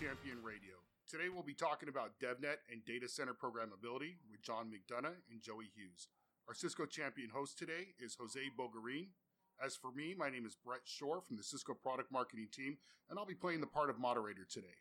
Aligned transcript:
Champion 0.00 0.40
Radio. 0.42 0.80
Today 1.06 1.28
we'll 1.28 1.42
be 1.44 1.52
talking 1.52 1.90
about 1.90 2.16
DevNet 2.24 2.64
and 2.72 2.82
data 2.86 3.06
center 3.06 3.34
programmability 3.34 4.16
with 4.32 4.40
John 4.40 4.72
McDonough 4.72 5.20
and 5.30 5.42
Joey 5.42 5.68
Hughes. 5.76 6.08
Our 6.48 6.54
Cisco 6.54 6.86
Champion 6.86 7.28
host 7.28 7.58
today 7.58 7.92
is 8.02 8.16
Jose 8.18 8.40
Bogarin. 8.58 9.08
As 9.62 9.76
for 9.76 9.92
me, 9.92 10.14
my 10.16 10.30
name 10.30 10.46
is 10.46 10.56
Brett 10.56 10.80
Shore 10.84 11.20
from 11.20 11.36
the 11.36 11.42
Cisco 11.42 11.74
Product 11.74 12.10
Marketing 12.10 12.48
Team, 12.50 12.78
and 13.10 13.18
I'll 13.18 13.26
be 13.26 13.34
playing 13.34 13.60
the 13.60 13.66
part 13.66 13.90
of 13.90 13.98
moderator 13.98 14.46
today. 14.50 14.80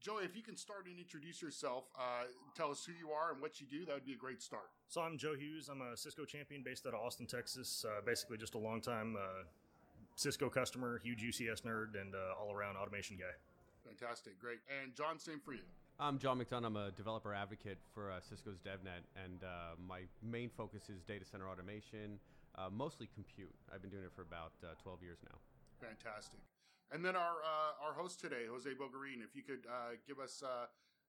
Joey, 0.00 0.22
if 0.22 0.36
you 0.36 0.44
can 0.44 0.56
start 0.56 0.86
and 0.86 0.96
introduce 0.96 1.42
yourself, 1.42 1.86
uh, 1.98 2.30
tell 2.56 2.70
us 2.70 2.84
who 2.86 2.92
you 2.92 3.10
are 3.10 3.32
and 3.32 3.42
what 3.42 3.60
you 3.60 3.66
do, 3.66 3.84
that 3.86 3.94
would 3.94 4.06
be 4.06 4.12
a 4.12 4.16
great 4.16 4.40
start. 4.40 4.70
So 4.86 5.00
I'm 5.00 5.18
Joe 5.18 5.34
Hughes. 5.34 5.68
I'm 5.68 5.82
a 5.82 5.96
Cisco 5.96 6.24
champion 6.24 6.62
based 6.64 6.86
out 6.86 6.94
of 6.94 7.00
Austin, 7.00 7.26
Texas. 7.26 7.84
Uh, 7.84 8.00
basically, 8.06 8.36
just 8.36 8.54
a 8.54 8.58
long 8.58 8.80
time 8.80 9.16
uh, 9.16 9.42
Cisco 10.14 10.48
customer, 10.48 11.00
huge 11.02 11.24
UCS 11.24 11.62
nerd, 11.62 12.00
and 12.00 12.14
uh, 12.14 12.40
all 12.40 12.54
around 12.54 12.76
automation 12.76 13.16
guy. 13.16 13.34
Fantastic, 13.98 14.38
great. 14.38 14.58
And 14.82 14.94
John, 14.94 15.18
same 15.18 15.40
for 15.40 15.52
you. 15.54 15.64
I'm 15.98 16.18
John 16.18 16.38
McDonough. 16.38 16.66
I'm 16.66 16.76
a 16.76 16.90
developer 16.90 17.32
advocate 17.32 17.78
for 17.94 18.10
uh, 18.10 18.20
Cisco's 18.20 18.58
DevNet, 18.60 19.08
and 19.24 19.42
uh, 19.42 19.72
my 19.80 20.02
main 20.22 20.50
focus 20.50 20.90
is 20.90 21.00
data 21.08 21.24
center 21.24 21.48
automation, 21.48 22.20
uh, 22.58 22.68
mostly 22.70 23.08
compute. 23.14 23.54
I've 23.72 23.80
been 23.80 23.90
doing 23.90 24.04
it 24.04 24.12
for 24.14 24.22
about 24.22 24.52
uh, 24.62 24.76
12 24.82 25.02
years 25.02 25.18
now. 25.24 25.38
Fantastic. 25.80 26.40
And 26.92 27.04
then 27.04 27.16
our 27.16 27.40
uh, 27.40 27.84
our 27.84 27.94
host 27.94 28.20
today, 28.20 28.44
Jose 28.50 28.68
Bogarin, 28.70 29.24
if 29.24 29.34
you 29.34 29.42
could 29.42 29.64
uh, 29.66 29.96
give 30.06 30.20
us 30.20 30.42
a 30.44 30.68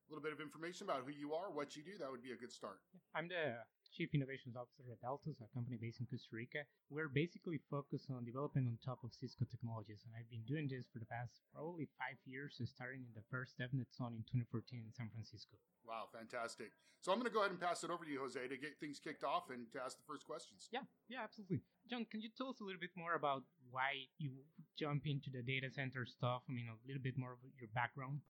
little 0.09 0.23
bit 0.23 0.31
of 0.31 0.39
information 0.39 0.87
about 0.87 1.03
who 1.05 1.11
you 1.11 1.33
are, 1.33 1.51
what 1.51 1.75
you 1.75 1.83
do, 1.83 1.97
that 1.99 2.09
would 2.09 2.23
be 2.23 2.31
a 2.31 2.39
good 2.39 2.51
start. 2.51 2.79
I'm 3.13 3.27
the 3.27 3.59
Chief 3.93 4.09
Innovations 4.13 4.55
Officer 4.55 4.83
at 4.91 5.01
Altus, 5.01 5.39
a 5.41 5.47
company 5.53 5.77
based 5.79 5.99
in 5.99 6.07
Costa 6.07 6.33
Rica. 6.33 6.63
We're 6.89 7.09
basically 7.09 7.59
focused 7.69 8.09
on 8.09 8.25
developing 8.25 8.67
on 8.67 8.77
top 8.83 9.03
of 9.03 9.13
Cisco 9.13 9.45
technologies, 9.45 10.03
and 10.05 10.13
I've 10.17 10.29
been 10.29 10.45
doing 10.47 10.67
this 10.67 10.85
for 10.91 10.99
the 10.99 11.09
past 11.09 11.41
probably 11.53 11.87
five 11.97 12.17
years, 12.25 12.59
starting 12.65 13.05
in 13.05 13.13
the 13.15 13.25
first 13.29 13.57
DevNet 13.57 13.93
zone 13.95 14.17
in 14.17 14.23
2014 14.29 14.83
in 14.85 14.93
San 14.93 15.09
Francisco. 15.13 15.57
Wow, 15.87 16.11
fantastic. 16.11 16.75
So 16.99 17.11
I'm 17.11 17.19
going 17.19 17.29
to 17.29 17.33
go 17.33 17.39
ahead 17.39 17.51
and 17.51 17.61
pass 17.61 17.83
it 17.83 17.89
over 17.89 18.03
to 18.03 18.11
you, 18.11 18.19
Jose, 18.19 18.41
to 18.41 18.57
get 18.57 18.75
things 18.79 18.99
kicked 18.99 19.23
off 19.23 19.49
and 19.49 19.71
to 19.71 19.79
ask 19.79 19.95
the 19.95 20.07
first 20.07 20.27
questions. 20.27 20.67
Yeah, 20.71 20.83
yeah, 21.07 21.23
absolutely. 21.23 21.61
John, 21.89 22.05
can 22.09 22.19
you 22.19 22.29
tell 22.35 22.49
us 22.49 22.59
a 22.59 22.65
little 22.65 22.81
bit 22.81 22.91
more 22.97 23.15
about 23.15 23.43
why 23.71 24.09
you 24.17 24.43
jump 24.77 25.07
into 25.07 25.29
the 25.29 25.41
data 25.41 25.71
center 25.71 26.05
stuff? 26.05 26.43
I 26.49 26.51
mean, 26.51 26.67
a 26.67 26.75
little 26.85 27.01
bit 27.01 27.17
more 27.17 27.31
of 27.31 27.39
your 27.59 27.69
background. 27.73 28.21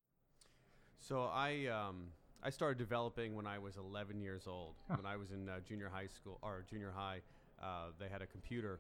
So 1.00 1.30
I 1.34 1.66
um, 1.68 2.14
I 2.44 2.50
started 2.50 2.78
developing 2.78 3.36
when 3.36 3.48
I 3.48 3.58
was 3.60 3.78
11 3.78 4.22
years 4.22 4.48
old. 4.48 4.76
Huh. 4.90 4.98
When 4.98 5.06
I 5.06 5.18
was 5.18 5.32
in 5.32 5.50
uh, 5.50 5.60
junior 5.68 5.90
high 5.94 6.08
school 6.08 6.38
or 6.42 6.64
junior 6.70 6.92
high, 6.96 7.22
uh, 7.62 7.90
they 8.00 8.08
had 8.08 8.22
a 8.22 8.28
computer 8.28 8.80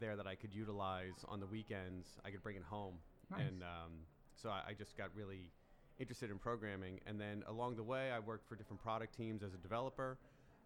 there 0.00 0.16
that 0.16 0.26
I 0.26 0.34
could 0.34 0.54
utilize 0.54 1.24
on 1.26 1.40
the 1.40 1.46
weekends. 1.46 2.06
I 2.24 2.30
could 2.30 2.42
bring 2.42 2.56
it 2.56 2.62
home, 2.62 2.94
Nice. 3.30 3.40
and 3.40 3.62
um, 3.62 3.92
so 4.40 4.50
I, 4.50 4.70
I 4.70 4.72
just 4.74 4.96
got 4.96 5.08
really 5.16 5.50
interested 5.98 6.30
in 6.30 6.38
programming. 6.38 7.00
And 7.06 7.20
then 7.20 7.42
along 7.48 7.76
the 7.76 7.82
way, 7.82 8.12
I 8.12 8.18
worked 8.20 8.48
for 8.48 8.54
different 8.54 8.82
product 8.82 9.16
teams 9.16 9.42
as 9.42 9.54
a 9.54 9.56
developer, 9.56 10.16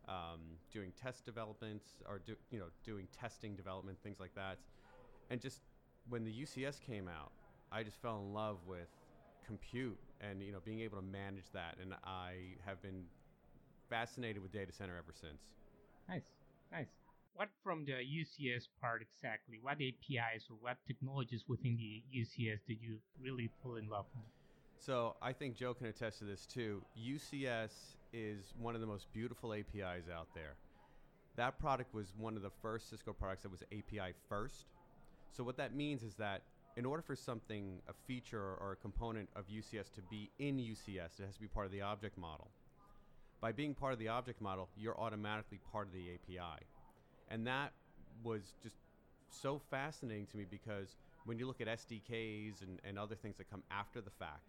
um, 0.08 0.40
doing 0.72 0.92
test 1.00 1.24
developments 1.24 1.86
or 2.06 2.20
do, 2.26 2.34
you 2.50 2.58
know 2.58 2.66
doing 2.84 3.06
testing 3.18 3.54
development 3.54 3.96
things 4.02 4.18
like 4.20 4.34
that. 4.34 4.58
And 5.30 5.40
just 5.40 5.60
when 6.08 6.24
the 6.24 6.32
UCS 6.32 6.80
came 6.80 7.08
out, 7.08 7.30
I 7.70 7.82
just 7.84 8.02
fell 8.02 8.18
in 8.18 8.34
love 8.34 8.58
with 8.66 8.88
compute 9.46 9.98
and 10.22 10.42
you 10.42 10.52
know 10.52 10.60
being 10.64 10.80
able 10.80 10.98
to 10.98 11.04
manage 11.04 11.50
that. 11.52 11.76
And 11.80 11.94
I 12.04 12.56
have 12.64 12.80
been 12.82 13.04
fascinated 13.90 14.42
with 14.42 14.52
data 14.52 14.72
center 14.72 14.96
ever 14.96 15.12
since. 15.12 15.42
Nice, 16.08 16.30
nice. 16.70 16.88
What 17.34 17.48
from 17.64 17.84
the 17.84 17.92
UCS 17.92 18.68
part 18.80 19.02
exactly? 19.02 19.58
What 19.62 19.74
APIs 19.74 20.44
or 20.50 20.56
what 20.60 20.76
technologies 20.86 21.44
within 21.48 21.76
the 21.76 22.02
UCS 22.14 22.60
did 22.68 22.78
you 22.80 22.98
really 23.20 23.50
fall 23.62 23.76
in 23.76 23.88
love 23.88 24.04
with? 24.14 24.24
So 24.78 25.14
I 25.22 25.32
think 25.32 25.56
Joe 25.56 25.74
can 25.74 25.86
attest 25.86 26.18
to 26.18 26.24
this 26.24 26.44
too. 26.44 26.82
UCS 26.98 27.70
is 28.12 28.52
one 28.58 28.74
of 28.74 28.80
the 28.80 28.86
most 28.86 29.06
beautiful 29.12 29.54
APIs 29.54 30.04
out 30.14 30.28
there. 30.34 30.56
That 31.36 31.58
product 31.58 31.94
was 31.94 32.12
one 32.18 32.36
of 32.36 32.42
the 32.42 32.50
first 32.60 32.90
Cisco 32.90 33.12
products 33.12 33.44
that 33.44 33.50
was 33.50 33.62
API 33.72 34.12
first. 34.28 34.66
So 35.30 35.42
what 35.42 35.56
that 35.56 35.74
means 35.74 36.02
is 36.02 36.14
that 36.16 36.42
in 36.76 36.86
order 36.86 37.02
for 37.02 37.14
something, 37.14 37.80
a 37.88 37.92
feature 38.06 38.56
or 38.60 38.72
a 38.72 38.76
component 38.76 39.28
of 39.36 39.46
UCS 39.48 39.92
to 39.94 40.02
be 40.10 40.30
in 40.38 40.56
UCS, 40.56 41.20
it 41.20 41.26
has 41.26 41.34
to 41.34 41.40
be 41.40 41.48
part 41.48 41.66
of 41.66 41.72
the 41.72 41.82
object 41.82 42.16
model. 42.16 42.50
By 43.40 43.52
being 43.52 43.74
part 43.74 43.92
of 43.92 43.98
the 43.98 44.08
object 44.08 44.40
model, 44.40 44.68
you're 44.76 44.98
automatically 44.98 45.58
part 45.70 45.88
of 45.88 45.92
the 45.92 46.14
API. 46.14 46.64
And 47.28 47.46
that 47.46 47.72
was 48.22 48.54
just 48.62 48.76
so 49.30 49.60
fascinating 49.70 50.26
to 50.26 50.36
me 50.36 50.46
because 50.48 50.96
when 51.24 51.38
you 51.38 51.46
look 51.46 51.60
at 51.60 51.66
SDKs 51.66 52.62
and, 52.62 52.80
and 52.84 52.98
other 52.98 53.14
things 53.14 53.36
that 53.36 53.50
come 53.50 53.62
after 53.70 54.00
the 54.00 54.10
fact, 54.10 54.46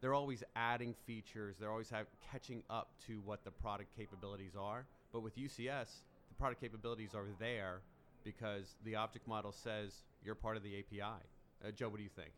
they're 0.00 0.14
always 0.14 0.42
adding 0.56 0.94
features, 1.06 1.56
they're 1.58 1.70
always 1.70 1.90
have, 1.90 2.06
catching 2.30 2.62
up 2.68 2.90
to 3.06 3.20
what 3.24 3.44
the 3.44 3.50
product 3.50 3.96
capabilities 3.96 4.52
are. 4.58 4.84
But 5.12 5.20
with 5.20 5.36
UCS, 5.36 5.88
the 6.28 6.34
product 6.38 6.60
capabilities 6.60 7.14
are 7.14 7.26
there 7.38 7.80
because 8.24 8.74
the 8.84 8.96
object 8.96 9.28
model 9.28 9.52
says 9.52 10.02
you're 10.24 10.34
part 10.34 10.56
of 10.56 10.62
the 10.62 10.78
API. 10.78 11.22
Uh, 11.64 11.70
Joe, 11.70 11.88
what 11.88 11.96
do 11.96 12.02
you 12.02 12.12
think? 12.12 12.32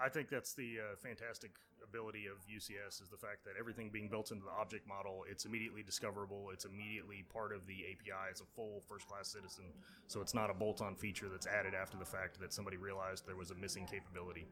I 0.00 0.08
think 0.08 0.30
that's 0.30 0.54
the 0.54 0.80
uh, 0.80 0.96
fantastic 0.96 1.52
ability 1.84 2.24
of 2.24 2.40
UCS 2.48 3.02
is 3.02 3.08
the 3.10 3.20
fact 3.20 3.44
that 3.44 3.52
everything 3.58 3.90
being 3.92 4.08
built 4.08 4.30
into 4.30 4.44
the 4.44 4.56
object 4.56 4.88
model, 4.88 5.24
it's 5.28 5.44
immediately 5.44 5.82
discoverable. 5.82 6.48
It's 6.52 6.64
immediately 6.64 7.24
part 7.28 7.52
of 7.52 7.66
the 7.66 7.84
API 7.84 8.32
as 8.32 8.40
a 8.40 8.48
full 8.56 8.80
first-class 8.88 9.28
citizen. 9.28 9.64
So 10.06 10.22
it's 10.22 10.32
not 10.32 10.48
a 10.48 10.54
bolt-on 10.54 10.94
feature 10.94 11.28
that's 11.28 11.46
added 11.46 11.74
after 11.74 11.98
the 11.98 12.06
fact 12.06 12.40
that 12.40 12.54
somebody 12.54 12.78
realized 12.78 13.26
there 13.26 13.36
was 13.36 13.50
a 13.50 13.54
missing 13.54 13.84
capability. 13.84 14.46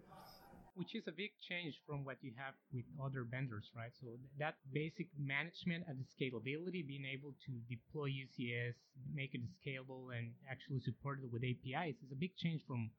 Which 0.74 0.94
is 0.94 1.08
a 1.08 1.12
big 1.12 1.32
change 1.48 1.80
from 1.86 2.04
what 2.04 2.18
you 2.20 2.32
have 2.36 2.54
with 2.72 2.84
other 3.02 3.24
vendors, 3.24 3.72
right? 3.74 3.90
So 4.00 4.14
that 4.38 4.54
basic 4.72 5.08
management 5.18 5.84
and 5.88 5.98
the 5.98 6.06
scalability, 6.06 6.86
being 6.86 7.08
able 7.08 7.34
to 7.46 7.52
deploy 7.66 8.12
UCS, 8.12 8.76
make 9.12 9.34
it 9.34 9.40
scalable, 9.58 10.14
and 10.16 10.30
actually 10.48 10.80
support 10.80 11.18
it 11.24 11.32
with 11.32 11.42
APIs 11.42 11.96
is 12.04 12.12
a 12.12 12.20
big 12.20 12.36
change 12.36 12.62
from 12.68 12.90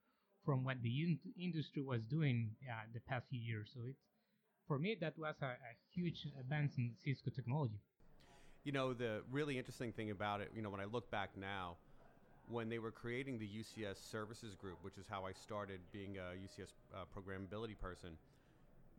from 0.50 0.64
what 0.64 0.82
the 0.82 0.90
in- 0.90 1.20
industry 1.40 1.80
was 1.80 2.02
doing 2.10 2.50
uh, 2.68 2.74
the 2.92 3.00
past 3.02 3.28
few 3.30 3.40
years. 3.40 3.70
So 3.72 3.82
it's 3.88 4.02
for 4.68 4.80
me 4.80 4.98
that 5.00 5.14
was 5.16 5.36
a, 5.44 5.46
a 5.46 5.74
huge 5.94 6.26
advance 6.40 6.74
in 6.80 6.90
Cisco 6.98 7.30
technology. 7.30 7.80
You 8.64 8.72
know, 8.72 8.94
the 8.94 9.22
really 9.30 9.60
interesting 9.60 9.92
thing 9.92 10.10
about 10.10 10.42
it, 10.42 10.50
you 10.56 10.64
know, 10.64 10.72
when 10.72 10.80
I 10.80 10.86
look 10.86 11.12
back 11.12 11.38
now, 11.40 11.76
when 12.50 12.68
they 12.68 12.80
were 12.80 12.90
creating 12.90 13.38
the 13.38 13.46
UCS 13.46 13.98
services 14.10 14.56
group, 14.56 14.80
which 14.82 14.98
is 14.98 15.06
how 15.08 15.24
I 15.24 15.34
started 15.34 15.82
being 15.92 16.18
a 16.18 16.34
UCS 16.34 16.72
uh, 16.96 17.06
programmability 17.16 17.78
person, 17.78 18.18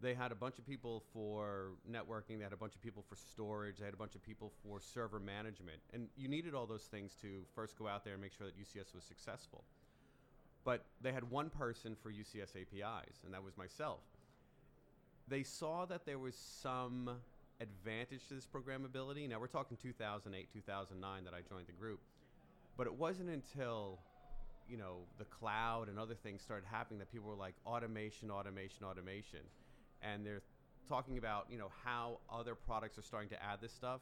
they 0.00 0.14
had 0.14 0.30
a 0.30 0.36
bunch 0.36 0.56
of 0.60 0.66
people 0.68 1.02
for 1.12 1.72
networking, 1.90 2.38
they 2.38 2.44
had 2.44 2.52
a 2.52 2.62
bunch 2.64 2.76
of 2.76 2.80
people 2.80 3.04
for 3.08 3.16
storage, 3.16 3.78
they 3.78 3.86
had 3.86 3.94
a 3.94 4.02
bunch 4.04 4.14
of 4.14 4.22
people 4.22 4.52
for 4.62 4.80
server 4.80 5.18
management. 5.18 5.80
And 5.92 6.06
you 6.16 6.28
needed 6.28 6.54
all 6.54 6.66
those 6.66 6.84
things 6.84 7.16
to 7.22 7.42
first 7.56 7.76
go 7.76 7.88
out 7.88 8.04
there 8.04 8.12
and 8.12 8.22
make 8.22 8.34
sure 8.38 8.46
that 8.46 8.56
UCS 8.56 8.94
was 8.94 9.02
successful. 9.02 9.64
But 10.64 10.84
they 11.00 11.12
had 11.12 11.30
one 11.30 11.50
person 11.50 11.96
for 12.02 12.10
UCS 12.10 12.54
APIs, 12.56 13.16
and 13.24 13.32
that 13.32 13.42
was 13.42 13.56
myself. 13.56 14.00
They 15.28 15.42
saw 15.42 15.86
that 15.86 16.04
there 16.04 16.18
was 16.18 16.34
some 16.34 17.10
advantage 17.60 18.26
to 18.28 18.34
this 18.34 18.46
programmability. 18.46 19.28
Now 19.28 19.38
we're 19.38 19.46
talking 19.46 19.76
2008, 19.80 20.48
2009 20.52 21.24
that 21.24 21.34
I 21.34 21.40
joined 21.48 21.66
the 21.66 21.72
group. 21.72 22.00
But 22.76 22.86
it 22.86 22.94
wasn't 22.94 23.28
until, 23.28 23.98
you 24.68 24.76
know, 24.76 24.98
the 25.18 25.24
cloud 25.24 25.88
and 25.88 25.98
other 25.98 26.14
things 26.14 26.42
started 26.42 26.66
happening 26.66 26.98
that 26.98 27.12
people 27.12 27.28
were 27.28 27.36
like 27.36 27.54
automation, 27.66 28.30
automation, 28.30 28.84
automation. 28.84 29.40
And 30.02 30.24
they're 30.24 30.42
talking 30.88 31.18
about, 31.18 31.46
you 31.50 31.58
know, 31.58 31.70
how 31.84 32.18
other 32.32 32.54
products 32.54 32.98
are 32.98 33.02
starting 33.02 33.28
to 33.30 33.42
add 33.42 33.60
this 33.60 33.72
stuff. 33.72 34.00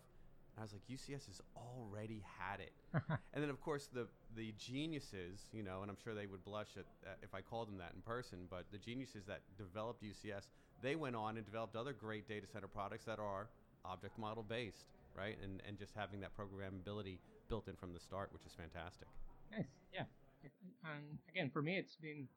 I 0.58 0.62
was 0.62 0.72
like, 0.72 0.82
UCS 0.90 1.26
has 1.26 1.40
already 1.56 2.22
had 2.38 2.60
it. 2.60 2.72
and 3.32 3.42
then, 3.42 3.50
of 3.50 3.60
course, 3.60 3.88
the 3.92 4.06
the 4.36 4.52
geniuses, 4.58 5.48
you 5.52 5.62
know, 5.62 5.82
and 5.82 5.90
I'm 5.90 5.96
sure 6.02 6.14
they 6.14 6.26
would 6.26 6.44
blush 6.44 6.76
at, 6.76 6.86
at 7.06 7.18
if 7.22 7.34
I 7.34 7.40
called 7.40 7.68
them 7.68 7.78
that 7.78 7.92
in 7.94 8.02
person, 8.02 8.46
but 8.50 8.64
the 8.72 8.78
geniuses 8.78 9.24
that 9.26 9.42
developed 9.56 10.02
UCS, 10.02 10.48
they 10.82 10.96
went 10.96 11.16
on 11.16 11.36
and 11.36 11.46
developed 11.46 11.76
other 11.76 11.92
great 11.92 12.28
data 12.28 12.46
center 12.46 12.68
products 12.68 13.04
that 13.04 13.18
are 13.18 13.48
object 13.84 14.18
model 14.18 14.42
based, 14.42 14.86
right? 15.16 15.36
And 15.42 15.62
and 15.66 15.78
just 15.78 15.94
having 15.94 16.20
that 16.20 16.32
programmability 16.36 17.18
built 17.48 17.68
in 17.68 17.76
from 17.76 17.92
the 17.92 18.00
start, 18.00 18.32
which 18.32 18.44
is 18.44 18.52
fantastic. 18.54 19.08
Nice, 19.50 19.64
yeah. 19.92 20.04
And 20.84 21.18
again, 21.28 21.50
for 21.52 21.62
me, 21.62 21.76
it's 21.76 21.96
been 21.96 22.28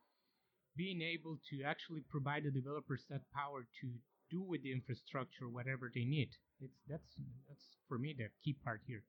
being 0.75 1.01
able 1.01 1.38
to 1.50 1.63
actually 1.63 2.01
provide 2.10 2.44
the 2.44 2.51
developers 2.51 3.04
that 3.10 3.22
power 3.34 3.68
to 3.81 3.88
do 4.31 4.42
with 4.42 4.63
the 4.63 4.72
infrastructure 4.72 5.50
whatever 5.50 5.92
they 5.94 6.06
need. 6.06 6.30
It's 6.62 6.80
that's 6.88 7.16
that's 7.48 7.66
for 7.88 8.00
me 8.00 8.16
the 8.18 8.30
key 8.44 8.56
part 8.63 8.81
here. 8.88 9.04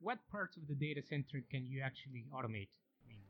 What 0.00 0.18
parts 0.30 0.56
of 0.56 0.68
the 0.68 0.74
data 0.74 1.02
center 1.02 1.42
can 1.50 1.66
you 1.66 1.82
actually 1.82 2.24
automate? 2.32 2.72
I 3.02 3.08
mean, 3.08 3.24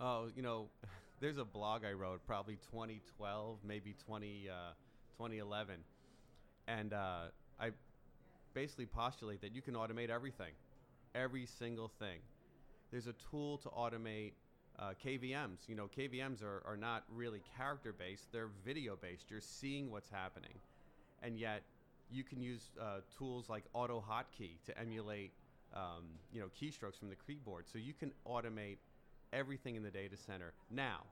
Oh, 0.00 0.28
you 0.34 0.42
know, 0.42 0.68
there's 1.20 1.38
a 1.38 1.44
blog 1.44 1.84
I 1.84 1.92
wrote 1.92 2.20
probably 2.26 2.56
2012, 2.70 3.58
maybe 3.66 3.94
20, 4.06 4.48
uh, 4.48 4.72
2011. 5.16 5.76
And 6.68 6.92
uh, 6.92 7.30
I 7.58 7.70
basically 8.54 8.86
postulate 8.86 9.40
that 9.40 9.54
you 9.54 9.62
can 9.62 9.74
automate 9.74 10.10
everything, 10.10 10.52
every 11.14 11.46
single 11.46 11.90
thing. 11.98 12.20
There's 12.90 13.06
a 13.06 13.14
tool 13.30 13.58
to 13.58 13.68
automate 13.70 14.32
uh, 14.78 14.92
KVMs. 15.04 15.68
You 15.68 15.74
know, 15.74 15.88
KVMs 15.96 16.42
are, 16.42 16.62
are 16.66 16.76
not 16.76 17.04
really 17.14 17.42
character 17.56 17.92
based, 17.92 18.32
they're 18.32 18.50
video 18.64 18.96
based. 18.96 19.30
You're 19.30 19.40
seeing 19.40 19.90
what's 19.90 20.10
happening. 20.10 20.54
And 21.22 21.38
yet, 21.38 21.62
you 22.10 22.24
can 22.24 22.40
use 22.40 22.70
uh, 22.80 23.00
tools 23.16 23.48
like 23.48 23.64
Auto 23.74 24.02
Hotkey 24.08 24.52
to 24.66 24.78
emulate, 24.78 25.32
um, 25.74 26.04
you 26.32 26.40
know, 26.40 26.46
keystrokes 26.60 26.98
from 26.98 27.08
the 27.10 27.16
keyboard. 27.26 27.66
So 27.70 27.78
you 27.78 27.92
can 27.92 28.12
automate 28.26 28.78
everything 29.32 29.76
in 29.76 29.82
the 29.82 29.90
data 29.90 30.16
center 30.16 30.52
now, 30.70 31.02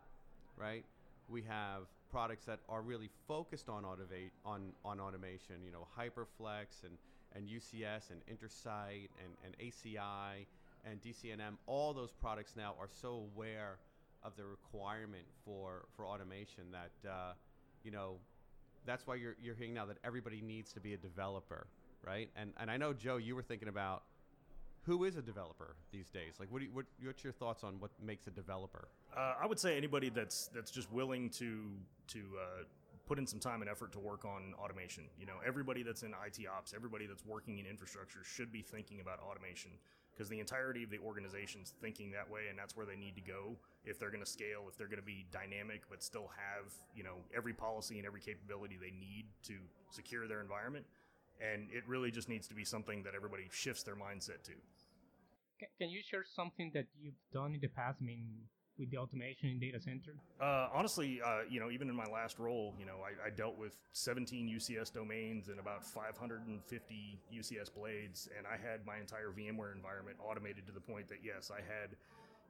right? 0.57 0.85
We 1.29 1.43
have 1.43 1.83
products 2.11 2.45
that 2.47 2.61
are 2.69 2.83
really 2.83 3.11
focused 3.27 3.69
on 3.69 3.83
automate 3.83 4.31
on 4.45 4.73
on 4.85 5.01
automation. 5.01 5.57
You 5.65 5.73
know, 5.73 5.87
HyperFlex 5.99 6.85
and 6.85 6.97
and 7.35 7.49
UCS 7.49 8.11
and 8.11 8.21
Intersight 8.27 9.09
and, 9.23 9.35
and 9.45 9.55
ACI 9.59 10.47
and 10.91 11.00
DCNM. 11.00 11.56
All 11.67 11.93
those 11.93 12.12
products 12.12 12.55
now 12.56 12.75
are 12.81 12.88
so 12.88 13.29
aware 13.35 13.79
of 14.23 14.37
the 14.37 14.44
requirement 14.44 15.25
for 15.44 15.87
for 15.97 16.06
automation 16.06 16.65
that 16.73 17.09
uh, 17.09 17.33
you 17.83 17.91
know 17.91 18.17
that's 18.85 19.06
why 19.06 19.17
you're 19.17 19.37
you're 19.43 19.55
hearing 19.55 19.75
now 19.75 19.87
that 19.87 19.99
everybody 20.05 20.41
needs 20.41 20.73
to 20.73 20.81
be 20.81 20.94
a 20.94 20.97
developer, 20.97 21.67
right? 22.05 22.31
And 22.37 22.53
and 22.59 22.71
I 22.71 22.77
know 22.77 22.93
Joe, 22.93 23.17
you 23.17 23.35
were 23.35 23.43
thinking 23.43 23.69
about 23.69 24.05
who 24.87 25.03
is 25.03 25.17
a 25.17 25.23
developer 25.23 25.75
these 25.91 26.09
days? 26.11 26.35
Like, 26.38 26.50
what, 26.53 26.62
you, 26.62 26.69
what 26.73 26.87
what's 27.03 27.25
your 27.25 27.32
thoughts 27.32 27.65
on 27.65 27.81
what 27.81 27.91
makes 28.00 28.29
a 28.29 28.31
developer? 28.31 28.89
Uh, 29.17 29.35
I 29.43 29.47
would 29.47 29.59
say 29.59 29.77
anybody 29.77 30.11
that's 30.11 30.49
that's 30.55 30.71
just 30.71 30.91
willing 30.93 31.29
to 31.31 31.65
to 32.09 32.19
uh, 32.19 32.62
put 33.06 33.19
in 33.19 33.27
some 33.27 33.41
time 33.41 33.62
and 33.62 33.71
effort 33.71 33.93
to 33.93 33.99
work 33.99 34.25
on 34.25 34.55
automation. 34.59 35.05
You 35.19 35.27
know, 35.27 35.37
everybody 35.44 35.82
that's 35.82 36.03
in 36.03 36.11
IT 36.11 36.47
ops, 36.47 36.73
everybody 36.75 37.06
that's 37.06 37.25
working 37.25 37.59
in 37.59 37.67
infrastructure 37.67 38.21
should 38.25 38.53
be 38.53 38.62
thinking 38.62 39.00
about 39.00 39.21
automation 39.21 39.73
because 40.17 40.31
the 40.31 40.41
entirety 40.41 40.83
of 40.83 40.91
the 40.91 40.99
organization's 40.99 41.75
thinking 41.81 42.11
that 42.13 42.29
way, 42.31 42.43
and 42.49 42.59
that's 42.59 42.77
where 42.77 42.87
they 42.87 42.97
need 42.97 43.15
to 43.17 43.21
go 43.21 43.57
if 43.85 43.99
they're 43.99 44.11
going 44.11 44.25
to 44.25 44.31
scale, 44.31 44.65
if 44.69 44.77
they're 44.79 44.89
going 44.89 45.01
to 45.01 45.07
be 45.07 45.27
dynamic, 45.31 45.83
but 45.91 46.03
still 46.03 46.31
have 46.35 46.73
you 46.95 47.05
know 47.05 47.17
every 47.37 47.53
policy 47.53 47.99
and 47.99 48.07
every 48.07 48.21
capability 48.21 48.79
they 48.81 48.93
need 48.99 49.27
to 49.43 49.55
secure 49.91 50.27
their 50.27 50.41
environment. 50.41 50.87
And 51.41 51.69
it 51.71 51.85
really 51.87 52.11
just 52.11 52.31
needs 52.31 52.49
to 52.49 52.55
be 52.55 52.65
something 52.65 53.03
that 53.03 53.15
everybody 53.15 53.49
shifts 53.53 53.83
their 53.83 53.95
mindset 53.95 54.43
to. 54.45 54.53
Can, 55.79 55.91
you 55.91 56.01
share 56.03 56.25
something 56.35 56.71
that 56.73 56.87
you've 56.99 57.21
done 57.33 57.55
in 57.55 57.61
the 57.61 57.69
past? 57.69 57.99
I 58.01 58.05
mean, 58.05 58.25
with 58.78 58.90
the 58.90 58.96
automation 58.96 59.50
in 59.50 59.58
data 59.58 59.81
center? 59.81 60.12
Uh, 60.40 60.69
honestly, 60.73 61.20
uh, 61.25 61.40
you 61.49 61.61
know, 61.61 61.70
even 61.70 61.88
in 61.88 61.94
my 61.94 62.06
last 62.06 62.38
role, 62.38 62.75
you 62.78 62.87
know, 62.87 62.99
I, 63.05 63.28
I, 63.28 63.31
dealt 63.31 63.58
with 63.58 63.76
17 63.93 64.49
UCS 64.49 64.93
domains 64.93 65.49
and 65.49 65.58
about 65.58 65.84
550 65.84 67.19
UCS 67.34 67.75
blades, 67.75 68.28
and 68.37 68.46
I 68.46 68.56
had 68.56 68.84
my 68.87 68.99
entire 68.99 69.28
VMware 69.28 69.75
environment 69.75 70.19
automated 70.23 70.67
to 70.67 70.73
the 70.73 70.81
point 70.81 71.08
that 71.08 71.19
yes, 71.25 71.50
I 71.50 71.61
had, 71.61 71.96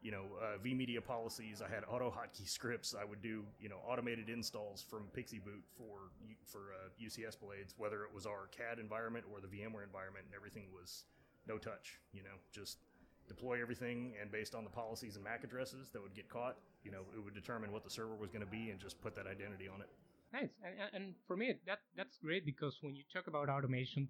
you 0.02 0.10
know, 0.10 0.24
uh, 0.40 0.58
vMedia 0.64 1.04
policies, 1.04 1.62
I 1.62 1.72
had 1.72 1.84
auto 1.88 2.10
hotkey 2.10 2.48
scripts, 2.48 2.94
I 3.00 3.04
would 3.04 3.22
do, 3.22 3.44
you 3.60 3.68
know, 3.68 3.78
automated 3.86 4.28
installs 4.28 4.82
from 4.82 5.04
PXE 5.16 5.44
Boot 5.44 5.62
for 5.76 6.10
for 6.44 6.74
UCS 7.02 7.34
uh, 7.34 7.46
blades, 7.46 7.74
whether 7.76 8.02
it 8.02 8.14
was 8.14 8.26
our 8.26 8.48
CAD 8.56 8.78
environment 8.78 9.24
or 9.32 9.40
the 9.40 9.48
VMware 9.48 9.84
environment, 9.84 10.26
and 10.26 10.34
everything 10.34 10.64
was 10.72 11.04
no 11.46 11.58
touch, 11.58 12.00
you 12.12 12.22
know, 12.22 12.36
just 12.52 12.78
deploy 13.28 13.60
everything, 13.60 14.14
and 14.20 14.30
based 14.30 14.54
on 14.54 14.64
the 14.64 14.70
policies 14.70 15.16
and 15.16 15.24
MAC 15.24 15.44
addresses 15.44 15.90
that 15.90 16.02
would 16.02 16.14
get 16.14 16.28
caught, 16.28 16.56
you 16.84 16.90
know, 16.90 17.02
it 17.16 17.22
would 17.22 17.34
determine 17.34 17.72
what 17.72 17.84
the 17.84 17.90
server 17.90 18.14
was 18.14 18.30
going 18.30 18.44
to 18.44 18.50
be 18.50 18.70
and 18.70 18.80
just 18.80 19.00
put 19.00 19.14
that 19.16 19.26
identity 19.26 19.68
on 19.68 19.80
it. 19.80 19.88
Nice, 20.32 20.50
and, 20.64 20.74
and 20.92 21.14
for 21.26 21.36
me, 21.36 21.54
that 21.66 21.78
that's 21.96 22.18
great 22.18 22.44
because 22.44 22.78
when 22.82 22.94
you 22.94 23.02
talk 23.12 23.26
about 23.26 23.48
automation, 23.48 24.08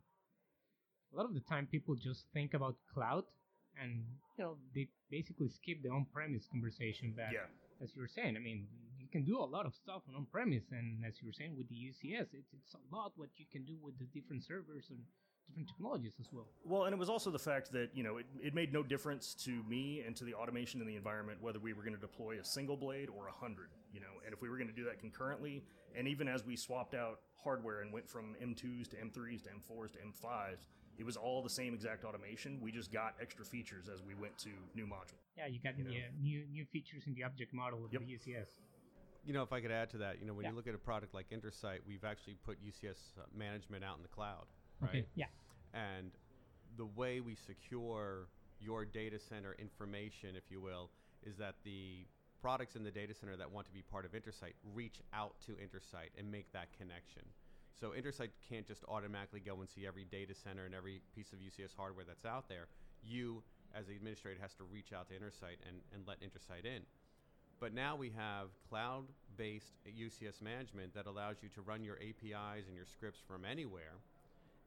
a 1.12 1.16
lot 1.16 1.26
of 1.26 1.34
the 1.34 1.40
time 1.40 1.68
people 1.70 1.94
just 1.94 2.24
think 2.32 2.54
about 2.54 2.76
cloud, 2.92 3.24
and 3.80 4.02
you 4.38 4.44
know 4.44 4.56
they 4.74 4.88
basically 5.10 5.48
skip 5.48 5.82
the 5.82 5.90
on-premise 5.90 6.48
conversation. 6.50 7.12
But 7.14 7.32
yeah. 7.32 7.48
as 7.82 7.94
you 7.94 8.00
were 8.00 8.08
saying, 8.08 8.36
I 8.36 8.40
mean, 8.40 8.66
you 8.98 9.08
can 9.12 9.24
do 9.24 9.38
a 9.38 9.44
lot 9.44 9.66
of 9.66 9.74
stuff 9.74 10.02
on 10.08 10.16
on-premise, 10.16 10.64
and 10.72 11.04
as 11.06 11.20
you 11.20 11.28
were 11.28 11.36
saying 11.36 11.54
with 11.56 11.68
the 11.68 11.76
UCS, 11.76 12.32
it's 12.32 12.52
it's 12.52 12.74
a 12.74 12.94
lot 12.94 13.12
what 13.16 13.28
you 13.36 13.44
can 13.52 13.64
do 13.64 13.76
with 13.82 13.98
the 13.98 14.06
different 14.18 14.42
servers 14.42 14.86
and 14.90 15.00
different 15.48 15.68
technologies 15.68 16.12
as 16.20 16.26
well. 16.32 16.46
Well, 16.64 16.84
and 16.84 16.92
it 16.92 16.98
was 16.98 17.08
also 17.08 17.30
the 17.30 17.38
fact 17.38 17.72
that 17.72 17.90
you 17.94 18.02
know 18.02 18.18
it, 18.18 18.26
it 18.42 18.54
made 18.54 18.72
no 18.72 18.82
difference 18.82 19.34
to 19.44 19.62
me 19.68 20.02
and 20.06 20.14
to 20.16 20.24
the 20.24 20.34
automation 20.34 20.80
in 20.80 20.86
the 20.86 20.96
environment 20.96 21.38
whether 21.40 21.58
we 21.58 21.72
were 21.72 21.82
going 21.82 21.94
to 21.94 22.00
deploy 22.00 22.38
a 22.40 22.44
single 22.44 22.76
blade 22.76 23.08
or 23.08 23.28
a 23.28 23.32
hundred. 23.32 23.68
You 23.92 24.00
know, 24.00 24.20
and 24.24 24.32
if 24.32 24.42
we 24.42 24.48
were 24.48 24.56
going 24.56 24.68
to 24.68 24.74
do 24.74 24.84
that 24.84 24.98
concurrently, 24.98 25.62
and 25.96 26.06
even 26.06 26.28
as 26.28 26.44
we 26.44 26.56
swapped 26.56 26.94
out 26.94 27.20
hardware 27.42 27.80
and 27.80 27.92
went 27.92 28.08
from 28.08 28.34
M2s 28.42 28.88
to 28.90 28.96
M3s 28.96 29.44
to 29.44 29.50
M4s 29.50 29.92
to 29.92 29.98
M5s, 29.98 30.66
it 30.98 31.04
was 31.04 31.16
all 31.16 31.42
the 31.42 31.50
same 31.50 31.74
exact 31.74 32.04
automation. 32.04 32.58
We 32.60 32.72
just 32.72 32.92
got 32.92 33.14
extra 33.20 33.44
features 33.44 33.88
as 33.92 34.02
we 34.02 34.14
went 34.14 34.36
to 34.38 34.50
new 34.74 34.86
module. 34.86 35.20
Yeah, 35.36 35.46
you 35.46 35.60
got 35.62 35.78
you 35.78 35.84
the, 35.84 35.90
uh, 35.90 36.00
new 36.20 36.44
new 36.50 36.64
features 36.64 37.04
in 37.06 37.14
the 37.14 37.24
object 37.24 37.52
model 37.52 37.84
of 37.84 37.92
yep. 37.92 38.02
the 38.02 38.14
UCS. 38.14 38.60
You 39.24 39.32
know, 39.32 39.42
if 39.42 39.52
I 39.52 39.60
could 39.60 39.72
add 39.72 39.90
to 39.90 39.98
that, 39.98 40.20
you 40.20 40.26
know, 40.26 40.34
when 40.34 40.44
yeah. 40.44 40.50
you 40.50 40.56
look 40.56 40.68
at 40.68 40.74
a 40.74 40.78
product 40.78 41.12
like 41.12 41.30
Intersight, 41.30 41.80
we've 41.86 42.04
actually 42.04 42.36
put 42.44 42.58
UCS 42.64 43.18
uh, 43.18 43.22
management 43.36 43.82
out 43.82 43.96
in 43.96 44.02
the 44.02 44.08
cloud 44.08 44.46
right? 44.80 44.90
Okay. 44.90 45.06
Yeah. 45.14 45.26
And 45.74 46.10
the 46.76 46.86
way 46.86 47.20
we 47.20 47.34
secure 47.34 48.28
your 48.60 48.84
data 48.84 49.18
center 49.18 49.54
information, 49.58 50.36
if 50.36 50.50
you 50.50 50.60
will, 50.60 50.90
is 51.22 51.36
that 51.36 51.56
the 51.64 52.06
products 52.40 52.76
in 52.76 52.84
the 52.84 52.90
data 52.90 53.14
center 53.14 53.36
that 53.36 53.50
want 53.50 53.66
to 53.66 53.72
be 53.72 53.82
part 53.82 54.04
of 54.04 54.12
Intersight 54.12 54.54
reach 54.74 55.00
out 55.12 55.34
to 55.46 55.52
Intersight 55.52 56.10
and 56.18 56.30
make 56.30 56.52
that 56.52 56.68
connection. 56.78 57.22
So 57.78 57.90
Intersight 57.90 58.30
can't 58.48 58.66
just 58.66 58.84
automatically 58.88 59.40
go 59.40 59.60
and 59.60 59.68
see 59.68 59.86
every 59.86 60.04
data 60.04 60.34
center 60.34 60.64
and 60.64 60.74
every 60.74 61.02
piece 61.14 61.32
of 61.32 61.38
UCS 61.38 61.76
hardware 61.76 62.04
that's 62.06 62.24
out 62.24 62.48
there. 62.48 62.68
You, 63.02 63.42
as 63.74 63.86
the 63.86 63.96
administrator, 63.96 64.40
has 64.40 64.54
to 64.54 64.64
reach 64.64 64.92
out 64.92 65.08
to 65.08 65.14
Intersight 65.14 65.60
and, 65.66 65.80
and 65.92 66.06
let 66.06 66.20
Intersight 66.20 66.64
in. 66.64 66.82
But 67.58 67.72
now 67.74 67.96
we 67.96 68.10
have 68.16 68.48
cloud 68.68 69.04
based 69.36 69.72
UCS 69.88 70.42
management 70.42 70.94
that 70.94 71.06
allows 71.06 71.36
you 71.42 71.48
to 71.54 71.62
run 71.62 71.82
your 71.82 71.96
APIs 71.96 72.66
and 72.68 72.76
your 72.76 72.84
scripts 72.84 73.20
from 73.26 73.44
anywhere 73.44 73.96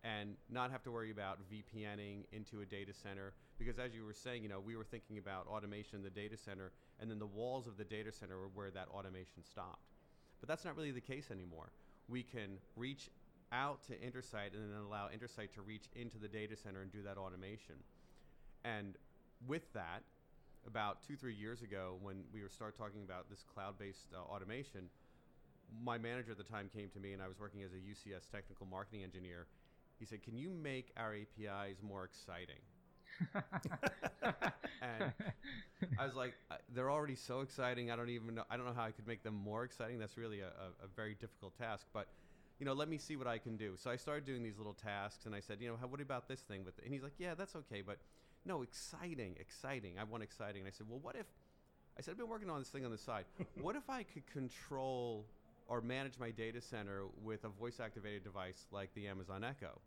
and 0.04 0.36
not 0.50 0.72
have 0.72 0.84
to 0.84 0.92
worry 0.92 1.12
about 1.12 1.40
VPNing 1.52 2.24
into 2.32 2.62
a 2.62 2.66
data 2.66 2.94
center. 2.94 3.34
Because 3.58 3.80
as 3.80 3.94
you 3.94 4.06
were 4.06 4.14
saying, 4.14 4.44
you 4.44 4.50
know, 4.50 4.60
we 4.60 4.76
were 4.76 4.86
thinking 4.86 5.18
about 5.18 5.48
automation 5.48 5.98
in 5.98 6.04
the 6.04 6.10
data 6.10 6.38
center, 6.38 6.72
and 7.00 7.12
then 7.12 7.20
the 7.20 7.28
walls 7.28 7.68
of 7.68 7.78
the 7.78 7.84
data 7.84 8.12
center 8.12 8.38
were 8.38 8.50
where 8.54 8.72
that 8.72 8.88
automation 8.90 9.44
stopped. 9.44 9.84
But 10.40 10.48
that's 10.48 10.64
not 10.64 10.78
really 10.78 10.92
the 10.92 11.02
case 11.02 11.32
anymore. 11.32 11.72
We 12.08 12.24
can 12.24 12.58
reach 12.78 13.10
out 13.52 13.84
to 13.88 13.94
Intersight 13.94 14.54
and 14.54 14.72
then 14.72 14.80
allow 14.80 15.08
Intersight 15.08 15.52
to 15.56 15.62
reach 15.62 15.90
into 15.96 16.18
the 16.18 16.28
data 16.28 16.56
center 16.56 16.82
and 16.82 16.92
do 16.92 17.02
that 17.04 17.18
automation. 17.18 17.76
And 18.64 18.96
with 19.48 19.72
that, 19.74 20.04
about 20.68 21.00
two, 21.08 21.16
three 21.16 21.34
years 21.34 21.62
ago, 21.62 21.98
when 22.02 22.24
we 22.34 22.42
were 22.42 22.50
start 22.50 22.78
talking 22.78 23.04
about 23.04 23.30
this 23.30 23.44
cloud-based 23.54 24.14
uh, 24.14 24.20
automation, 24.32 24.90
my 25.84 25.98
manager 25.98 26.32
at 26.32 26.38
the 26.38 26.44
time 26.44 26.70
came 26.74 26.90
to 26.90 27.00
me, 27.00 27.14
and 27.14 27.22
I 27.22 27.28
was 27.28 27.40
working 27.40 27.64
as 27.64 27.72
a 27.74 27.78
UCS 27.78 28.30
technical 28.32 28.66
marketing 28.66 29.04
engineer, 29.04 29.46
he 30.00 30.06
said, 30.06 30.24
"Can 30.24 30.38
you 30.38 30.50
make 30.50 30.92
our 30.98 31.14
APIs 31.14 31.78
more 31.82 32.06
exciting?" 32.06 32.62
and 34.82 35.12
I 36.00 36.06
was 36.06 36.16
like, 36.16 36.34
"They're 36.74 36.92
already 36.92 37.16
so 37.16 37.42
exciting. 37.42 37.92
I 37.92 37.96
don't 37.96 38.10
even 38.10 38.36
know. 38.36 38.44
I 38.50 38.58
don't 38.58 38.66
know 38.66 38.74
how 38.74 38.86
I 38.86 38.92
could 38.92 39.08
make 39.08 39.24
them 39.24 39.36
more 39.36 39.64
exciting. 39.64 40.00
That's 40.00 40.18
really 40.18 40.40
a, 40.40 40.48
a, 40.48 40.86
a 40.86 40.88
very 40.96 41.16
difficult 41.16 41.58
task, 41.58 41.86
but." 41.94 42.08
You 42.60 42.66
know, 42.66 42.74
let 42.74 42.90
me 42.90 42.98
see 42.98 43.16
what 43.16 43.26
I 43.26 43.38
can 43.38 43.56
do. 43.56 43.78
So 43.78 43.90
I 43.90 43.96
started 43.96 44.26
doing 44.26 44.44
these 44.44 44.58
little 44.58 44.74
tasks, 44.74 45.26
and 45.26 45.34
I 45.34 45.40
said, 45.40 45.60
you 45.62 45.70
know, 45.70 45.78
how, 45.80 45.88
what 45.88 46.02
about 46.02 46.28
this 46.28 46.42
thing 46.42 46.66
with 46.66 46.78
it? 46.78 46.84
And 46.84 46.94
he's 46.94 47.04
like, 47.04 47.14
yeah, 47.18 47.34
that's 47.34 47.56
okay, 47.56 47.82
but 47.82 48.00
no, 48.46 48.64
exciting, 48.64 49.38
exciting. 49.40 49.94
I 49.98 50.04
want 50.04 50.24
exciting. 50.24 50.62
And 50.64 50.68
I 50.68 50.72
said, 50.72 50.88
well, 50.90 51.00
what 51.00 51.16
if? 51.16 51.26
I 51.98 52.02
said, 52.02 52.12
I've 52.12 52.18
been 52.18 52.30
working 52.30 52.50
on 52.50 52.60
this 52.60 52.70
thing 52.70 52.86
on 52.86 52.92
the 52.92 52.98
side. 52.98 53.26
what 53.62 53.76
if 53.76 53.90
I 53.90 54.04
could 54.04 54.26
control 54.28 55.26
or 55.70 55.80
manage 55.80 56.20
my 56.20 56.32
data 56.32 56.60
center 56.60 57.04
with 57.24 57.46
a 57.46 57.50
voice 57.50 57.80
activated 57.80 58.24
device 58.24 58.66
like 58.72 58.94
the 58.96 59.08
Amazon 59.08 59.44
Echo? 59.44 59.80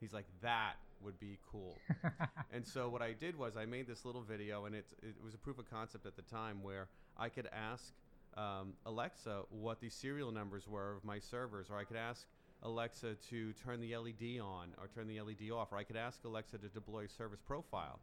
He's 0.00 0.12
like, 0.12 0.26
that 0.42 0.74
would 1.02 1.18
be 1.18 1.38
cool. 1.50 1.78
and 2.52 2.66
so 2.66 2.88
what 2.88 3.00
I 3.00 3.12
did 3.12 3.38
was 3.38 3.56
I 3.56 3.64
made 3.64 3.86
this 3.86 4.04
little 4.04 4.20
video, 4.20 4.66
and 4.66 4.74
it, 4.74 4.86
it 5.02 5.14
was 5.24 5.32
a 5.32 5.38
proof 5.38 5.58
of 5.58 5.70
concept 5.70 6.04
at 6.04 6.16
the 6.16 6.22
time 6.22 6.62
where 6.62 6.88
I 7.16 7.28
could 7.30 7.48
ask 7.52 7.92
um, 8.36 8.74
Alexa 8.84 9.42
what 9.50 9.80
the 9.80 9.88
serial 9.88 10.32
numbers 10.32 10.68
were 10.68 10.96
of 10.96 11.04
my 11.04 11.18
servers, 11.18 11.68
or 11.70 11.78
I 11.78 11.84
could 11.84 11.96
ask 11.96 12.26
Alexa 12.62 13.16
to 13.30 13.52
turn 13.52 13.80
the 13.80 13.96
LED 13.96 14.40
on 14.42 14.68
or 14.78 14.88
turn 14.94 15.06
the 15.06 15.20
LED 15.20 15.50
off, 15.52 15.72
or 15.72 15.78
I 15.78 15.84
could 15.84 15.96
ask 15.96 16.24
Alexa 16.24 16.58
to 16.58 16.68
deploy 16.68 17.04
a 17.04 17.08
service 17.08 17.40
profile. 17.40 18.00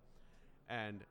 And 0.70 1.04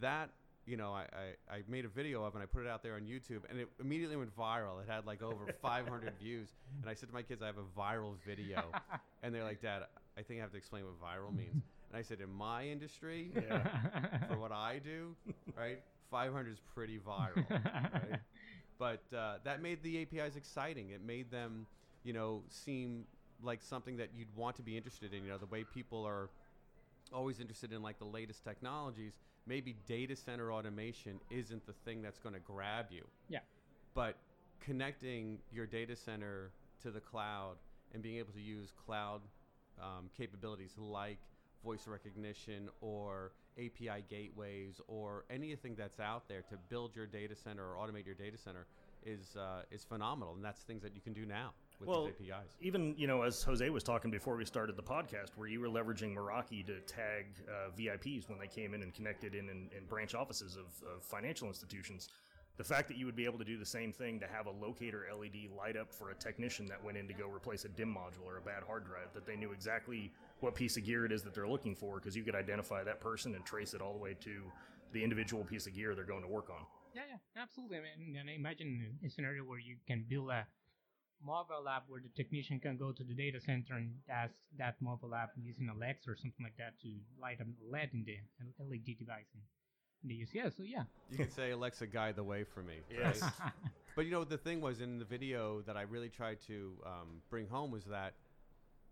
that 0.00 0.30
you 0.70 0.76
know, 0.76 0.92
I, 0.92 1.02
I, 1.50 1.56
I, 1.56 1.62
made 1.68 1.84
a 1.84 1.88
video 1.88 2.22
of 2.22 2.34
it 2.34 2.36
and 2.36 2.42
I 2.44 2.46
put 2.46 2.64
it 2.64 2.68
out 2.68 2.80
there 2.80 2.94
on 2.94 3.00
YouTube 3.00 3.40
and 3.50 3.58
it 3.58 3.68
immediately 3.80 4.16
went 4.16 4.34
viral. 4.36 4.80
It 4.80 4.88
had 4.88 5.04
like 5.04 5.20
over 5.20 5.52
500 5.62 6.12
views. 6.20 6.48
And 6.80 6.88
I 6.88 6.94
said 6.94 7.08
to 7.08 7.14
my 7.14 7.22
kids, 7.22 7.42
I 7.42 7.46
have 7.46 7.56
a 7.58 7.80
viral 7.80 8.14
video. 8.24 8.62
and 9.24 9.34
they're 9.34 9.42
like, 9.42 9.60
Dad, 9.60 9.82
I 10.16 10.22
think 10.22 10.38
I 10.38 10.42
have 10.42 10.52
to 10.52 10.56
explain 10.56 10.84
what 10.84 10.94
viral 11.00 11.36
means. 11.36 11.62
And 11.92 11.98
I 11.98 12.02
said, 12.02 12.20
in 12.20 12.32
my 12.32 12.68
industry, 12.68 13.32
yeah. 13.34 13.66
for 14.28 14.38
what 14.38 14.52
I 14.52 14.78
do, 14.78 15.16
right, 15.58 15.82
500 16.08 16.52
is 16.52 16.60
pretty 16.72 17.00
viral. 17.00 17.50
Right? 17.50 18.20
But 18.78 19.02
uh, 19.12 19.38
that 19.42 19.60
made 19.60 19.82
the 19.82 20.00
APIs 20.02 20.36
exciting. 20.36 20.90
It 20.90 21.04
made 21.04 21.32
them, 21.32 21.66
you 22.04 22.12
know, 22.12 22.44
seem 22.48 23.06
like 23.42 23.60
something 23.60 23.96
that 23.96 24.10
you'd 24.16 24.32
want 24.36 24.54
to 24.54 24.62
be 24.62 24.76
interested 24.76 25.12
in. 25.12 25.24
You 25.24 25.30
know, 25.30 25.38
the 25.38 25.46
way 25.46 25.64
people 25.64 26.06
are 26.06 26.28
always 27.12 27.40
interested 27.40 27.72
in 27.72 27.82
like 27.82 27.98
the 27.98 28.04
latest 28.04 28.44
technologies 28.44 29.18
maybe 29.46 29.74
data 29.86 30.16
center 30.16 30.52
automation 30.52 31.20
isn't 31.30 31.66
the 31.66 31.72
thing 31.84 32.02
that's 32.02 32.18
going 32.18 32.34
to 32.34 32.40
grab 32.40 32.86
you. 32.90 33.04
Yeah. 33.28 33.40
But 33.94 34.16
connecting 34.60 35.38
your 35.52 35.66
data 35.66 35.96
center 35.96 36.50
to 36.82 36.90
the 36.90 37.00
cloud 37.00 37.56
and 37.92 38.02
being 38.02 38.18
able 38.18 38.32
to 38.32 38.40
use 38.40 38.72
cloud 38.86 39.22
um, 39.80 40.10
capabilities 40.16 40.74
like 40.78 41.18
voice 41.64 41.86
recognition 41.86 42.68
or 42.80 43.32
API 43.58 44.04
gateways 44.08 44.80
or 44.86 45.24
anything 45.30 45.74
that's 45.76 45.98
out 46.00 46.28
there 46.28 46.42
to 46.42 46.56
build 46.68 46.94
your 46.94 47.06
data 47.06 47.34
center 47.34 47.64
or 47.64 47.76
automate 47.76 48.06
your 48.06 48.14
data 48.14 48.38
center 48.38 48.66
is 49.04 49.36
uh, 49.36 49.62
is 49.70 49.82
phenomenal, 49.82 50.34
and 50.34 50.44
that's 50.44 50.60
things 50.60 50.82
that 50.82 50.94
you 50.94 51.00
can 51.00 51.14
do 51.14 51.24
now 51.24 51.52
with 51.80 51.88
well, 51.88 52.04
these 52.04 52.30
APIs. 52.30 52.56
Even 52.60 52.94
you 52.96 53.06
know, 53.06 53.22
as 53.22 53.42
Jose 53.42 53.68
was 53.70 53.82
talking 53.82 54.10
before 54.10 54.36
we 54.36 54.44
started 54.44 54.76
the 54.76 54.82
podcast, 54.82 55.30
where 55.36 55.48
you 55.48 55.60
were 55.60 55.68
leveraging 55.68 56.14
Meraki 56.14 56.64
to 56.66 56.80
tag 56.80 57.26
uh, 57.48 57.70
VIPs 57.76 58.28
when 58.28 58.38
they 58.38 58.46
came 58.46 58.74
in 58.74 58.82
and 58.82 58.94
connected 58.94 59.34
in, 59.34 59.48
in, 59.48 59.70
in 59.76 59.84
branch 59.88 60.14
offices 60.14 60.56
of, 60.56 60.66
of 60.88 61.02
financial 61.02 61.48
institutions. 61.48 62.08
The 62.56 62.64
fact 62.64 62.88
that 62.88 62.98
you 62.98 63.06
would 63.06 63.16
be 63.16 63.24
able 63.24 63.38
to 63.38 63.44
do 63.44 63.56
the 63.56 63.64
same 63.64 63.90
thing 63.90 64.20
to 64.20 64.26
have 64.26 64.44
a 64.46 64.50
locator 64.50 65.06
LED 65.18 65.48
light 65.56 65.78
up 65.78 65.90
for 65.90 66.10
a 66.10 66.14
technician 66.14 66.66
that 66.66 66.84
went 66.84 66.98
in 66.98 67.08
to 67.08 67.14
go 67.14 67.26
replace 67.26 67.64
a 67.64 67.70
DIMM 67.70 67.94
module 67.94 68.26
or 68.26 68.36
a 68.36 68.42
bad 68.42 68.62
hard 68.66 68.84
drive, 68.84 69.14
that 69.14 69.24
they 69.24 69.34
knew 69.34 69.52
exactly 69.52 70.12
what 70.40 70.54
piece 70.54 70.76
of 70.76 70.84
gear 70.84 71.06
it 71.06 71.12
is 71.12 71.22
that 71.22 71.32
they're 71.32 71.48
looking 71.48 71.74
for 71.74 71.94
because 71.94 72.14
you 72.14 72.22
could 72.22 72.34
identify 72.34 72.84
that 72.84 73.00
person 73.00 73.34
and 73.34 73.46
trace 73.46 73.72
it 73.72 73.80
all 73.80 73.94
the 73.94 73.98
way 73.98 74.14
to 74.20 74.42
the 74.92 75.02
individual 75.02 75.42
piece 75.42 75.66
of 75.66 75.74
gear 75.74 75.94
they're 75.94 76.04
going 76.04 76.22
to 76.22 76.28
work 76.28 76.50
on. 76.50 76.66
Yeah, 76.94 77.02
yeah, 77.08 77.42
absolutely. 77.42 77.78
I 77.78 77.80
mean, 77.80 78.16
and 78.18 78.28
I 78.28 78.34
imagine 78.34 78.98
a 79.04 79.08
scenario 79.08 79.42
where 79.44 79.58
you 79.58 79.76
can 79.86 80.04
build 80.08 80.30
a 80.30 80.46
mobile 81.24 81.68
app 81.68 81.84
where 81.88 82.00
the 82.00 82.08
technician 82.16 82.58
can 82.60 82.76
go 82.76 82.92
to 82.92 83.04
the 83.04 83.14
data 83.14 83.40
center 83.40 83.74
and 83.74 83.92
ask 84.08 84.32
that 84.58 84.76
mobile 84.80 85.14
app 85.14 85.30
using 85.40 85.68
Alexa 85.68 86.10
or 86.10 86.16
something 86.16 86.44
like 86.44 86.56
that 86.58 86.74
to 86.82 86.88
light 87.20 87.38
a 87.40 87.46
LED 87.70 87.90
in 87.92 88.04
the 88.04 88.16
LED 88.64 88.98
device 88.98 89.26
in 90.02 90.08
the 90.08 90.14
UCS. 90.14 90.56
So 90.56 90.62
yeah, 90.62 90.84
You 91.10 91.18
can 91.18 91.30
say 91.30 91.50
Alexa 91.50 91.86
guide 91.86 92.16
the 92.16 92.24
way 92.24 92.44
for 92.44 92.62
me. 92.62 92.80
Yes. 92.90 93.20
right? 93.22 93.52
But 93.96 94.06
you 94.06 94.12
know 94.12 94.24
the 94.24 94.38
thing 94.38 94.60
was 94.60 94.80
in 94.80 94.98
the 94.98 95.04
video 95.04 95.62
that 95.66 95.76
I 95.76 95.82
really 95.82 96.08
tried 96.08 96.38
to 96.46 96.72
um, 96.86 97.22
bring 97.28 97.48
home 97.48 97.70
was 97.72 97.84
that 97.86 98.14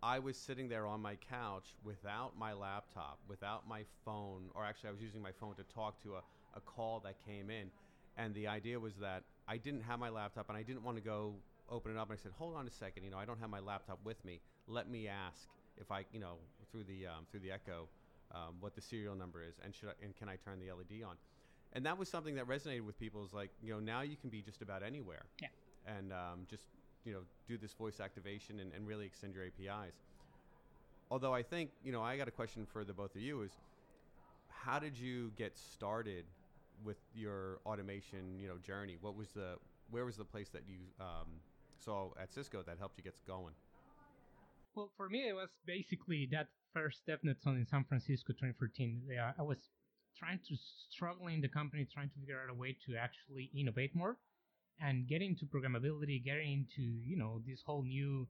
I 0.02 0.18
was 0.18 0.36
sitting 0.36 0.68
there 0.68 0.86
on 0.86 1.00
my 1.00 1.14
couch 1.16 1.76
without 1.84 2.36
my 2.36 2.52
laptop, 2.52 3.18
without 3.28 3.66
my 3.66 3.84
phone, 4.04 4.50
or 4.54 4.64
actually 4.64 4.88
I 4.90 4.92
was 4.92 5.00
using 5.00 5.22
my 5.22 5.32
phone 5.32 5.54
to 5.54 5.62
talk 5.62 6.02
to 6.02 6.16
a, 6.16 6.22
a 6.54 6.60
call 6.60 7.00
that 7.04 7.14
came 7.24 7.48
in, 7.48 7.70
and 8.16 8.34
the 8.34 8.48
idea 8.48 8.78
was 8.78 8.96
that 8.96 9.22
I 9.46 9.56
didn't 9.56 9.82
have 9.82 9.98
my 9.98 10.08
laptop 10.08 10.48
and 10.48 10.58
I 10.58 10.62
didn't 10.62 10.82
want 10.82 10.98
to 10.98 11.02
go 11.02 11.34
open 11.70 11.92
it 11.92 11.98
up. 11.98 12.10
And 12.10 12.18
I 12.18 12.22
said, 12.22 12.32
hold 12.38 12.56
on 12.56 12.66
a 12.66 12.70
second, 12.70 13.04
you 13.04 13.10
know, 13.10 13.18
I 13.18 13.24
don't 13.24 13.40
have 13.40 13.50
my 13.50 13.60
laptop 13.60 13.98
with 14.04 14.24
me. 14.24 14.40
Let 14.66 14.88
me 14.88 15.08
ask 15.08 15.48
if 15.76 15.90
I, 15.90 16.04
you 16.12 16.20
know, 16.20 16.36
through 16.70 16.84
the 16.84 17.06
um, 17.06 17.26
through 17.30 17.40
the 17.40 17.52
Echo, 17.52 17.88
um, 18.34 18.56
what 18.60 18.74
the 18.74 18.80
serial 18.80 19.14
number 19.14 19.42
is, 19.42 19.54
and 19.64 19.74
should 19.74 19.88
I, 19.88 19.92
and 20.02 20.14
can 20.16 20.28
I 20.28 20.36
turn 20.36 20.58
the 20.58 20.72
LED 20.72 21.02
on? 21.06 21.16
And 21.72 21.84
that 21.86 21.98
was 21.98 22.08
something 22.08 22.34
that 22.36 22.46
resonated 22.46 22.84
with 22.84 22.98
people. 22.98 23.24
Is 23.24 23.32
like, 23.32 23.50
you 23.62 23.72
know, 23.72 23.80
now 23.80 24.02
you 24.02 24.16
can 24.16 24.30
be 24.30 24.42
just 24.42 24.62
about 24.62 24.82
anywhere. 24.82 25.24
Yeah. 25.40 25.48
And 25.86 26.12
um, 26.12 26.46
just 26.48 26.64
you 27.04 27.12
know 27.12 27.20
do 27.46 27.56
this 27.56 27.72
voice 27.72 28.00
activation 28.00 28.60
and, 28.60 28.72
and 28.74 28.86
really 28.86 29.06
extend 29.06 29.34
your 29.34 29.44
APIs. 29.44 29.94
Although 31.10 31.32
I 31.32 31.42
think 31.42 31.70
you 31.82 31.92
know 31.92 32.02
I 32.02 32.16
got 32.16 32.28
a 32.28 32.32
question 32.32 32.66
for 32.70 32.84
the 32.84 32.92
both 32.92 33.14
of 33.14 33.22
you 33.22 33.42
is 33.42 33.52
how 34.48 34.78
did 34.78 34.98
you 34.98 35.32
get 35.36 35.56
started 35.56 36.24
with 36.84 36.98
your 37.14 37.60
automation 37.64 38.38
you 38.38 38.48
know 38.48 38.58
journey? 38.58 38.96
What 39.00 39.16
was 39.16 39.28
the 39.30 39.56
where 39.90 40.04
was 40.04 40.16
the 40.16 40.24
place 40.24 40.48
that 40.50 40.62
you 40.68 40.80
um, 41.00 41.40
saw 41.84 42.10
at 42.20 42.32
Cisco 42.32 42.62
that 42.62 42.78
helped 42.78 42.98
you 42.98 43.04
get 43.04 43.14
going? 43.26 43.54
Well, 44.74 44.90
for 44.96 45.08
me, 45.08 45.28
it 45.28 45.34
was 45.34 45.48
basically 45.66 46.28
that 46.32 46.48
first 46.72 47.00
DevNet 47.08 47.36
in 47.46 47.66
San 47.70 47.84
Francisco 47.84 48.32
2014. 48.32 49.02
I 49.38 49.42
was 49.42 49.58
trying 50.18 50.40
to 50.48 50.56
struggle 50.90 51.28
in 51.28 51.40
the 51.40 51.48
company, 51.48 51.86
trying 51.92 52.10
to 52.10 52.20
figure 52.20 52.40
out 52.42 52.50
a 52.50 52.54
way 52.54 52.76
to 52.86 52.96
actually 52.96 53.50
innovate 53.54 53.94
more 53.94 54.16
and 54.80 55.08
getting 55.08 55.30
into 55.30 55.46
programmability, 55.46 56.24
getting 56.24 56.52
into, 56.52 56.82
you 57.04 57.16
know, 57.16 57.42
this 57.46 57.62
whole 57.64 57.82
new 57.82 58.26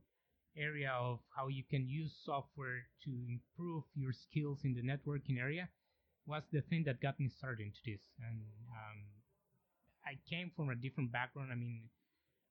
area 0.57 0.91
of 0.99 1.21
how 1.37 1.49
you 1.49 1.63
can 1.69 1.87
use 1.87 2.13
software 2.25 2.89
to 3.05 3.11
improve 3.29 3.85
your 3.95 4.13
skills 4.13 4.61
in 4.65 4.75
the 4.75 4.83
networking 4.83 5.39
area 5.39 5.69
was 6.27 6.43
the 6.53 6.61
thing 6.63 6.85
that 6.85 7.01
got 7.01 7.19
me 7.21 7.29
started 7.29 7.65
into 7.67 7.81
this. 7.85 8.01
And 8.21 8.41
um, 8.69 8.99
I 10.05 10.19
came 10.29 10.51
from 10.57 10.71
a 10.71 10.75
different 10.75 11.13
background. 11.13 11.51
I 11.53 11.57
mean, 11.57 11.83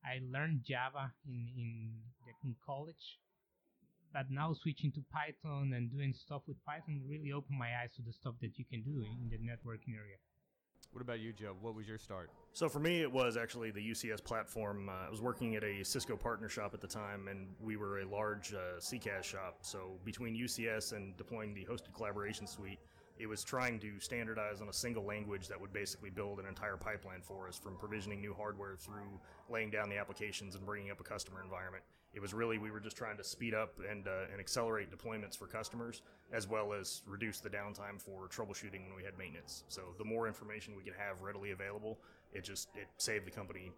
I 0.04 0.22
learned 0.32 0.63
Java 0.63 1.12
in, 1.27 1.48
in, 1.58 1.92
in 2.44 2.56
college, 2.66 3.20
but 4.13 4.30
now 4.30 4.54
switching 4.54 4.92
to 4.94 5.04
Python 5.12 5.74
and 5.75 5.92
doing 5.92 6.13
stuff 6.13 6.44
with 6.48 6.58
Python 6.66 7.01
really 7.08 7.32
opened 7.32 7.60
my 7.60 7.70
eyes 7.82 7.94
to 7.96 8.01
the 8.01 8.13
stuff 8.13 8.36
that 8.42 8.58
you 8.58 8.66
can 8.66 8.82
do 8.84 9.04
in 9.22 9.30
the 9.30 9.38
networking 9.38 9.96
area. 9.96 10.18
What 10.92 11.01
about 11.01 11.20
you, 11.20 11.34
Joe? 11.34 11.56
What 11.62 11.75
was 11.75 11.88
your 11.88 11.98
start? 11.98 12.32
So 12.54 12.70
for 12.70 12.80
me, 12.80 13.01
it 13.01 13.12
was 13.12 13.38
actually 13.38 13.72
the 13.72 13.82
UCS 13.92 14.24
platform. 14.24 14.89
Uh, 14.89 15.06
I 15.06 15.10
was 15.10 15.22
working 15.22 15.56
at 15.56 15.63
a 15.63 15.84
Cisco 15.84 16.16
partner 16.16 16.50
shop 16.50 16.74
at 16.74 16.82
the 16.82 16.88
time, 16.88 17.27
and 17.27 17.50
we 17.62 17.77
were 17.77 18.00
a 18.00 18.06
large 18.06 18.54
uh, 18.54 18.80
CCAS 18.80 19.24
shop. 19.24 19.60
So 19.62 20.00
between 20.06 20.36
UCS 20.36 20.94
and 20.94 21.16
deploying 21.18 21.54
the 21.54 21.66
hosted 21.66 21.94
collaboration 21.94 22.48
suite, 22.48 22.80
it 23.19 23.27
was 23.27 23.43
trying 23.43 23.79
to 23.79 24.00
standardize 24.00 24.62
on 24.62 24.69
a 24.69 24.74
single 24.74 25.03
language 25.03 25.47
that 25.47 25.59
would 25.59 25.74
basically 25.74 26.09
build 26.09 26.39
an 26.39 26.45
entire 26.45 26.77
pipeline 26.77 27.21
for 27.21 27.47
us 27.47 27.57
from 27.57 27.75
provisioning 27.77 28.21
new 28.21 28.33
hardware 28.33 28.75
through 28.75 29.19
laying 29.50 29.69
down 29.69 29.89
the 29.89 29.97
applications 29.97 30.55
and 30.55 30.65
bringing 30.65 30.91
up 30.91 31.00
a 31.00 31.03
customer 31.03 31.41
environment. 31.43 31.83
It 32.13 32.21
was 32.21 32.33
really 32.33 32.57
we 32.57 32.71
were 32.71 32.79
just 32.79 32.97
trying 32.97 33.17
to 33.17 33.24
speed 33.24 33.53
up 33.53 33.79
and 33.89 34.07
uh, 34.07 34.31
and 34.31 34.39
accelerate 34.39 34.89
deployments 34.91 35.38
for 35.38 35.45
customers 35.45 36.01
as 36.31 36.47
well 36.47 36.74
as 36.74 37.01
reduce 37.05 37.39
the 37.39 37.50
downtime 37.50 38.01
for 38.01 38.27
troubleshooting 38.27 38.88
when 38.88 38.95
we 38.95 39.03
had 39.03 39.17
maintenance. 39.17 39.63
So 39.67 39.81
the 39.97 40.05
more 40.05 40.27
information 40.27 40.75
we 40.75 40.83
could 40.83 40.95
have 40.97 41.21
readily 41.21 41.51
available, 41.51 42.00
it 42.33 42.43
just 42.43 42.69
it 42.75 42.88
saved 42.97 43.27
the 43.27 43.31
company 43.31 43.71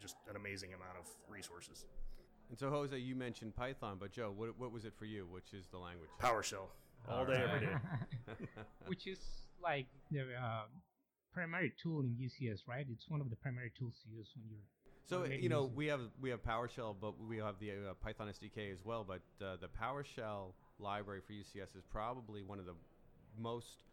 just 0.00 0.16
an 0.28 0.36
amazing 0.36 0.70
amount 0.74 0.98
of 0.98 1.06
resources. 1.28 1.86
And 2.50 2.58
so, 2.58 2.68
Jose, 2.68 2.98
you 2.98 3.14
mentioned 3.14 3.54
Python, 3.56 3.96
but 3.98 4.12
Joe, 4.12 4.30
what, 4.36 4.58
what 4.58 4.72
was 4.72 4.84
it 4.84 4.92
for 4.98 5.06
you? 5.06 5.26
Which 5.30 5.54
is 5.54 5.68
the 5.68 5.78
language? 5.78 6.10
PowerShell, 6.20 6.68
all, 7.08 7.18
All 7.20 7.26
day, 7.26 7.32
right. 7.32 7.42
every 7.54 7.66
day. 7.66 7.72
Which 8.86 9.06
is 9.06 9.18
like 9.62 9.86
the 10.10 10.20
uh, 10.20 10.64
primary 11.32 11.72
tool 11.82 12.00
in 12.00 12.16
UCS, 12.16 12.60
right? 12.68 12.86
It's 12.90 13.08
one 13.08 13.20
of 13.20 13.30
the 13.30 13.36
primary 13.36 13.72
tools 13.78 13.94
to 14.04 14.10
use 14.14 14.28
when 14.36 14.46
you're 14.50 14.60
So 15.08 15.24
you 15.24 15.48
know 15.48 15.62
using- 15.62 15.76
we 15.76 15.86
have 15.86 16.00
we 16.20 16.30
have 16.30 16.42
PowerShell, 16.44 16.96
but 17.00 17.14
we 17.20 17.38
have 17.38 17.56
the 17.60 17.70
uh, 17.72 17.94
Python 18.02 18.28
SDK 18.28 18.72
as 18.72 18.84
well. 18.84 19.04
But 19.06 19.22
uh, 19.44 19.56
the 19.60 19.68
PowerShell 19.68 20.52
library 20.78 21.20
for 21.26 21.32
UCS 21.32 21.76
is 21.76 21.84
probably 21.90 22.42
one 22.42 22.58
of 22.58 22.66
the 22.66 22.74
most 23.38 23.84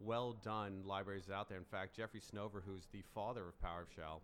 well 0.00 0.32
done 0.44 0.82
libraries 0.84 1.30
out 1.32 1.48
there. 1.48 1.58
In 1.58 1.64
fact, 1.64 1.96
Jeffrey 1.96 2.20
Snover, 2.20 2.60
who's 2.66 2.86
the 2.92 3.02
father 3.14 3.42
of 3.48 3.54
PowerShell, 3.62 4.20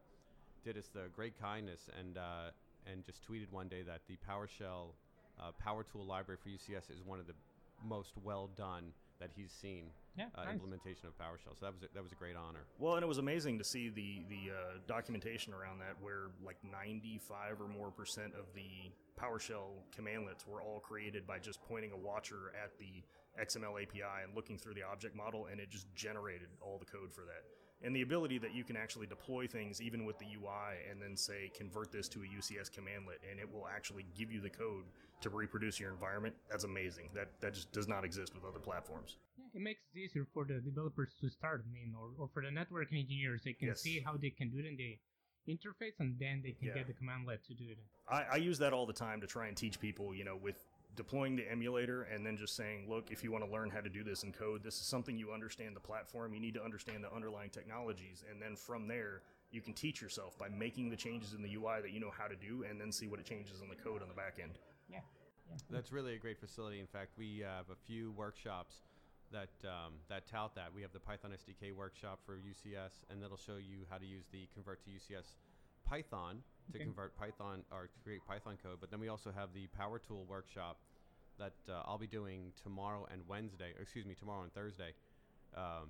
did 0.64 0.76
us 0.76 0.88
the 0.92 1.04
great 1.14 1.40
kindness 1.40 1.88
and 1.98 2.18
uh, 2.18 2.50
and 2.90 3.04
just 3.04 3.20
tweeted 3.28 3.50
one 3.50 3.68
day 3.68 3.82
that 3.82 4.00
the 4.08 4.16
PowerShell 4.28 4.94
uh, 5.40 5.52
Power 5.62 5.84
Tool 5.84 6.04
library 6.04 6.38
for 6.42 6.48
UCS 6.48 6.90
is 6.90 7.02
one 7.04 7.20
of 7.20 7.26
the 7.26 7.34
most 7.84 8.12
well 8.22 8.50
done 8.56 8.92
that 9.20 9.30
he's 9.34 9.50
seen 9.50 9.86
yeah, 10.16 10.26
uh, 10.34 10.44
nice. 10.44 10.54
implementation 10.54 11.06
of 11.06 11.16
PowerShell. 11.18 11.58
So 11.58 11.66
that 11.66 11.72
was 11.72 11.82
a, 11.82 11.86
that 11.94 12.02
was 12.02 12.12
a 12.12 12.16
great 12.16 12.36
honor. 12.36 12.64
Well, 12.78 12.94
and 12.94 13.02
it 13.02 13.06
was 13.06 13.18
amazing 13.18 13.58
to 13.58 13.64
see 13.64 13.88
the 13.88 14.22
the 14.28 14.52
uh, 14.52 14.78
documentation 14.86 15.52
around 15.52 15.78
that, 15.78 15.94
where 16.00 16.30
like 16.44 16.56
95 16.62 17.60
or 17.60 17.68
more 17.68 17.90
percent 17.90 18.32
of 18.34 18.46
the 18.54 18.90
PowerShell 19.20 19.82
commandlets 19.96 20.46
were 20.46 20.62
all 20.62 20.80
created 20.80 21.26
by 21.26 21.38
just 21.38 21.62
pointing 21.62 21.92
a 21.92 21.96
watcher 21.96 22.52
at 22.62 22.78
the 22.78 23.02
XML 23.40 23.82
API 23.82 24.24
and 24.24 24.34
looking 24.34 24.58
through 24.58 24.74
the 24.74 24.82
object 24.82 25.14
model, 25.14 25.46
and 25.50 25.60
it 25.60 25.70
just 25.70 25.86
generated 25.94 26.48
all 26.60 26.78
the 26.78 26.86
code 26.86 27.12
for 27.12 27.22
that. 27.22 27.44
And 27.82 27.94
the 27.94 28.02
ability 28.02 28.38
that 28.38 28.54
you 28.54 28.64
can 28.64 28.76
actually 28.76 29.06
deploy 29.06 29.46
things 29.46 29.80
even 29.80 30.04
with 30.04 30.18
the 30.18 30.26
UI 30.26 30.82
and 30.90 31.00
then 31.00 31.16
say 31.16 31.50
convert 31.56 31.92
this 31.92 32.08
to 32.08 32.20
a 32.20 32.26
UCS 32.26 32.70
commandlet, 32.70 33.18
and 33.30 33.38
it 33.38 33.52
will 33.52 33.68
actually 33.68 34.04
give 34.16 34.32
you 34.32 34.40
the 34.40 34.50
code 34.50 34.84
to 35.20 35.30
reproduce 35.30 35.78
your 35.78 35.90
environment. 35.90 36.34
That's 36.50 36.64
amazing. 36.64 37.10
That 37.14 37.28
that 37.40 37.54
just 37.54 37.70
does 37.70 37.86
not 37.86 38.04
exist 38.04 38.34
with 38.34 38.44
other 38.44 38.58
platforms. 38.58 39.16
Yeah, 39.38 39.44
it 39.54 39.62
makes 39.62 39.80
it 39.94 39.98
easier 39.98 40.26
for 40.34 40.44
the 40.44 40.60
developers 40.60 41.10
to 41.20 41.28
start. 41.30 41.64
I 41.68 41.72
mean, 41.72 41.94
or, 41.96 42.10
or 42.18 42.28
for 42.34 42.42
the 42.42 42.50
network 42.50 42.92
engineers, 42.92 43.42
they 43.44 43.52
can 43.52 43.68
Yes. 43.68 43.80
see 43.80 44.00
how 44.04 44.16
they 44.16 44.30
can 44.30 44.50
do 44.50 44.58
it 44.58 44.66
in 44.66 44.76
the 44.76 44.98
interface, 45.48 45.94
and 46.00 46.18
then 46.18 46.42
they 46.42 46.52
can 46.52 46.68
Yeah. 46.68 46.74
get 46.74 46.88
the 46.88 46.94
commandlet 46.94 47.44
to 47.46 47.54
do 47.54 47.70
it. 47.70 47.78
I, 48.08 48.22
I 48.32 48.36
use 48.36 48.58
that 48.58 48.72
all 48.72 48.86
the 48.86 48.92
time 48.92 49.20
to 49.20 49.26
try 49.26 49.46
and 49.46 49.56
teach 49.56 49.78
people, 49.78 50.14
you 50.14 50.24
know, 50.24 50.36
with 50.36 50.66
deploying 50.96 51.36
the 51.36 51.50
emulator 51.50 52.02
and 52.02 52.26
then 52.26 52.36
just 52.36 52.56
saying, 52.56 52.86
look, 52.88 53.10
if 53.10 53.22
you 53.22 53.30
want 53.30 53.44
to 53.44 53.50
learn 53.50 53.70
how 53.70 53.80
to 53.80 53.88
do 53.88 54.02
this 54.02 54.22
in 54.22 54.32
code, 54.32 54.62
this 54.62 54.74
is 54.74 54.86
something 54.86 55.16
you 55.16 55.32
understand 55.32 55.76
the 55.76 55.80
platform. 55.80 56.34
You 56.34 56.40
need 56.40 56.54
to 56.54 56.64
understand 56.64 57.04
the 57.04 57.12
underlying 57.14 57.50
technologies. 57.50 58.24
And 58.30 58.40
then 58.42 58.56
from 58.56 58.88
there, 58.88 59.22
you 59.50 59.60
can 59.60 59.72
teach 59.72 60.02
yourself 60.02 60.36
by 60.38 60.48
making 60.48 60.90
the 60.90 60.96
changes 60.96 61.34
in 61.34 61.42
the 61.42 61.54
UI 61.54 61.80
that 61.82 61.92
you 61.92 62.00
know 62.00 62.10
how 62.10 62.26
to 62.26 62.36
do 62.36 62.64
and 62.68 62.80
then 62.80 62.92
see 62.92 63.06
what 63.06 63.20
it 63.20 63.26
changes 63.26 63.62
in 63.62 63.68
the 63.68 63.76
code 63.76 64.02
on 64.02 64.08
the 64.08 64.14
back 64.14 64.38
end. 64.42 64.58
Yeah. 64.90 64.98
yeah. 65.48 65.56
That's 65.70 65.92
really 65.92 66.14
a 66.14 66.18
great 66.18 66.38
facility. 66.38 66.80
In 66.80 66.86
fact, 66.86 67.12
we 67.16 67.44
have 67.46 67.70
a 67.70 67.76
few 67.86 68.12
workshops 68.12 68.74
that 69.32 69.50
um, 69.64 69.94
that 70.08 70.26
tout 70.26 70.54
that. 70.54 70.74
We 70.74 70.82
have 70.82 70.92
the 70.92 71.00
Python 71.00 71.32
SDK 71.32 71.72
workshop 71.72 72.20
for 72.24 72.36
UCS, 72.36 73.04
and 73.10 73.22
that'll 73.22 73.36
show 73.36 73.56
you 73.56 73.86
how 73.90 73.98
to 73.98 74.06
use 74.06 74.24
the 74.32 74.48
convert 74.54 74.82
to 74.84 74.90
UCS 74.90 75.34
Python 75.84 76.42
to 76.72 76.76
Okay. 76.76 76.84
convert 76.84 77.16
Python 77.16 77.64
or 77.72 77.88
create 78.02 78.20
Python 78.26 78.56
code. 78.62 78.78
But 78.80 78.90
then 78.90 79.00
we 79.00 79.08
also 79.08 79.32
have 79.32 79.52
the 79.54 79.66
Power 79.68 79.98
Tool 79.98 80.24
workshop 80.28 80.78
that 81.38 81.54
uh, 81.68 81.82
I'll 81.86 81.98
be 81.98 82.06
doing 82.06 82.52
tomorrow 82.62 83.06
and 83.10 83.22
Wednesday. 83.28 83.72
Excuse 83.80 84.04
me, 84.06 84.14
tomorrow 84.14 84.42
and 84.42 84.52
Thursday. 84.52 84.92
Um, 85.56 85.88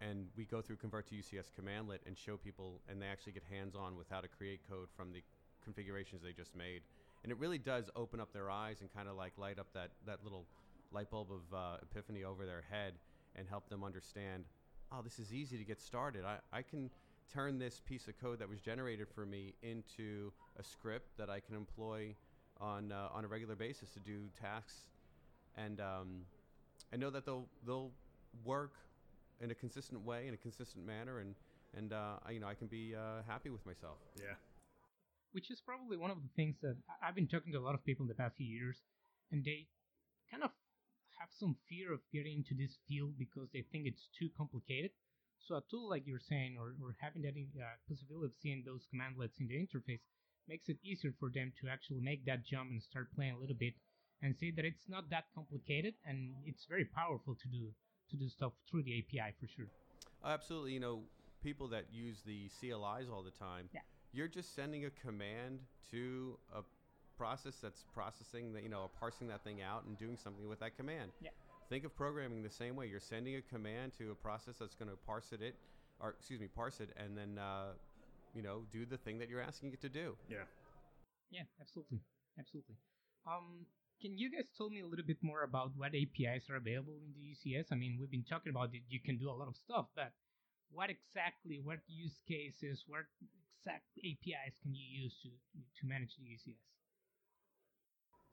and 0.00 0.28
we 0.36 0.44
go 0.44 0.60
through 0.60 0.76
convert 0.76 1.08
to 1.08 1.14
UCS 1.14 1.50
commandlet 1.58 2.00
and 2.06 2.16
show 2.16 2.36
people, 2.36 2.80
and 2.88 3.00
they 3.00 3.06
actually 3.06 3.32
get 3.32 3.42
hands 3.50 3.74
on 3.74 3.96
with 3.96 4.08
how 4.10 4.20
to 4.20 4.28
create 4.28 4.60
code 4.68 4.88
from 4.96 5.12
the 5.12 5.22
configurations 5.64 6.22
they 6.22 6.32
just 6.32 6.54
made. 6.54 6.82
And 7.22 7.32
it 7.32 7.38
really 7.38 7.58
does 7.58 7.90
open 7.96 8.20
up 8.20 8.32
their 8.32 8.50
eyes 8.50 8.82
and 8.82 8.92
kind 8.94 9.08
of 9.08 9.16
like 9.16 9.32
light 9.38 9.58
up 9.58 9.72
that, 9.72 9.90
that 10.06 10.22
little 10.22 10.46
light 10.92 11.10
bulb 11.10 11.28
of 11.32 11.56
uh, 11.56 11.76
epiphany 11.82 12.24
over 12.24 12.44
their 12.46 12.62
head 12.70 12.94
and 13.34 13.48
help 13.48 13.68
them 13.68 13.82
understand 13.82 14.44
oh, 14.92 15.02
this 15.02 15.18
is 15.18 15.32
easy 15.32 15.58
to 15.58 15.64
get 15.64 15.80
started. 15.80 16.24
I, 16.24 16.38
I 16.52 16.62
can 16.62 16.90
turn 17.32 17.58
this 17.58 17.80
piece 17.80 18.08
of 18.08 18.18
code 18.20 18.38
that 18.38 18.48
was 18.48 18.60
generated 18.60 19.08
for 19.14 19.26
me 19.26 19.54
into 19.62 20.32
a 20.58 20.62
script 20.62 21.16
that 21.18 21.28
I 21.28 21.40
can 21.40 21.54
employ 21.54 22.14
on, 22.60 22.92
uh, 22.92 23.08
on 23.12 23.24
a 23.24 23.28
regular 23.28 23.54
basis 23.54 23.90
to 23.90 24.00
do 24.00 24.28
tasks. 24.40 24.86
And 25.56 25.80
um, 25.80 26.22
I 26.92 26.96
know 26.96 27.10
that 27.10 27.24
they'll, 27.24 27.46
they'll 27.66 27.90
work 28.44 28.74
in 29.40 29.50
a 29.50 29.54
consistent 29.54 30.04
way, 30.04 30.28
in 30.28 30.34
a 30.34 30.36
consistent 30.36 30.86
manner, 30.86 31.20
and, 31.20 31.34
and 31.76 31.92
uh, 31.92 32.16
I, 32.24 32.30
you 32.32 32.40
know, 32.40 32.46
I 32.46 32.54
can 32.54 32.68
be 32.68 32.94
uh, 32.94 33.22
happy 33.26 33.50
with 33.50 33.64
myself. 33.66 33.98
Yeah. 34.16 34.34
Which 35.32 35.50
is 35.50 35.60
probably 35.60 35.96
one 35.96 36.10
of 36.10 36.18
the 36.18 36.28
things 36.36 36.56
that 36.62 36.76
I- 36.88 37.08
I've 37.08 37.14
been 37.14 37.28
talking 37.28 37.52
to 37.52 37.58
a 37.58 37.60
lot 37.60 37.74
of 37.74 37.84
people 37.84 38.04
in 38.04 38.08
the 38.08 38.14
past 38.14 38.36
few 38.36 38.46
years, 38.46 38.78
and 39.30 39.44
they 39.44 39.66
kind 40.30 40.42
of 40.42 40.50
have 41.18 41.28
some 41.30 41.56
fear 41.68 41.92
of 41.92 42.00
getting 42.12 42.38
into 42.38 42.54
this 42.54 42.78
field 42.88 43.14
because 43.18 43.48
they 43.52 43.64
think 43.72 43.86
it's 43.86 44.08
too 44.18 44.28
complicated. 44.36 44.90
So 45.46 45.54
a 45.54 45.62
tool 45.70 45.88
like 45.88 46.02
you're 46.06 46.18
saying, 46.18 46.56
or, 46.58 46.74
or 46.82 46.96
having 47.00 47.22
that 47.22 47.34
uh, 47.38 47.64
possibility 47.88 48.26
of 48.26 48.32
seeing 48.42 48.64
those 48.66 48.88
commandlets 48.90 49.38
in 49.38 49.46
the 49.46 49.54
interface, 49.54 50.00
makes 50.48 50.68
it 50.68 50.76
easier 50.82 51.14
for 51.20 51.30
them 51.32 51.52
to 51.60 51.68
actually 51.70 52.00
make 52.00 52.26
that 52.26 52.44
jump 52.44 52.70
and 52.70 52.82
start 52.82 53.14
playing 53.14 53.34
a 53.34 53.38
little 53.38 53.54
bit, 53.54 53.74
and 54.22 54.36
see 54.36 54.50
that 54.50 54.64
it's 54.64 54.88
not 54.88 55.08
that 55.10 55.24
complicated 55.34 55.94
and 56.04 56.34
it's 56.46 56.64
very 56.66 56.84
powerful 56.84 57.34
to 57.34 57.48
do 57.48 57.70
to 58.10 58.16
do 58.16 58.28
stuff 58.28 58.52
through 58.70 58.82
the 58.82 58.98
API 58.98 59.34
for 59.38 59.46
sure. 59.46 59.66
Absolutely. 60.24 60.72
You 60.72 60.80
know, 60.80 61.02
people 61.42 61.68
that 61.68 61.86
use 61.92 62.22
the 62.24 62.48
CLIs 62.60 63.08
all 63.12 63.22
the 63.22 63.32
time, 63.32 63.68
Yeah. 63.74 63.80
you're 64.12 64.28
just 64.28 64.54
sending 64.54 64.84
a 64.84 64.90
command 64.90 65.60
to 65.90 66.38
a 66.54 66.62
process 67.16 67.56
that's 67.60 67.84
processing 67.92 68.52
that, 68.52 68.62
you 68.62 68.68
know, 68.68 68.90
parsing 69.00 69.26
that 69.28 69.42
thing 69.42 69.60
out 69.60 69.84
and 69.86 69.98
doing 69.98 70.16
something 70.16 70.48
with 70.48 70.60
that 70.60 70.76
command. 70.76 71.10
Yeah. 71.20 71.30
Think 71.68 71.84
of 71.84 71.96
programming 71.96 72.42
the 72.42 72.50
same 72.50 72.76
way. 72.76 72.86
You're 72.86 73.00
sending 73.00 73.36
a 73.36 73.42
command 73.42 73.92
to 73.98 74.12
a 74.12 74.14
process 74.14 74.56
that's 74.58 74.74
going 74.74 74.90
to 74.90 74.96
parse 75.06 75.32
it, 75.32 75.42
it, 75.42 75.56
or 76.00 76.10
excuse 76.10 76.40
me, 76.40 76.46
parse 76.46 76.80
it, 76.80 76.90
and 76.96 77.16
then, 77.16 77.38
uh, 77.38 77.72
you 78.34 78.42
know, 78.42 78.62
do 78.70 78.86
the 78.86 78.96
thing 78.96 79.18
that 79.18 79.28
you're 79.28 79.40
asking 79.40 79.72
it 79.72 79.80
to 79.80 79.88
do. 79.88 80.16
Yeah. 80.28 80.44
Yeah, 81.30 81.42
absolutely, 81.60 82.00
absolutely. 82.38 82.76
Um, 83.26 83.66
can 84.00 84.16
you 84.16 84.30
guys 84.30 84.46
tell 84.56 84.70
me 84.70 84.80
a 84.80 84.86
little 84.86 85.04
bit 85.04 85.18
more 85.22 85.42
about 85.42 85.72
what 85.76 85.90
APIs 85.90 86.48
are 86.50 86.56
available 86.56 87.00
in 87.02 87.10
the 87.16 87.34
UCS? 87.34 87.72
I 87.72 87.74
mean, 87.74 87.96
we've 87.98 88.10
been 88.10 88.24
talking 88.28 88.50
about 88.50 88.70
it. 88.72 88.82
You 88.88 89.00
can 89.00 89.18
do 89.18 89.28
a 89.28 89.34
lot 89.34 89.48
of 89.48 89.56
stuff, 89.56 89.86
but 89.96 90.12
what 90.70 90.90
exactly, 90.90 91.60
what 91.62 91.78
use 91.88 92.22
cases, 92.28 92.84
what 92.86 93.10
exact 93.58 93.90
APIs 93.98 94.54
can 94.62 94.74
you 94.74 94.84
use 95.02 95.16
to 95.22 95.30
to 95.80 95.86
manage 95.86 96.14
the 96.16 96.24
UCS? 96.24 96.62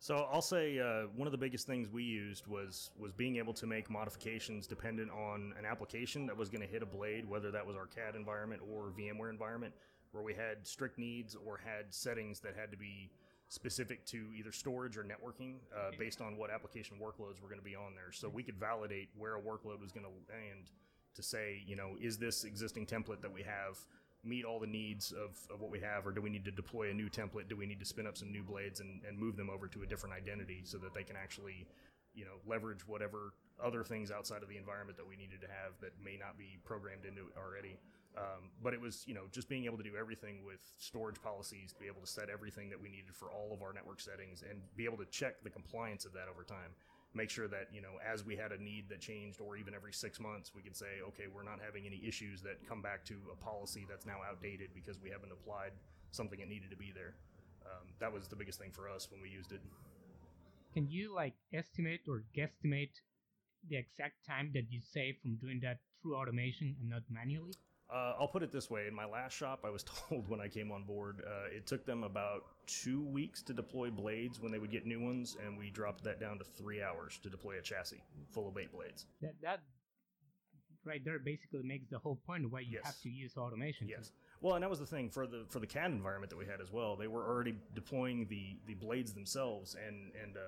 So 0.04 0.28
I'll 0.30 0.42
say 0.42 0.80
uh, 0.80 1.04
one 1.16 1.30
of 1.30 1.32
the 1.32 1.38
biggest 1.38 1.66
things 1.66 1.88
we 1.90 2.04
used 2.04 2.46
was 2.46 2.92
was 3.00 3.14
being 3.14 3.38
able 3.38 3.54
to 3.54 3.66
make 3.66 3.90
modifications 3.90 4.68
dependent 4.68 5.10
on 5.12 5.54
an 5.58 5.66
application 5.66 6.26
that 6.26 6.36
was 6.36 6.50
going 6.50 6.60
to 6.60 6.68
hit 6.68 6.84
a 6.84 6.86
blade, 6.86 7.24
whether 7.26 7.52
that 7.52 7.66
was 7.66 7.78
our 7.78 7.86
CAD 7.86 8.18
environment 8.18 8.62
or 8.70 8.92
VMware 9.00 9.30
environment, 9.30 9.74
where 10.12 10.22
we 10.22 10.34
had 10.34 10.68
strict 10.68 11.00
needs 11.00 11.38
or 11.46 11.58
had 11.58 11.86
settings 11.92 12.42
that 12.42 12.54
had 12.54 12.70
to 12.70 12.76
be 12.76 13.10
specific 13.48 14.06
to 14.08 14.26
either 14.38 14.52
storage 14.52 14.98
or 14.98 15.06
networking 15.06 15.54
uh, 15.74 15.92
based 15.98 16.20
on 16.20 16.36
what 16.36 16.52
application 16.52 16.98
workloads 16.98 17.42
were 17.42 17.48
going 17.48 17.62
to 17.62 17.64
be 17.64 17.74
on 17.74 17.96
there. 17.96 18.12
So 18.12 18.28
we 18.28 18.44
could 18.44 18.60
validate 18.60 19.08
where 19.18 19.38
a 19.38 19.42
workload 19.42 19.80
was 19.80 19.94
going 19.94 20.06
to 20.06 20.12
land 20.30 20.72
to 21.16 21.24
say, 21.24 21.64
you 21.66 21.78
know, 21.78 21.96
is 22.02 22.18
this 22.18 22.44
existing 22.44 22.88
template 22.88 23.22
that 23.22 23.32
we 23.32 23.44
have 23.44 23.78
meet 24.24 24.46
all 24.46 24.60
the 24.60 24.68
needs 24.68 25.12
of, 25.12 25.38
of 25.54 25.62
what 25.62 25.72
we 25.72 25.80
have, 25.80 26.08
or 26.08 26.12
do 26.12 26.22
we 26.22 26.30
need 26.30 26.46
to 26.46 26.52
deploy 26.52 26.90
a 26.90 26.94
new 26.94 27.10
template? 27.10 27.50
Do 27.50 27.58
we 27.58 27.66
need 27.66 27.80
to 27.80 27.86
spin 27.86 28.08
up 28.08 28.18
some 28.18 28.32
new 28.32 28.44
blades 28.44 28.80
and, 28.80 29.02
and 29.08 29.18
move 29.18 29.36
them 29.36 29.50
over 29.50 29.68
to 29.68 29.84
a 29.84 29.86
different 29.86 30.16
identity 30.16 30.62
so 30.64 30.78
that 30.78 30.94
they 30.94 31.04
can 31.04 31.16
actually, 31.16 31.68
you 32.16 32.26
know, 32.26 32.40
leverage 32.48 32.88
whatever 32.88 33.34
other 33.64 33.84
things 33.84 34.12
outside 34.12 34.42
of 34.42 34.50
the 34.50 34.58
environment 34.58 34.98
that 34.98 35.08
we 35.08 35.16
needed 35.16 35.42
to 35.42 35.48
have 35.48 35.74
that 35.82 35.92
may 36.04 36.18
not 36.18 36.38
be 36.38 36.58
programmed 36.64 37.06
into 37.06 37.22
it 37.22 37.34
already. 37.38 37.78
Um, 38.16 38.54
but 38.62 38.74
it 38.74 38.82
was, 38.82 39.04
you 39.08 39.16
know, 39.16 39.24
just 39.32 39.50
being 39.50 39.66
able 39.66 39.78
to 39.78 39.84
do 39.84 39.96
everything 40.00 40.46
with 40.46 40.62
storage 40.78 41.20
policies, 41.22 41.74
to 41.74 41.80
be 41.80 41.88
able 41.88 42.02
to 42.02 42.08
set 42.08 42.30
everything 42.30 42.70
that 42.70 42.80
we 42.80 42.90
needed 42.90 43.16
for 43.16 43.32
all 43.32 43.52
of 43.52 43.64
our 43.64 43.74
network 43.74 44.00
settings, 44.00 44.44
and 44.48 44.62
be 44.78 44.86
able 44.86 44.98
to 44.98 45.06
check 45.06 45.42
the 45.44 45.50
compliance 45.50 46.06
of 46.06 46.14
that 46.14 46.28
over 46.30 46.44
time 46.44 46.78
make 47.14 47.30
sure 47.30 47.48
that 47.48 47.68
you 47.74 47.82
know 47.82 48.00
as 48.06 48.26
we 48.26 48.36
had 48.36 48.52
a 48.52 48.62
need 48.62 48.90
that 48.90 49.00
changed 49.00 49.40
or 49.42 49.56
even 49.56 49.74
every 49.74 49.94
six 49.94 50.20
months 50.20 50.52
we 50.56 50.62
could 50.62 50.76
say 50.76 51.02
okay 51.08 51.26
we're 51.34 51.44
not 51.44 51.60
having 51.64 51.86
any 51.86 52.02
issues 52.06 52.42
that 52.42 52.58
come 52.68 52.82
back 52.82 53.06
to 53.06 53.16
a 53.32 53.36
policy 53.36 53.86
that's 53.90 54.06
now 54.06 54.18
outdated 54.30 54.70
because 54.74 55.00
we 55.00 55.10
haven't 55.10 55.32
applied 55.32 55.72
something 56.12 56.40
that 56.40 56.50
needed 56.50 56.70
to 56.70 56.78
be 56.78 56.92
there 56.94 57.14
um, 57.66 57.88
that 58.00 58.12
was 58.12 58.28
the 58.28 58.36
biggest 58.36 58.60
thing 58.60 58.72
for 58.72 58.90
us 58.90 59.10
when 59.12 59.22
we 59.22 59.30
used 59.30 59.52
it 59.52 59.62
Can 60.74 60.90
you 60.90 61.14
like 61.14 61.36
estimate 61.54 62.02
or 62.08 62.26
guesstimate 62.36 63.00
the 63.70 63.78
exact 63.78 64.26
time 64.26 64.52
that 64.54 64.72
you 64.72 64.82
save 64.82 65.16
from 65.22 65.36
doing 65.38 65.60
that 65.62 65.80
through 66.02 66.16
automation 66.18 66.76
and 66.80 66.90
not 66.90 67.04
manually? 67.10 67.54
Uh, 67.94 68.14
i'll 68.20 68.28
put 68.28 68.42
it 68.44 68.52
this 68.52 68.70
way 68.70 68.88
in 68.88 68.94
my 68.94 69.06
last 69.06 69.34
shop 69.34 69.60
i 69.66 69.70
was 69.70 69.84
told 70.10 70.28
when 70.28 70.40
i 70.42 70.48
came 70.48 70.72
on 70.72 70.84
board 70.84 71.22
uh, 71.28 71.56
it 71.56 71.66
took 71.68 71.86
them 71.86 72.04
about 72.04 72.44
two 72.66 73.02
weeks 73.06 73.42
to 73.42 73.54
deploy 73.54 73.90
blades 73.92 74.40
when 74.42 74.52
they 74.52 74.60
would 74.60 74.72
get 74.72 74.86
new 74.86 75.00
ones 75.02 75.38
and 75.46 75.58
we 75.58 75.70
dropped 75.70 76.04
that 76.04 76.20
down 76.20 76.38
to 76.38 76.44
three 76.44 76.82
hours 76.82 77.20
to 77.22 77.30
deploy 77.30 77.58
a 77.60 77.62
chassis 77.62 78.02
full 78.32 78.48
of 78.48 78.58
eight 78.58 78.72
blades 78.72 79.06
That 79.22 79.34
that 79.42 79.60
right 80.86 81.02
there 81.06 81.20
basically 81.20 81.64
makes 81.64 81.90
the 81.90 81.98
whole 82.00 82.20
point 82.26 82.50
why 82.52 82.60
you 82.60 82.74
Yes. 82.74 82.86
have 82.86 83.00
to 83.04 83.10
use 83.10 83.38
automation. 83.38 83.88
to- 83.88 83.94
Yes. 83.94 84.12
Well, 84.42 84.56
and 84.56 84.64
that 84.64 84.70
was 84.70 84.80
the 84.80 84.86
thing 84.86 85.10
for 85.10 85.26
the 85.26 85.46
for 85.48 85.60
the 85.60 85.68
CAD 85.68 85.92
environment 85.92 86.30
that 86.30 86.36
we 86.36 86.46
had 86.46 86.60
as 86.60 86.72
well. 86.74 86.98
They 86.98 87.08
were 87.08 87.26
already 87.26 87.56
deploying 87.74 88.28
the 88.28 88.58
the 88.66 88.74
blades 88.74 89.14
themselves 89.14 89.76
and 89.76 90.12
and 90.22 90.36
uh, 90.36 90.42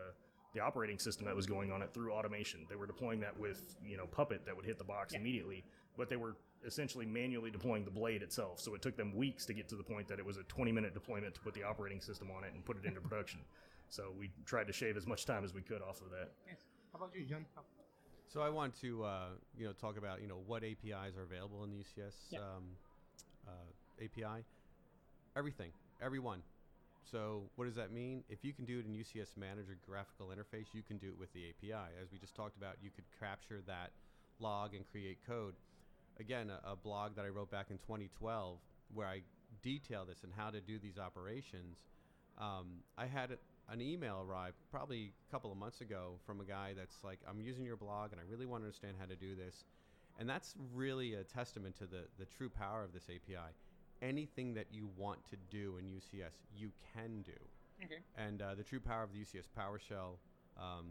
the 0.53 0.59
operating 0.59 0.99
system 0.99 1.25
that 1.27 1.35
was 1.35 1.45
going 1.45 1.71
on 1.71 1.81
it 1.81 1.93
through 1.93 2.11
automation. 2.11 2.65
They 2.69 2.75
were 2.75 2.85
deploying 2.87 3.21
that 3.21 3.37
with 3.39 3.77
you 3.85 3.95
know 3.95 4.07
Puppet 4.07 4.45
that 4.45 4.53
would 4.57 4.65
hit 4.65 4.77
the 4.77 4.83
box 4.83 5.13
Yeah. 5.13 5.21
immediately, 5.21 5.63
but 5.95 6.09
they 6.09 6.17
were 6.17 6.35
essentially 6.65 7.05
manually 7.05 7.51
deploying 7.51 7.85
the 7.85 7.91
blade 7.91 8.21
itself. 8.21 8.59
So 8.59 8.73
it 8.75 8.81
took 8.81 8.97
them 8.97 9.15
weeks 9.15 9.45
to 9.45 9.53
get 9.53 9.67
to 9.69 9.75
the 9.75 9.83
point 9.83 10.07
that 10.07 10.19
it 10.19 10.25
was 10.25 10.37
a 10.37 10.43
20 10.43 10.71
minute 10.71 10.93
deployment 10.93 11.33
to 11.35 11.41
put 11.41 11.53
the 11.53 11.63
operating 11.63 12.01
system 12.01 12.29
on 12.35 12.43
it 12.43 12.53
and 12.53 12.65
put 12.65 12.77
it 12.77 12.85
into 12.85 12.99
production. 13.01 13.39
So 13.89 14.11
we 14.17 14.31
tried 14.45 14.67
to 14.67 14.73
shave 14.73 14.97
as 14.97 15.05
much 15.05 15.25
time 15.25 15.43
as 15.43 15.53
we 15.53 15.61
could 15.61 15.81
off 15.81 16.01
of 16.01 16.09
that. 16.11 16.31
Yes. 16.47 16.57
How 16.91 16.97
about 16.97 17.15
you, 17.15 17.25
John? 17.25 17.45
So 18.27 18.41
I 18.41 18.49
want 18.49 18.73
to, 18.81 19.03
uh, 19.03 19.27
you 19.57 19.65
know, 19.65 19.73
talk 19.73 19.97
about, 19.97 20.21
you 20.21 20.27
know, 20.27 20.41
what 20.47 20.63
APIs 20.63 21.15
are 21.17 21.23
available 21.23 21.63
in 21.63 21.71
the 21.71 21.77
UCS 21.77 22.15
Yeah. 22.31 22.39
um, 22.39 22.63
uh, 23.47 24.03
API. 24.03 24.43
Everything, 25.35 25.71
every 26.01 26.19
one. 26.19 26.41
So 27.03 27.43
what 27.55 27.65
does 27.65 27.75
that 27.75 27.91
mean? 27.91 28.23
If 28.29 28.43
you 28.43 28.51
can 28.51 28.65
do 28.65 28.79
it 28.79 28.85
in 28.85 28.93
UCS 28.93 29.37
Manager 29.37 29.77
graphical 29.85 30.27
interface, 30.27 30.73
you 30.73 30.81
can 30.81 30.97
do 30.97 31.09
it 31.09 31.17
with 31.19 31.31
the 31.33 31.49
API. 31.49 31.93
As 32.01 32.11
we 32.11 32.17
just 32.17 32.35
talked 32.35 32.57
about, 32.57 32.77
you 32.81 32.89
could 32.89 33.05
capture 33.19 33.61
that 33.67 33.91
log 34.39 34.73
and 34.73 34.85
create 34.91 35.19
code. 35.27 35.53
Again, 36.19 36.49
a, 36.49 36.71
a 36.71 36.75
blog 36.75 37.15
that 37.15 37.25
I 37.25 37.29
wrote 37.29 37.51
back 37.51 37.67
in 37.69 37.77
2012 37.77 38.57
where 38.93 39.07
I 39.07 39.21
detail 39.61 40.05
this 40.05 40.23
and 40.23 40.31
how 40.35 40.49
to 40.49 40.61
do 40.61 40.79
these 40.79 40.97
operations. 40.97 41.77
Um, 42.37 42.83
I 42.97 43.05
had 43.05 43.37
an 43.69 43.81
email 43.81 44.23
arrive 44.27 44.53
probably 44.71 45.11
a 45.27 45.31
couple 45.31 45.51
of 45.51 45.57
months 45.57 45.81
ago 45.81 46.13
from 46.25 46.39
a 46.41 46.45
guy 46.45 46.73
that's 46.77 46.97
like, 47.03 47.19
I'm 47.27 47.41
using 47.41 47.65
your 47.65 47.77
blog 47.77 48.11
and 48.11 48.21
I 48.21 48.23
really 48.29 48.45
want 48.45 48.61
to 48.61 48.65
understand 48.65 48.95
how 48.99 49.05
to 49.05 49.15
do 49.15 49.35
this. 49.35 49.63
And 50.19 50.29
that's 50.29 50.53
really 50.73 51.15
a 51.15 51.23
testament 51.23 51.75
to 51.79 51.85
the, 51.85 52.03
the 52.19 52.25
true 52.25 52.49
power 52.49 52.83
of 52.83 52.93
this 52.93 53.03
API. 53.09 53.51
Anything 54.01 54.53
that 54.53 54.67
you 54.71 54.89
want 54.97 55.19
to 55.29 55.37
do 55.49 55.77
in 55.77 55.85
UCS, 55.85 56.35
you 56.55 56.71
can 56.93 57.21
do. 57.23 57.33
Okay. 57.83 57.99
And 58.17 58.41
uh, 58.41 58.55
the 58.55 58.63
true 58.63 58.79
power 58.79 59.03
of 59.03 59.09
the 59.11 59.19
UCS 59.19 59.47
PowerShell 59.57 60.15
um, 60.57 60.85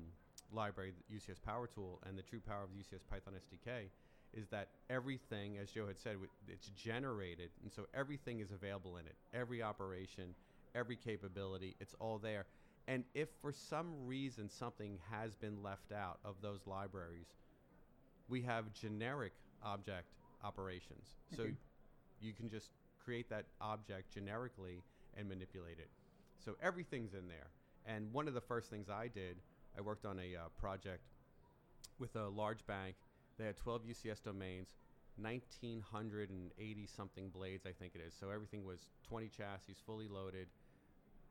library, 0.52 0.92
the 1.08 1.16
UCS 1.16 1.40
Power 1.42 1.66
Tool, 1.66 2.00
and 2.06 2.18
the 2.18 2.22
true 2.22 2.40
power 2.40 2.62
of 2.62 2.68
the 2.70 2.82
UCS 2.82 3.02
Python 3.08 3.34
SDK 3.34 3.88
is 4.36 4.48
that 4.48 4.68
everything, 4.90 5.58
as 5.58 5.70
Joe 5.70 5.86
had 5.86 5.98
said, 5.98 6.16
it's 6.48 6.68
generated, 6.70 7.50
and 7.62 7.72
so 7.72 7.86
everything 7.94 8.40
is 8.40 8.50
available 8.50 8.96
in 8.96 9.06
it. 9.06 9.14
Every 9.32 9.62
operation, 9.62 10.34
every 10.74 10.96
capability, 10.96 11.76
it's 11.80 11.94
all 12.00 12.18
there. 12.18 12.46
And 12.86 13.04
if 13.14 13.28
for 13.40 13.52
some 13.52 13.94
reason 14.06 14.50
something 14.50 14.98
has 15.10 15.34
been 15.34 15.62
left 15.62 15.92
out 15.92 16.18
of 16.24 16.34
those 16.42 16.60
libraries, 16.66 17.28
we 18.28 18.42
have 18.42 18.72
generic 18.72 19.32
object 19.62 20.08
operations. 20.42 21.14
So 21.36 21.46
you 22.20 22.32
can 22.32 22.50
just 22.50 22.70
create 23.02 23.28
that 23.30 23.44
object 23.60 24.12
generically 24.12 24.82
and 25.16 25.28
manipulate 25.28 25.78
it. 25.78 25.88
So 26.44 26.56
everything's 26.62 27.14
in 27.14 27.28
there. 27.28 27.48
And 27.86 28.12
one 28.12 28.28
of 28.28 28.34
the 28.34 28.40
first 28.40 28.70
things 28.70 28.88
I 28.88 29.08
did, 29.08 29.36
I 29.76 29.80
worked 29.80 30.04
on 30.04 30.18
a 30.18 30.36
uh, 30.36 30.48
project 30.58 31.02
with 31.98 32.16
a 32.16 32.28
large 32.28 32.66
bank. 32.66 32.96
They 33.38 33.44
had 33.44 33.56
12 33.56 33.82
UCS 33.82 34.22
domains, 34.22 34.68
1980 35.16 36.86
something 36.86 37.28
blades, 37.30 37.66
I 37.66 37.72
think 37.72 37.92
it 37.94 38.00
is. 38.06 38.14
So 38.18 38.30
everything 38.30 38.64
was 38.64 38.88
20 39.08 39.28
chassis, 39.28 39.74
fully 39.86 40.08
loaded. 40.08 40.48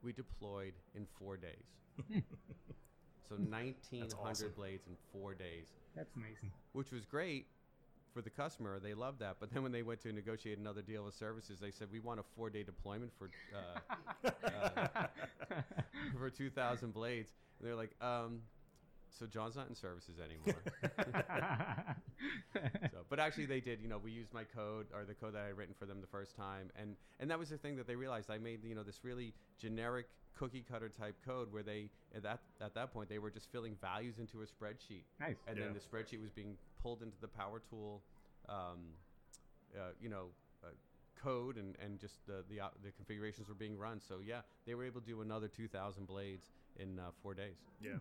We 0.04 0.14
deployed 0.14 0.74
in 0.96 1.06
four 1.20 1.38
days. 1.38 1.66
so 3.30 3.36
1900 3.36 4.16
awesome. 4.22 4.52
blades 4.56 4.88
in 4.88 4.96
four 5.12 5.36
days 5.36 5.68
That's 5.96 6.16
amazing. 6.16 6.52
which 6.72 6.92
was 6.92 7.06
great 7.06 7.46
for 8.14 8.22
the 8.22 8.30
customer, 8.30 8.80
they 8.80 8.94
loved 8.94 9.20
that. 9.20 9.38
But 9.40 9.52
then 9.52 9.64
when 9.64 9.72
they 9.72 9.82
went 9.82 10.02
to 10.02 10.14
negotiate 10.14 10.60
another 10.60 10.82
deal 10.82 11.04
with 11.04 11.16
services, 11.16 11.60
they 11.60 11.72
said 11.72 11.88
we 11.92 12.00
want 12.00 12.20
a 12.20 12.24
four 12.36 12.50
day 12.50 12.64
deployment 12.64 13.12
for 13.18 13.30
uh, 13.54 14.28
uh, 14.46 15.08
for 16.18 16.30
2,000 16.30 16.94
blades. 16.94 17.32
And 17.60 17.68
they're 17.68 17.76
like, 17.76 17.96
um, 18.02 18.42
so 19.18 19.26
John's 19.28 19.56
not 19.56 19.70
in 19.70 19.76
services 19.76 20.16
anymore. 20.20 20.62
so, 22.92 23.00
but 23.10 23.20
actually, 23.20 23.46
they 23.46 23.60
did. 23.60 23.80
You 23.82 23.88
know, 23.88 23.98
we 23.98 24.12
used 24.12 24.34
my 24.34 24.44
code 24.44 24.88
or 24.94 25.04
the 25.06 25.14
code 25.14 25.34
that 25.36 25.44
I 25.44 25.48
had 25.48 25.58
written 25.58 25.76
for 25.78 25.86
them 25.86 26.02
the 26.02 26.08
first 26.08 26.36
time, 26.36 26.70
and 26.80 26.96
and 27.20 27.30
that 27.30 27.40
was 27.40 27.50
the 27.50 27.58
thing 27.58 27.76
that 27.78 27.88
they 27.88 27.96
realized. 27.96 28.30
I 28.32 28.38
made 28.38 28.64
you 28.64 28.76
know 28.76 28.84
this 28.84 29.00
really 29.04 29.34
generic 29.60 30.08
cookie 30.38 30.66
cutter 30.68 30.90
type 30.90 31.16
code 31.26 31.52
where 31.54 31.64
they 31.64 31.90
at 32.16 32.24
that 32.24 32.40
at 32.62 32.74
that 32.76 32.92
point 32.94 33.08
they 33.10 33.20
were 33.20 33.30
just 33.32 33.52
filling 33.52 33.76
values 33.82 34.18
into 34.20 34.42
a 34.42 34.46
spreadsheet, 34.46 35.04
nice. 35.20 35.38
and 35.48 35.58
Yeah. 35.58 35.66
then 35.66 35.74
the 35.74 35.80
spreadsheet 35.80 36.22
was 36.22 36.32
being 36.32 36.58
pulled 36.82 37.02
into 37.04 37.18
the 37.22 37.28
Power 37.28 37.62
Tool, 37.70 38.02
um, 38.50 38.80
uh, 39.76 39.92
you 40.02 40.10
know. 40.10 40.26
Uh, 40.64 40.68
code 41.22 41.56
and, 41.58 41.76
and 41.82 42.00
just 42.02 42.16
the, 42.28 42.44
the 42.50 42.60
op- 42.60 42.76
the 42.84 42.92
configurations 42.92 43.48
were 43.48 43.54
being 43.56 43.78
run 43.78 43.98
so 44.06 44.16
yeah 44.26 44.42
they 44.66 44.76
were 44.76 44.84
able 44.84 45.00
to 45.00 45.08
do 45.08 45.22
another 45.22 45.48
2000 45.48 46.06
blades 46.06 46.48
in 46.80 47.00
uh, 47.00 47.04
four 47.22 47.34
days 47.34 47.56
Yeah. 47.82 47.92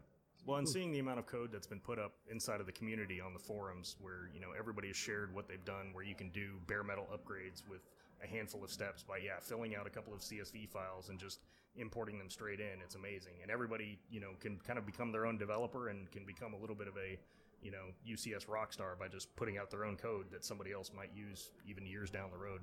Well, 0.45 0.59
and 0.59 0.69
seeing 0.69 0.91
the 0.91 0.99
amount 0.99 1.21
of 1.21 1.27
code 1.27 1.51
that's 1.53 1.69
been 1.69 1.81
put 1.81 1.99
up 2.01 2.15
inside 2.29 2.59
of 2.61 2.67
the 2.67 2.73
community 2.73 3.21
on 3.21 3.33
the 3.33 3.39
forums, 3.39 3.97
where 4.01 4.29
you 4.35 4.41
know 4.41 4.49
everybody 4.59 4.89
has 4.89 4.97
shared 4.97 5.33
what 5.33 5.47
they've 5.49 5.65
done, 5.65 5.93
where 5.93 6.05
you 6.05 6.17
can 6.17 6.31
do 6.31 6.59
bare 6.67 6.83
metal 6.83 7.07
upgrades 7.13 7.63
with 7.69 7.83
a 8.23 8.27
handful 8.27 8.63
of 8.65 8.71
steps 8.71 9.03
by 9.03 9.19
yeah 9.19 9.39
filling 9.41 9.77
out 9.77 9.87
a 9.87 9.91
couple 9.91 10.13
of 10.13 10.21
CSV 10.21 10.69
files 10.69 11.09
and 11.11 11.19
just 11.19 11.41
importing 11.77 12.19
them 12.19 12.29
straight 12.29 12.61
in. 12.61 12.81
It's 12.83 12.97
amazing, 12.97 13.35
and 13.43 13.51
everybody 13.51 13.99
you 14.11 14.21
know 14.21 14.33
can 14.41 14.59
kind 14.67 14.79
of 14.79 14.87
become 14.87 15.13
their 15.13 15.27
own 15.27 15.39
developer 15.39 15.89
and 15.89 16.11
can 16.11 16.25
become 16.27 16.55
a 16.55 16.59
little 16.59 16.77
bit 16.77 16.89
of 16.89 16.97
a 16.97 17.19
you 17.63 17.71
know 17.71 17.95
UCS 18.09 18.49
rock 18.49 18.73
star 18.73 18.97
by 18.99 19.07
just 19.07 19.35
putting 19.37 19.59
out 19.59 19.71
their 19.71 19.85
own 19.85 19.97
code 19.97 20.27
that 20.33 20.45
somebody 20.45 20.73
else 20.73 20.91
might 20.95 21.11
use 21.15 21.51
even 21.69 21.87
years 21.87 22.11
down 22.11 22.31
the 22.33 22.39
road. 22.39 22.61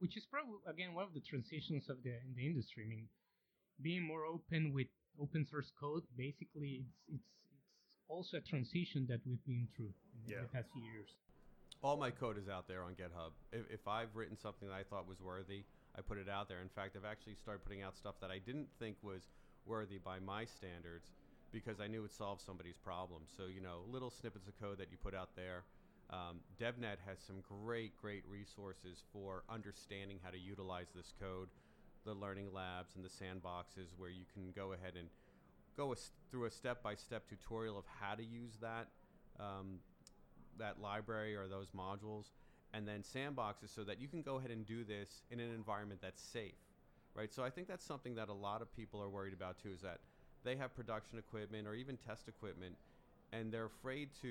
which 0.00 0.16
is 0.16 0.26
probably 0.26 0.56
again 0.66 0.94
one 0.94 1.04
of 1.04 1.14
the 1.14 1.20
transitions 1.20 1.88
of 1.88 2.02
the 2.02 2.10
in 2.10 2.34
the 2.36 2.46
industry. 2.46 2.84
I 2.84 2.88
mean, 2.88 3.08
being 3.80 4.06
more 4.06 4.24
open 4.26 4.72
with 4.74 4.88
open 5.18 5.46
source 5.46 5.70
code, 5.80 6.02
basically, 6.16 6.82
it's 6.84 6.94
it's 7.08 7.24
it's 7.86 7.96
also 8.08 8.36
a 8.38 8.40
transition 8.40 9.06
that 9.08 9.20
we've 9.26 9.44
been 9.46 9.68
through 9.76 9.92
in 10.26 10.32
Yeah. 10.32 10.42
the 10.42 10.48
past 10.48 10.68
few 10.72 10.82
years. 10.82 11.08
all 11.82 11.96
my 11.96 12.10
code 12.10 12.36
is 12.36 12.48
out 12.48 12.68
there 12.68 12.82
on 12.82 12.92
GitHub. 12.94 13.32
If, 13.52 13.64
if 13.70 13.88
I've 13.88 14.14
written 14.14 14.36
something 14.36 14.68
that 14.68 14.74
I 14.74 14.82
thought 14.82 15.08
was 15.08 15.20
worthy, 15.20 15.64
I 15.96 16.02
put 16.02 16.18
it 16.18 16.28
out 16.28 16.46
there. 16.48 16.60
In 16.60 16.68
fact, 16.68 16.94
I've 16.96 17.06
actually 17.08 17.36
started 17.36 17.64
putting 17.64 17.82
out 17.82 17.96
stuff 17.96 18.16
that 18.20 18.30
I 18.30 18.38
didn't 18.38 18.68
think 18.78 18.96
was 19.02 19.22
worthy 19.64 19.96
by 19.98 20.18
my 20.20 20.44
standards 20.44 21.08
because 21.52 21.80
I 21.80 21.86
knew 21.86 22.04
it 22.04 22.12
solved 22.12 22.42
somebody's 22.42 22.76
problem. 22.76 23.22
So, 23.36 23.46
you 23.46 23.60
know, 23.62 23.80
little 23.90 24.10
snippets 24.10 24.46
of 24.46 24.60
code 24.60 24.76
that 24.78 24.90
you 24.92 24.98
put 25.02 25.14
out 25.14 25.30
there. 25.36 25.64
Um, 26.10 26.40
DevNet 26.60 26.98
has 27.06 27.18
some 27.26 27.40
great, 27.40 27.96
great 27.96 28.24
resources 28.28 29.02
for 29.12 29.42
understanding 29.48 30.18
how 30.22 30.30
to 30.30 30.38
utilize 30.38 30.88
this 30.94 31.12
code. 31.18 31.48
The 32.04 32.14
learning 32.14 32.52
labs 32.52 32.94
and 32.96 33.04
the 33.04 33.08
sandboxes 33.08 33.92
where 33.96 34.10
you 34.10 34.24
can 34.32 34.52
go 34.54 34.72
ahead 34.72 34.94
and 34.98 35.08
go 35.76 35.92
a 35.92 35.96
through 36.30 36.46
a 36.46 36.50
step-by-step 36.50 37.28
tutorial 37.28 37.78
of 37.78 37.84
how 38.00 38.14
to 38.14 38.24
use 38.24 38.56
that 38.60 38.88
um, 39.38 39.78
that 40.58 40.80
library 40.80 41.36
or 41.36 41.46
those 41.46 41.70
modules 41.70 42.26
and 42.72 42.86
then 42.86 43.02
sandboxes 43.02 43.74
so 43.74 43.84
that 43.84 44.00
you 44.00 44.08
can 44.08 44.22
go 44.22 44.38
ahead 44.38 44.50
and 44.50 44.66
do 44.66 44.84
this 44.84 45.22
in 45.30 45.40
an 45.40 45.54
environment 45.54 46.00
that's 46.02 46.22
safe 46.22 46.54
right? 47.14 47.32
So 47.32 47.42
i 47.42 47.50
think 47.50 47.68
that's 47.68 47.84
something 47.84 48.14
that 48.14 48.28
a 48.28 48.32
lot 48.32 48.62
of 48.62 48.74
people 48.74 49.02
are 49.02 49.08
worried 49.08 49.34
about 49.34 49.58
too 49.62 49.70
is 49.74 49.80
that 49.82 49.98
they 50.44 50.56
have 50.56 50.74
production 50.74 51.18
equipment 51.18 51.66
or 51.66 51.74
even 51.74 51.96
test 51.96 52.28
equipment 52.28 52.76
and 53.32 53.52
they're 53.52 53.66
afraid 53.66 54.10
to 54.22 54.28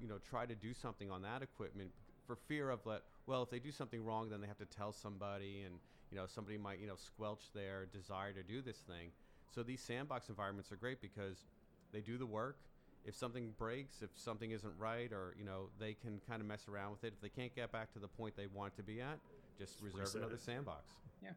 you 0.00 0.08
know 0.08 0.18
try 0.28 0.46
to 0.46 0.54
do 0.54 0.72
something 0.72 1.10
on 1.10 1.22
that 1.22 1.42
equipment 1.42 1.90
for 2.26 2.36
fear 2.36 2.70
of 2.70 2.82
that 2.84 3.02
well 3.26 3.42
if 3.42 3.50
they 3.50 3.58
do 3.58 3.70
something 3.72 4.04
wrong 4.04 4.30
then 4.30 4.40
they 4.40 4.46
have 4.46 4.58
to 4.58 4.64
tell 4.64 4.92
somebody 4.92 5.62
and 5.66 5.74
you 6.10 6.18
know 6.18 6.26
somebody 6.26 6.58
might 6.58 6.78
you 6.80 6.86
know 6.86 6.96
squelch 6.96 7.52
their 7.54 7.86
desire 7.86 8.32
to 8.32 8.42
do 8.42 8.62
this 8.62 8.78
thing 8.78 9.10
so 9.54 9.62
these 9.62 9.82
sandbox 9.82 10.28
environments 10.28 10.70
are 10.70 10.76
great 10.76 11.00
because 11.00 11.44
they 11.92 12.00
do 12.00 12.18
the 12.18 12.26
work 12.26 12.56
if 13.04 13.14
something 13.14 13.52
breaks, 13.56 14.02
if 14.02 14.10
something 14.14 14.50
isn't 14.50 14.72
right, 14.78 15.12
or 15.12 15.34
you 15.38 15.44
know, 15.44 15.68
they 15.78 15.94
can 15.94 16.20
kind 16.28 16.40
of 16.40 16.46
mess 16.46 16.68
around 16.68 16.92
with 16.92 17.04
it. 17.04 17.14
If 17.14 17.20
they 17.20 17.28
can't 17.28 17.54
get 17.54 17.72
back 17.72 17.92
to 17.94 17.98
the 17.98 18.08
point 18.08 18.36
they 18.36 18.46
want 18.46 18.76
to 18.76 18.82
be 18.82 19.00
at, 19.00 19.18
just 19.58 19.80
reserve 19.82 20.00
reset 20.00 20.16
another 20.16 20.34
it. 20.34 20.42
sandbox. 20.42 20.84
Yeah, 21.22 21.30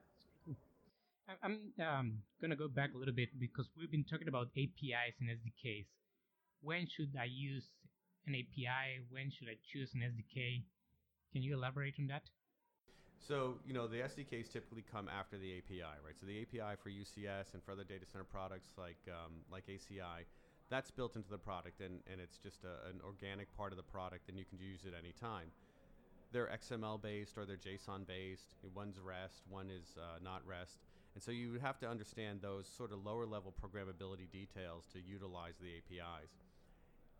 cool. 0.45 0.55
I- 1.27 1.39
I'm 1.41 1.73
um, 1.79 2.19
gonna 2.41 2.55
go 2.55 2.67
back 2.67 2.91
a 2.93 2.97
little 2.97 3.13
bit 3.13 3.29
because 3.39 3.69
we've 3.77 3.91
been 3.91 4.03
talking 4.03 4.27
about 4.27 4.47
APIs 4.57 5.15
and 5.19 5.29
SDKs. 5.29 5.85
When 6.61 6.87
should 6.87 7.15
I 7.19 7.25
use 7.25 7.65
an 8.27 8.35
API? 8.35 9.03
When 9.09 9.31
should 9.31 9.47
I 9.47 9.57
choose 9.71 9.93
an 9.93 10.01
SDK? 10.01 10.63
Can 11.31 11.41
you 11.41 11.55
elaborate 11.55 11.95
on 11.99 12.07
that? 12.07 12.23
So 13.25 13.55
you 13.65 13.73
know, 13.73 13.87
the 13.87 13.97
SDKs 13.97 14.51
typically 14.51 14.83
come 14.91 15.07
after 15.07 15.37
the 15.37 15.57
API, 15.57 15.95
right? 16.03 16.15
So 16.19 16.25
the 16.27 16.41
API 16.41 16.75
for 16.81 16.89
UCS 16.89 17.53
and 17.53 17.63
for 17.63 17.71
other 17.71 17.85
data 17.85 18.05
center 18.05 18.25
products 18.25 18.69
like 18.77 18.99
um, 19.07 19.31
like 19.51 19.65
ACI, 19.67 20.27
that's 20.69 20.91
built 20.91 21.15
into 21.15 21.29
the 21.29 21.37
product, 21.37 21.79
and, 21.79 21.99
and 22.11 22.19
it's 22.19 22.37
just 22.37 22.63
a, 22.63 22.89
an 22.89 22.99
organic 23.03 23.55
part 23.55 23.71
of 23.71 23.77
the 23.77 23.83
product, 23.83 24.27
and 24.27 24.37
you 24.37 24.45
can 24.45 24.59
use 24.59 24.85
it 24.85 24.93
anytime. 24.97 25.47
They're 26.33 26.49
XML 26.49 27.01
based 27.01 27.37
or 27.37 27.45
they're 27.45 27.57
JSON 27.57 28.07
based. 28.07 28.55
One's 28.73 28.99
REST, 28.99 29.43
one 29.47 29.69
is 29.69 29.95
uh, 29.97 30.17
not 30.23 30.41
REST. 30.47 30.79
And 31.13 31.21
so 31.21 31.31
you 31.31 31.59
have 31.61 31.79
to 31.79 31.87
understand 31.87 32.39
those 32.41 32.67
sort 32.67 32.91
of 32.91 33.05
lower 33.05 33.27
level 33.27 33.53
programmability 33.53 34.31
details 34.31 34.85
to 34.93 34.99
utilize 34.99 35.53
the 35.61 35.77
APIs. 35.77 36.31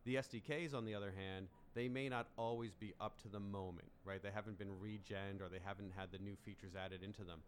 The 0.05 0.15
SDKs, 0.15 0.73
on 0.73 0.83
the 0.83 0.95
other 0.95 1.13
hand, 1.15 1.47
they 1.75 1.87
may 1.87 2.09
not 2.09 2.27
always 2.37 2.75
be 2.75 2.93
up 3.01 3.21
to 3.23 3.27
the 3.27 3.39
moment, 3.39 3.89
right? 4.05 4.21
They 4.21 4.31
haven't 4.33 4.57
been 4.57 4.69
regened 4.83 5.41
or 5.41 5.49
they 5.49 5.59
haven't 5.63 5.91
had 5.97 6.11
the 6.11 6.19
new 6.19 6.35
features 6.45 6.73
added 6.75 7.01
into 7.03 7.23
them. 7.23 7.39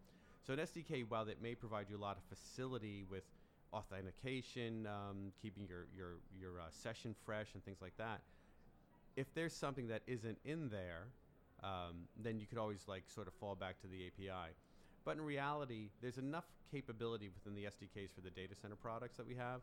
So 0.46 0.54
an 0.54 0.60
SDK, 0.60 1.06
while 1.08 1.28
it 1.28 1.42
may 1.42 1.56
provide 1.56 1.88
you 1.90 1.98
a 1.98 2.00
lot 2.00 2.18
of 2.18 2.24
facility 2.24 3.04
with 3.10 3.24
authentication, 3.74 4.88
um, 4.88 5.32
keeping 5.42 5.68
your 5.68 5.88
your 5.96 6.14
your 6.40 6.60
uh, 6.60 6.70
session 6.70 7.16
fresh 7.26 7.48
and 7.54 7.64
things 7.66 7.82
like 7.82 7.98
that, 7.98 8.22
if 9.16 9.34
there's 9.34 9.54
something 9.54 9.88
that 9.88 10.02
isn't 10.08 10.38
in 10.46 10.70
there, 10.70 11.08
um, 11.64 12.08
then 12.22 12.40
you 12.40 12.46
could 12.46 12.58
always 12.58 12.84
like 12.88 13.04
sort 13.08 13.28
of 13.28 13.34
fall 13.34 13.56
back 13.56 13.80
to 13.82 13.88
the 13.88 14.08
API. 14.08 14.54
But 15.04 15.18
in 15.18 15.22
reality, 15.24 15.90
there's 16.02 16.18
enough 16.18 16.46
capability 16.72 17.30
within 17.30 17.54
the 17.56 17.70
SDKs 17.70 18.14
for 18.14 18.22
the 18.22 18.32
data 18.32 18.56
center 18.56 18.76
products 18.76 19.18
that 19.18 19.28
we 19.28 19.36
have 19.36 19.62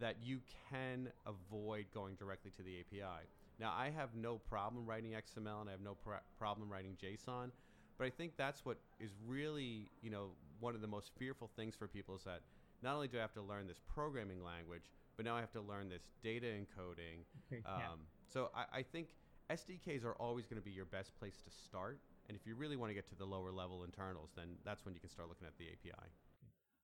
that 0.00 0.16
you 0.22 0.40
can 0.70 1.08
avoid 1.26 1.86
going 1.92 2.14
directly 2.14 2.50
to 2.56 2.62
the 2.62 2.80
API. 2.80 3.26
Now, 3.60 3.72
I 3.76 3.90
have 3.90 4.14
no 4.14 4.38
problem 4.38 4.84
writing 4.86 5.12
XML 5.12 5.60
and 5.60 5.68
I 5.68 5.72
have 5.72 5.80
no 5.80 5.94
pr- 5.94 6.24
problem 6.38 6.70
writing 6.70 6.96
JSON, 7.02 7.50
but 7.98 8.06
I 8.06 8.10
think 8.10 8.32
that's 8.36 8.64
what 8.64 8.78
is 8.98 9.10
really, 9.26 9.88
you 10.02 10.10
know, 10.10 10.30
one 10.60 10.74
of 10.74 10.80
the 10.80 10.88
most 10.88 11.12
fearful 11.18 11.50
things 11.56 11.74
for 11.76 11.86
people 11.86 12.16
is 12.16 12.24
that 12.24 12.40
not 12.82 12.94
only 12.94 13.08
do 13.08 13.18
I 13.18 13.20
have 13.20 13.34
to 13.34 13.42
learn 13.42 13.66
this 13.66 13.80
programming 13.94 14.42
language, 14.42 14.90
but 15.16 15.24
now 15.24 15.36
I 15.36 15.40
have 15.40 15.52
to 15.52 15.60
learn 15.60 15.88
this 15.88 16.02
data 16.22 16.46
encoding. 16.46 17.22
Okay. 17.52 17.62
Um. 17.66 18.00
So 18.26 18.50
I, 18.54 18.80
I 18.80 18.82
think 18.82 19.08
SDKs 19.50 20.04
are 20.04 20.14
always 20.14 20.46
going 20.46 20.60
to 20.60 20.64
be 20.64 20.72
your 20.72 20.86
best 20.86 21.16
place 21.18 21.36
to 21.44 21.50
start. 21.50 22.00
And 22.28 22.36
if 22.36 22.46
you 22.46 22.54
really 22.54 22.76
want 22.76 22.90
to 22.90 22.94
get 22.94 23.06
to 23.10 23.14
the 23.14 23.24
lower 23.24 23.52
level 23.52 23.84
internals, 23.84 24.30
then 24.34 24.56
that's 24.64 24.84
when 24.84 24.94
you 24.94 25.00
can 25.00 25.10
start 25.10 25.28
looking 25.28 25.46
at 25.46 25.56
the 25.58 25.68
API. 25.68 26.08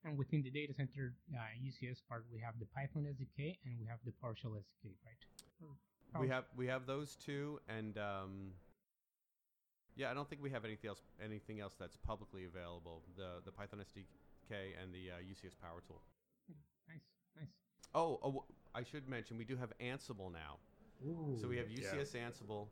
And 0.05 0.17
within 0.17 0.43
the 0.43 0.51
data 0.51 0.73
center 0.73 1.13
uh, 1.35 1.39
UCS 1.61 2.01
part, 2.09 2.25
we 2.33 2.41
have 2.41 2.55
the 2.59 2.67
Python 2.67 3.05
SDK 3.05 3.59
and 3.65 3.77
we 3.81 3.87
have 3.87 3.99
the 4.05 4.13
PowerShell 4.23 4.57
SDK, 4.57 4.97
right? 5.05 5.21
We 6.19 6.29
have 6.29 6.45
we 6.57 6.67
have 6.67 6.87
those 6.87 7.15
two, 7.15 7.61
and 7.69 7.97
um, 7.99 8.53
yeah, 9.97 10.11
I 10.11 10.15
don't 10.15 10.29
think 10.29 10.43
we 10.43 10.51
have 10.51 10.65
anything 10.65 10.89
else 10.89 11.03
anything 11.23 11.61
else 11.61 11.75
that's 11.79 11.97
publicly 11.97 12.45
available. 12.45 13.03
The 13.17 13.41
the 13.45 13.53
Python 13.53 13.79
SDK 13.81 14.55
and 14.83 14.93
the 14.93 15.11
uh, 15.13 15.15
UCS 15.23 15.55
Power 15.61 15.81
Tool. 15.87 16.03
Nice, 16.89 17.03
nice. 17.37 17.49
Oh, 17.95 18.19
oh, 18.23 18.27
w- 18.27 18.43
I 18.75 18.83
should 18.83 19.09
mention 19.09 19.37
we 19.39 19.45
do 19.45 19.57
have 19.57 19.73
Ansible 19.81 20.33
now. 20.33 20.59
So 21.41 21.49
we 21.49 21.57
have 21.59 21.71
Yeah. 21.71 21.79
UCS 21.95 22.15
Ansible, 22.17 22.67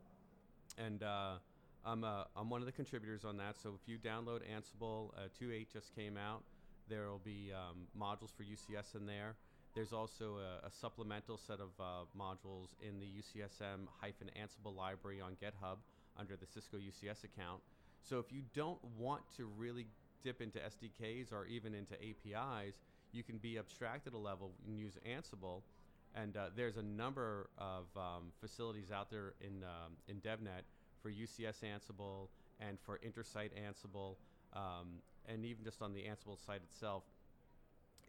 and 0.77 1.01
uh, 1.01 1.37
I'm 1.85 2.03
uh, 2.03 2.25
I'm 2.35 2.49
one 2.49 2.61
of 2.61 2.65
the 2.65 2.73
contributors 2.73 3.23
on 3.23 3.37
that. 3.37 3.57
So 3.59 3.73
if 3.81 3.87
you 3.87 3.97
download 3.97 4.41
Ansible, 4.49 5.11
uh, 5.17 5.29
2.8 5.41 5.71
just 5.71 5.95
came 5.95 6.17
out. 6.17 6.43
There 6.89 7.07
will 7.07 7.21
be 7.23 7.51
um, 7.53 7.87
modules 7.97 8.31
for 8.35 8.43
UCS 8.43 8.95
in 8.95 9.05
there. 9.05 9.35
There's 9.75 9.93
also 9.93 10.37
a, 10.37 10.67
a 10.67 10.71
supplemental 10.71 11.37
set 11.37 11.59
of 11.59 11.69
uh, 11.79 12.05
modules 12.17 12.69
in 12.81 12.99
the 12.99 13.05
UCSM-Ansible 13.05 14.75
library 14.75 15.21
on 15.21 15.33
GitHub 15.33 15.77
under 16.17 16.35
the 16.35 16.45
Cisco 16.45 16.77
UCS 16.77 17.23
account. 17.23 17.61
So 18.01 18.19
if 18.19 18.31
you 18.31 18.41
don't 18.53 18.79
want 18.97 19.21
to 19.37 19.49
really 19.57 19.87
dip 20.23 20.41
into 20.41 20.59
SDKs 20.59 21.31
or 21.31 21.45
even 21.45 21.73
into 21.73 21.93
APIs, 21.95 22.75
you 23.11 23.23
can 23.23 23.37
be 23.37 23.57
abstracted 23.57 24.13
a 24.13 24.17
level 24.17 24.51
and 24.67 24.77
use 24.77 24.93
Ansible. 25.07 25.61
And 26.15 26.35
uh, 26.35 26.49
there's 26.55 26.77
a 26.77 26.83
number 26.83 27.49
of 27.57 27.85
um, 27.95 28.31
facilities 28.41 28.91
out 28.91 29.11
there 29.11 29.33
in 29.41 29.63
um, 29.63 29.93
in 30.07 30.17
DevNet 30.21 30.63
for 31.01 31.11
UCS 31.11 31.63
Ansible 31.63 32.29
and 32.59 32.77
for 32.85 32.99
Intersight 32.99 33.51
Ansible, 33.55 34.15
um, 34.53 35.01
and 35.27 35.45
even 35.45 35.63
just 35.63 35.81
on 35.81 35.93
the 35.93 36.01
Ansible 36.01 36.43
site 36.43 36.61
itself. 36.63 37.03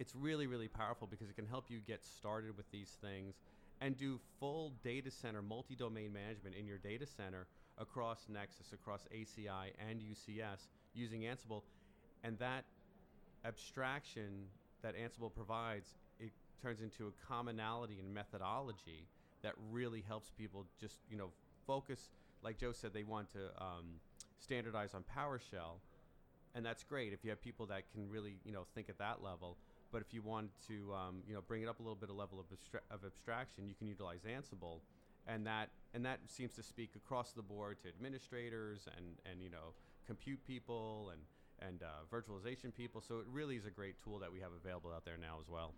It's 0.00 0.14
really 0.14 0.46
really 0.46 0.66
powerful 0.66 1.06
because 1.06 1.28
it 1.28 1.36
can 1.36 1.46
help 1.46 1.66
you 1.68 1.78
get 1.86 2.02
started 2.04 2.56
with 2.56 2.68
these 2.72 2.96
things 3.02 3.34
and 3.82 3.96
do 3.96 4.18
full 4.38 4.72
data 4.82 5.10
center 5.10 5.42
multi-domain 5.42 6.10
management 6.10 6.56
in 6.56 6.66
your 6.66 6.78
data 6.78 7.06
center 7.06 7.46
across 7.76 8.26
Nexus, 8.28 8.72
across 8.72 9.06
ACI 9.14 9.72
and 9.90 10.00
UCS 10.00 10.68
using 10.94 11.22
Ansible, 11.22 11.62
and 12.24 12.38
that 12.38 12.64
abstraction 13.44 14.46
that 14.82 14.94
Ansible 14.96 15.32
provides 15.34 15.94
it 16.18 16.32
turns 16.62 16.80
into 16.80 17.06
a 17.08 17.26
commonality 17.26 17.98
and 17.98 18.12
methodology 18.12 19.06
that 19.42 19.52
really 19.70 20.02
helps 20.06 20.30
people 20.30 20.64
just 20.80 20.96
you 21.10 21.18
know 21.18 21.28
focus. 21.66 22.08
Like 22.42 22.56
Joe 22.56 22.72
said, 22.72 22.94
they 22.94 23.02
want 23.02 23.30
to 23.32 23.48
um, 23.62 24.00
standardize 24.38 24.94
on 24.94 25.04
PowerShell, 25.14 25.80
and 26.54 26.64
that's 26.64 26.84
great 26.84 27.12
if 27.12 27.22
you 27.22 27.28
have 27.28 27.42
people 27.42 27.66
that 27.66 27.82
can 27.92 28.08
really 28.08 28.36
you 28.46 28.52
know 28.52 28.64
think 28.74 28.88
at 28.88 28.96
that 28.96 29.22
level. 29.22 29.58
But 29.92 30.02
if 30.02 30.12
you 30.14 30.22
want 30.22 30.50
to 30.68 30.92
um, 30.94 31.22
you 31.26 31.34
know 31.34 31.40
bring 31.46 31.62
it 31.62 31.68
up 31.68 31.80
a 31.80 31.82
little 31.82 31.96
bit 31.96 32.10
of 32.10 32.16
level 32.16 32.38
of, 32.38 32.46
abstra- 32.46 32.86
of 32.90 33.04
abstraction, 33.04 33.68
you 33.68 33.74
can 33.74 33.86
utilize 33.86 34.20
Ansible, 34.22 34.80
and 35.26 35.46
that 35.46 35.70
and 35.94 36.04
that 36.04 36.20
seems 36.26 36.54
to 36.54 36.62
speak 36.62 36.90
across 36.96 37.32
the 37.32 37.42
board 37.42 37.78
to 37.82 37.88
administrators 37.88 38.86
and 38.96 39.16
and 39.30 39.42
you 39.42 39.50
know 39.50 39.74
compute 40.06 40.40
people 40.46 41.10
and 41.12 41.22
and 41.68 41.82
uh, 41.82 42.04
virtualization 42.10 42.74
people. 42.74 43.00
So 43.00 43.18
it 43.18 43.26
really 43.30 43.56
is 43.56 43.66
a 43.66 43.70
great 43.70 43.96
tool 44.02 44.18
that 44.20 44.32
we 44.32 44.40
have 44.40 44.52
available 44.52 44.92
out 44.92 45.04
there 45.04 45.18
now 45.18 45.38
as 45.40 45.48
well. 45.48 45.74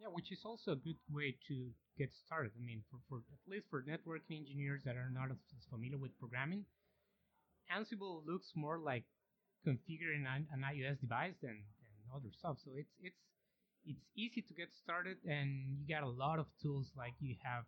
Yeah, 0.00 0.08
which 0.08 0.30
is 0.30 0.40
also 0.44 0.72
a 0.72 0.76
good 0.76 0.98
way 1.10 1.36
to 1.48 1.70
get 1.96 2.12
started. 2.14 2.52
I 2.58 2.62
mean, 2.64 2.82
for, 2.90 2.98
for 3.08 3.24
at 3.32 3.50
least 3.50 3.66
for 3.70 3.82
networking 3.82 4.44
engineers 4.44 4.82
that 4.84 4.96
are 4.96 5.08
not 5.10 5.30
as 5.30 5.64
familiar 5.70 5.96
with 5.96 6.12
programming, 6.18 6.64
Ansible 7.72 8.26
looks 8.26 8.52
more 8.54 8.78
like 8.78 9.04
configuring 9.66 10.26
an, 10.28 10.46
an 10.52 10.62
IOS 10.62 11.00
device 11.00 11.34
than, 11.42 11.62
other 12.14 12.30
stuff. 12.32 12.58
So 12.64 12.72
it's 12.76 12.94
it's 13.00 13.16
it's 13.84 14.02
easy 14.16 14.42
to 14.42 14.54
get 14.54 14.74
started, 14.74 15.18
and 15.28 15.78
you 15.78 15.86
got 15.88 16.02
a 16.02 16.08
lot 16.10 16.38
of 16.38 16.46
tools 16.60 16.90
like 16.96 17.14
you 17.20 17.36
have. 17.42 17.64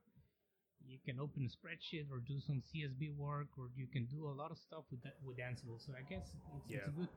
You 0.86 0.98
can 1.04 1.20
open 1.20 1.44
a 1.46 1.50
spreadsheet 1.52 2.06
or 2.10 2.18
do 2.20 2.40
some 2.40 2.62
CSV 2.62 3.14
work, 3.16 3.48
or 3.58 3.68
you 3.76 3.86
can 3.86 4.06
do 4.06 4.26
a 4.28 4.32
lot 4.34 4.50
of 4.50 4.58
stuff 4.58 4.84
with 4.90 5.02
that, 5.02 5.14
with 5.22 5.36
Ansible. 5.36 5.78
So 5.84 5.92
I 5.92 6.02
guess 6.08 6.32
it's, 6.56 6.64
Yeah. 6.70 6.78
it's 6.78 6.88
a 6.88 6.90
good 6.92 7.08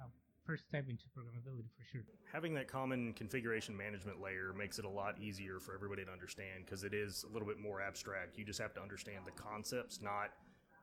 uh, 0.00 0.06
first 0.46 0.64
step 0.66 0.88
into 0.88 1.04
programmability 1.16 1.68
for 1.76 1.84
sure. 1.92 2.02
having 2.32 2.54
that 2.54 2.66
common 2.66 3.12
configuration 3.12 3.76
management 3.76 4.20
layer 4.22 4.52
makes 4.56 4.78
it 4.78 4.84
a 4.86 4.88
lot 4.88 5.20
easier 5.20 5.60
for 5.60 5.74
everybody 5.74 6.04
to 6.04 6.10
understand 6.10 6.64
because 6.64 6.82
it 6.82 6.94
is 6.94 7.24
a 7.28 7.32
little 7.32 7.46
bit 7.46 7.58
more 7.58 7.80
abstract. 7.82 8.38
You 8.38 8.44
just 8.44 8.60
have 8.60 8.72
to 8.74 8.80
understand 8.80 9.26
the 9.26 9.32
concepts, 9.32 10.00
not 10.00 10.30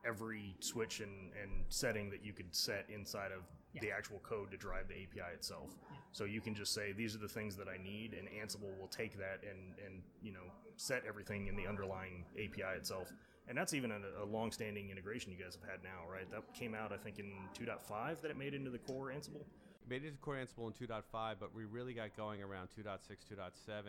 every 0.06 0.54
switch 0.60 1.00
and, 1.00 1.32
and 1.42 1.64
setting 1.70 2.08
that 2.10 2.24
you 2.24 2.32
could 2.32 2.54
set 2.54 2.86
inside 2.88 3.32
of 3.32 3.42
the 3.80 3.90
actual 3.90 4.18
code 4.20 4.50
to 4.50 4.56
drive 4.56 4.88
the 4.88 4.94
API 4.94 5.34
itself. 5.34 5.76
So 6.12 6.24
you 6.24 6.40
can 6.40 6.54
just 6.54 6.72
say 6.74 6.92
these 6.92 7.14
are 7.14 7.18
the 7.18 7.28
things 7.28 7.56
that 7.56 7.68
I 7.68 7.82
need, 7.82 8.14
and 8.14 8.28
Ansible 8.28 8.76
will 8.78 8.88
take 8.88 9.18
that 9.18 9.40
and 9.48 9.74
and 9.84 10.02
you 10.22 10.32
know 10.32 10.50
set 10.76 11.02
everything 11.06 11.46
in 11.48 11.56
the 11.56 11.66
underlying 11.66 12.24
API 12.34 12.76
itself. 12.76 13.12
And 13.48 13.56
that's 13.56 13.72
even 13.72 13.90
a, 13.90 14.22
a 14.22 14.26
long-standing 14.26 14.90
integration 14.90 15.32
you 15.32 15.42
guys 15.42 15.56
have 15.58 15.68
had 15.68 15.82
now, 15.82 16.04
right? 16.10 16.30
That 16.30 16.52
came 16.52 16.74
out, 16.74 16.92
I 16.92 16.98
think, 16.98 17.18
in 17.18 17.32
2.5 17.58 18.20
that 18.20 18.30
it 18.30 18.36
made 18.36 18.52
into 18.52 18.70
the 18.70 18.78
core 18.78 19.10
Ansible. 19.10 19.42
made 19.88 20.04
it 20.04 20.10
to 20.10 20.16
Core 20.18 20.34
Ansible 20.34 20.66
in 20.66 20.86
2.5, 20.86 21.02
but 21.40 21.54
we 21.54 21.64
really 21.64 21.94
got 21.94 22.14
going 22.14 22.42
around 22.42 22.68
2.6, 22.78 22.98
2.7, 23.08 23.80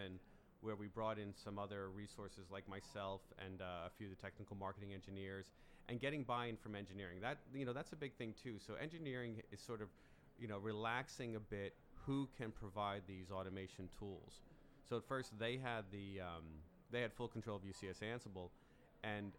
where 0.62 0.78
we 0.78 0.88
brought 0.88 1.20
in 1.20 1.34
some 1.36 1.60
other 1.60 1.90
resources 1.90 2.46
like 2.52 2.68
myself 2.70 3.20
and 3.46 3.62
uh, 3.62 3.88
a 3.88 3.90
few 3.98 4.08
of 4.08 4.16
the 4.16 4.22
technical 4.22 4.56
marketing 4.56 4.94
engineers, 4.94 5.48
and 5.90 6.00
getting 6.00 6.24
buy-in 6.24 6.56
from 6.56 6.76
engineering. 6.76 7.20
That 7.22 7.38
you 7.54 7.66
know 7.66 7.74
that's 7.74 7.92
a 7.92 7.96
big 7.96 8.14
thing 8.16 8.34
too. 8.42 8.56
So 8.66 8.76
engineering 8.76 9.42
is 9.52 9.62
sort 9.62 9.82
of 9.82 9.90
you 10.40 10.48
know 10.48 10.58
relaxing 10.60 11.36
a 11.36 11.40
bit 11.40 11.74
who 12.06 12.30
can 12.38 12.52
provide 12.52 13.04
these 13.08 13.32
automation 13.32 13.90
tools. 13.98 14.42
So 14.88 14.98
at 14.98 15.04
first 15.08 15.38
they 15.40 15.58
had 15.58 15.86
the 15.92 16.22
um, 16.22 16.46
they 16.92 17.02
had 17.02 17.14
full 17.14 17.28
control 17.28 17.58
of 17.58 17.64
UCS 17.64 18.02
Ansible, 18.02 18.50
and 19.04 19.34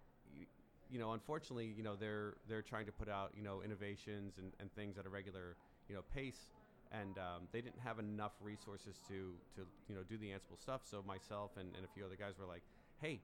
you 0.91 0.99
know 0.99 1.13
unfortunately 1.13 1.73
you 1.77 1.83
know 1.83 1.97
they're 1.97 2.35
they're 2.49 2.63
trying 2.63 2.87
to 2.87 2.93
put 2.93 3.09
out 3.09 3.33
you 3.37 3.43
know 3.43 3.63
innovations 3.63 4.35
and, 4.39 4.53
and 4.61 4.73
things 4.75 4.99
at 4.99 5.07
a 5.07 5.09
regular 5.09 5.57
you 5.89 5.95
know 5.95 6.03
pace 6.15 6.49
and 6.93 7.19
um, 7.19 7.47
they 7.53 7.61
didn't 7.61 7.79
have 7.79 7.99
enough 7.99 8.33
resources 8.43 8.97
to 9.07 9.35
to 9.55 9.63
you 9.89 9.95
know 9.95 10.03
do 10.09 10.19
the 10.19 10.27
Ansible 10.27 10.61
stuff. 10.61 10.83
So 10.85 11.03
myself 11.07 11.53
and, 11.57 11.75
and 11.77 11.85
a 11.85 11.89
few 11.95 12.05
other 12.05 12.17
guys 12.17 12.35
were 12.39 12.47
like, 12.47 12.63
hey, 13.01 13.21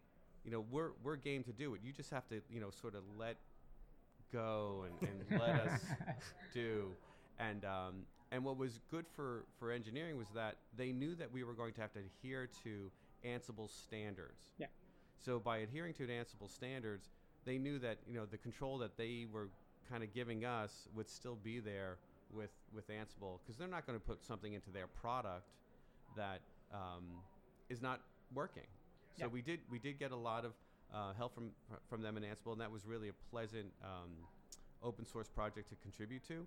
you 0.47 0.53
know 0.53 0.65
we're 0.71 0.91
we're 1.03 1.17
game 1.17 1.43
to 1.43 1.53
do 1.53 1.75
it. 1.75 1.81
You 1.85 1.93
just 1.93 2.11
have 2.11 2.27
to 2.29 2.41
you 2.49 2.61
know 2.61 2.71
sort 2.71 2.95
of 2.95 3.03
let 3.19 3.37
go 4.33 4.85
and, 4.87 5.11
and 5.11 5.41
let 5.41 5.61
us 5.67 5.81
do. 6.55 6.93
And 7.39 7.65
um, 7.65 8.07
and 8.31 8.45
what 8.45 8.57
was 8.57 8.81
good 8.91 9.07
for 9.15 9.45
for 9.59 9.73
engineering 9.73 10.17
was 10.17 10.29
that 10.35 10.57
they 10.77 10.93
knew 10.93 11.17
that 11.17 11.31
we 11.33 11.43
were 11.43 11.53
going 11.53 11.73
to 11.75 11.81
have 11.81 11.93
to 11.95 11.99
adhere 11.99 12.49
to 12.63 12.91
Ansible 13.27 13.69
standards. 13.69 14.47
Yeah. 14.57 14.67
So 15.19 15.41
by 15.41 15.59
adhering 15.59 15.95
to 15.95 16.07
Ansible 16.07 16.49
standards, 16.49 17.09
they 17.45 17.59
knew 17.59 17.81
that 17.81 17.99
you 18.09 18.15
know 18.15 18.25
the 18.25 18.39
control 18.39 18.79
that 18.79 18.97
they 18.97 19.27
were 19.31 19.49
kind 19.91 20.05
of 20.05 20.15
giving 20.15 20.45
us 20.45 20.89
would 20.95 21.11
still 21.11 21.37
be 21.43 21.59
there 21.59 21.99
with 22.33 22.51
with 22.73 22.89
Ansible 22.89 23.41
because 23.43 23.57
they're 23.59 23.69
not 23.69 23.85
going 23.85 23.99
to 23.99 24.05
put 24.05 24.25
something 24.25 24.53
into 24.53 24.71
their 24.71 24.87
product 24.87 25.49
that 26.17 26.41
um, 26.73 27.05
is 27.69 27.83
not 27.83 28.01
working. 28.33 28.67
So 29.19 29.25
Yeah. 29.25 29.31
we 29.33 29.43
did 29.43 29.61
we 29.71 29.79
did 29.79 29.99
get 29.99 30.13
a 30.13 30.17
lot 30.17 30.45
of 30.45 30.53
uh, 30.95 31.13
help 31.15 31.35
from 31.35 31.51
from 31.89 32.03
them 32.03 32.17
in 32.17 32.23
Ansible, 32.23 32.53
and 32.53 32.61
that 32.61 32.71
was 32.71 32.87
really 32.87 33.09
a 33.09 33.13
pleasant 33.31 33.73
um, 33.83 34.11
open 34.83 35.05
source 35.07 35.29
project 35.29 35.69
to 35.71 35.77
contribute 35.77 36.23
to. 36.29 36.47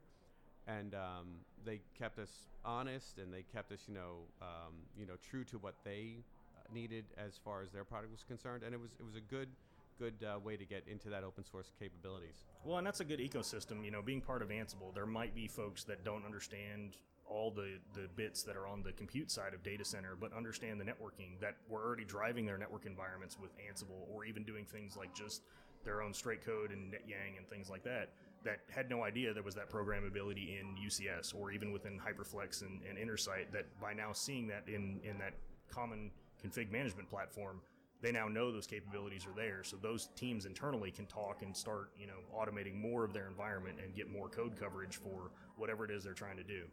And 0.68 0.94
um, 0.94 1.28
they 1.66 1.82
kept 1.98 2.20
us 2.20 2.30
honest, 2.64 3.18
and 3.18 3.34
they 3.34 3.42
kept 3.42 3.72
us, 3.72 3.80
you 3.88 3.96
know, 3.96 4.28
um, 4.42 4.74
you 4.96 5.06
know, 5.08 5.16
true 5.30 5.44
to 5.46 5.58
what 5.58 5.74
they 5.84 6.18
uh, 6.56 6.74
needed 6.74 7.06
as 7.18 7.40
far 7.44 7.64
as 7.64 7.72
their 7.72 7.84
product 7.84 8.12
was 8.12 8.24
concerned. 8.24 8.64
And 8.64 8.74
it 8.74 8.80
was 8.80 8.92
it 9.00 9.04
was 9.04 9.16
a 9.16 9.22
good 9.22 9.50
good 9.98 10.24
uh, 10.24 10.40
way 10.40 10.56
to 10.56 10.64
get 10.66 10.84
into 10.88 11.10
that 11.10 11.24
open 11.24 11.44
source 11.44 11.72
capabilities. 11.80 12.46
Well, 12.64 12.78
and 12.78 12.86
that's 12.88 13.00
a 13.02 13.06
good 13.06 13.20
ecosystem. 13.20 13.84
You 13.84 13.92
know, 13.92 14.02
being 14.02 14.22
part 14.22 14.42
of 14.42 14.50
Ansible, 14.50 14.94
there 14.94 15.06
might 15.08 15.34
be 15.36 15.48
folks 15.48 15.84
that 15.86 16.06
don't 16.06 16.24
understand 16.26 16.98
all 17.30 17.52
the, 17.52 17.78
the 17.94 18.08
bits 18.16 18.44
that 18.44 18.58
are 18.58 18.68
on 18.68 18.84
the 18.84 18.92
compute 18.92 19.30
side 19.30 19.54
of 19.54 19.64
data 19.64 19.86
center, 19.86 20.18
but 20.20 20.34
understand 20.34 20.80
the 20.80 20.84
networking 20.84 21.40
that 21.40 21.56
were 21.70 21.84
already 21.84 22.04
driving 22.04 22.46
their 22.46 22.58
network 22.58 22.86
environments 22.86 23.38
with 23.40 23.52
Ansible, 23.58 24.10
or 24.12 24.26
even 24.26 24.44
doing 24.44 24.66
things 24.66 24.98
like 24.98 25.14
just 25.14 25.44
their 25.86 26.02
own 26.02 26.14
straight 26.14 26.44
code 26.44 26.72
and 26.72 26.92
NetYang 26.92 27.38
and 27.38 27.48
things 27.50 27.70
like 27.70 27.84
that. 27.84 28.10
That 28.44 28.60
had 28.70 28.90
no 28.90 29.04
idea 29.04 29.34
there 29.34 29.44
was 29.44 29.56
that 29.56 29.70
programmability 29.70 30.60
in 30.60 30.76
UCS 30.84 31.36
or 31.36 31.52
even 31.52 31.72
within 31.72 32.00
Hyperflex 32.00 32.62
and, 32.62 32.82
and 32.88 32.98
Intersight. 32.98 33.52
That 33.52 33.66
by 33.82 33.94
now 33.94 34.14
seeing 34.14 34.48
that 34.48 34.64
in 34.68 35.00
in 35.04 35.18
that 35.20 35.34
common 35.70 36.12
config 36.44 36.72
management 36.72 37.10
platform, 37.10 37.62
they 38.02 38.12
now 38.12 38.28
know 38.28 38.52
those 38.52 38.68
capabilities 38.68 39.26
are 39.26 39.36
there. 39.36 39.64
So 39.64 39.76
those 39.76 40.10
teams 40.16 40.46
internally 40.46 40.90
can 40.90 41.06
talk 41.06 41.42
and 41.42 41.56
start, 41.56 41.92
you 42.00 42.08
know, 42.08 42.20
automating 42.34 42.80
more 42.80 43.04
of 43.04 43.14
their 43.14 43.28
environment 43.28 43.78
and 43.84 43.94
get 43.94 44.10
more 44.10 44.30
code 44.30 44.56
coverage 44.58 44.96
for 44.96 45.32
whatever 45.58 45.84
it 45.84 45.92
is 45.92 46.06
they're 46.06 46.14
trying 46.14 46.38
to 46.38 46.44
do. 46.44 46.64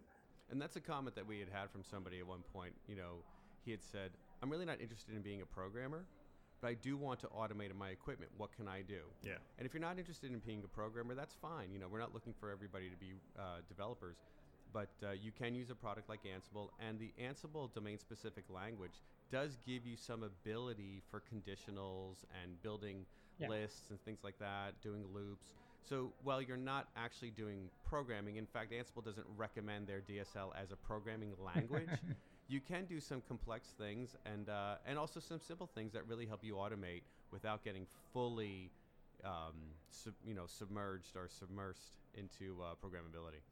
And 0.51 0.61
that's 0.61 0.77
a 0.77 0.81
comment 0.81 1.17
that 1.17 1.27
we 1.27 1.41
had 1.41 1.49
had 1.49 1.71
from 1.71 1.83
somebody 1.83 2.19
at 2.21 2.27
one 2.27 2.43
point. 2.53 2.73
You 2.87 2.97
know, 2.97 3.25
he 3.65 3.71
had 3.71 3.83
said, 3.83 4.13
"I'm 4.43 4.51
really 4.51 4.65
not 4.65 4.81
interested 4.81 5.15
in 5.15 5.23
being 5.23 5.43
a 5.43 5.47
programmer, 5.47 6.07
but 6.61 6.69
I 6.69 6.75
do 6.75 6.97
want 6.97 7.21
to 7.21 7.27
automate 7.29 7.75
my 7.75 7.91
equipment. 7.91 8.31
What 8.37 8.53
can 8.53 8.69
I 8.69 8.83
do?" 8.83 9.01
Yeah. 9.23 9.39
And 9.59 9.67
if 9.67 9.75
you're 9.75 9.81
not 9.81 9.99
interested 9.99 10.31
in 10.33 10.39
being 10.41 10.63
a 10.65 10.69
programmer, 10.69 11.15
that's 11.15 11.35
fine. 11.35 11.73
You 11.73 11.81
know, 11.81 11.89
we're 11.89 11.99
not 11.99 12.15
looking 12.15 12.33
for 12.39 12.51
everybody 12.51 12.89
to 12.91 12.97
be 12.97 13.15
uh, 13.39 13.59
developers, 13.69 14.17
but 14.73 14.91
uh, 15.03 15.11
you 15.13 15.33
can 15.33 15.55
use 15.55 15.71
a 15.71 15.75
product 15.75 16.09
like 16.09 16.21
Ansible, 16.25 16.69
and 16.79 16.99
the 16.99 17.13
Ansible 17.21 17.73
domain-specific 17.75 18.45
language 18.49 19.01
does 19.33 19.59
give 19.67 19.85
you 19.85 19.97
some 19.97 20.23
ability 20.23 21.03
for 21.11 21.21
conditionals 21.21 22.25
and 22.43 22.63
building 22.63 23.05
Yeah. 23.39 23.49
lists 23.49 23.91
and 23.91 24.01
things 24.05 24.21
like 24.23 24.39
that, 24.39 24.81
doing 24.81 25.05
loops. 25.13 25.49
So 25.89 26.13
while 26.25 26.43
you're 26.43 26.57
not 26.57 26.89
actually 26.97 27.31
doing 27.31 27.71
programming, 27.85 28.37
in 28.37 28.47
fact, 28.47 28.73
Ansible 28.73 29.05
doesn't 29.05 29.27
recommend 29.37 29.87
their 29.87 30.01
DSL 30.01 30.51
as 30.61 30.73
a 30.73 30.77
programming 30.77 31.33
language. 31.55 31.91
you 32.49 32.61
can 32.61 32.85
do 32.87 33.01
some 33.01 33.23
complex 33.29 33.69
things 33.79 34.17
and 34.25 34.49
uh, 34.49 34.77
and 34.87 34.99
also 34.99 35.21
some 35.21 35.41
simple 35.41 35.69
things 35.75 35.93
that 35.93 36.07
really 36.07 36.27
help 36.27 36.45
you 36.45 36.55
automate 36.55 37.03
without 37.33 37.65
getting 37.65 37.87
fully 38.13 38.71
um, 39.25 39.55
sub, 39.91 40.15
you 40.27 40.35
know 40.35 40.47
submerged 40.47 41.17
or 41.17 41.29
submersed 41.29 41.99
into 42.15 42.57
uh, 42.63 42.75
programmability. 42.83 43.43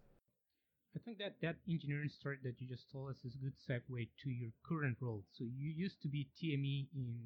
I 0.97 1.01
think 1.05 1.19
that 1.19 1.35
that 1.43 1.57
engineering 1.69 2.09
story 2.09 2.39
that 2.45 2.61
you 2.61 2.69
just 2.69 2.91
told 2.91 3.11
us 3.11 3.17
is 3.25 3.35
a 3.35 3.39
good 3.39 3.55
segue 3.59 4.09
to 4.23 4.31
your 4.31 4.51
current 4.63 4.97
role. 5.01 5.25
So 5.33 5.45
you 5.45 5.71
used 5.71 6.01
to 6.03 6.09
be 6.09 6.29
TME 6.41 6.87
in 6.95 7.17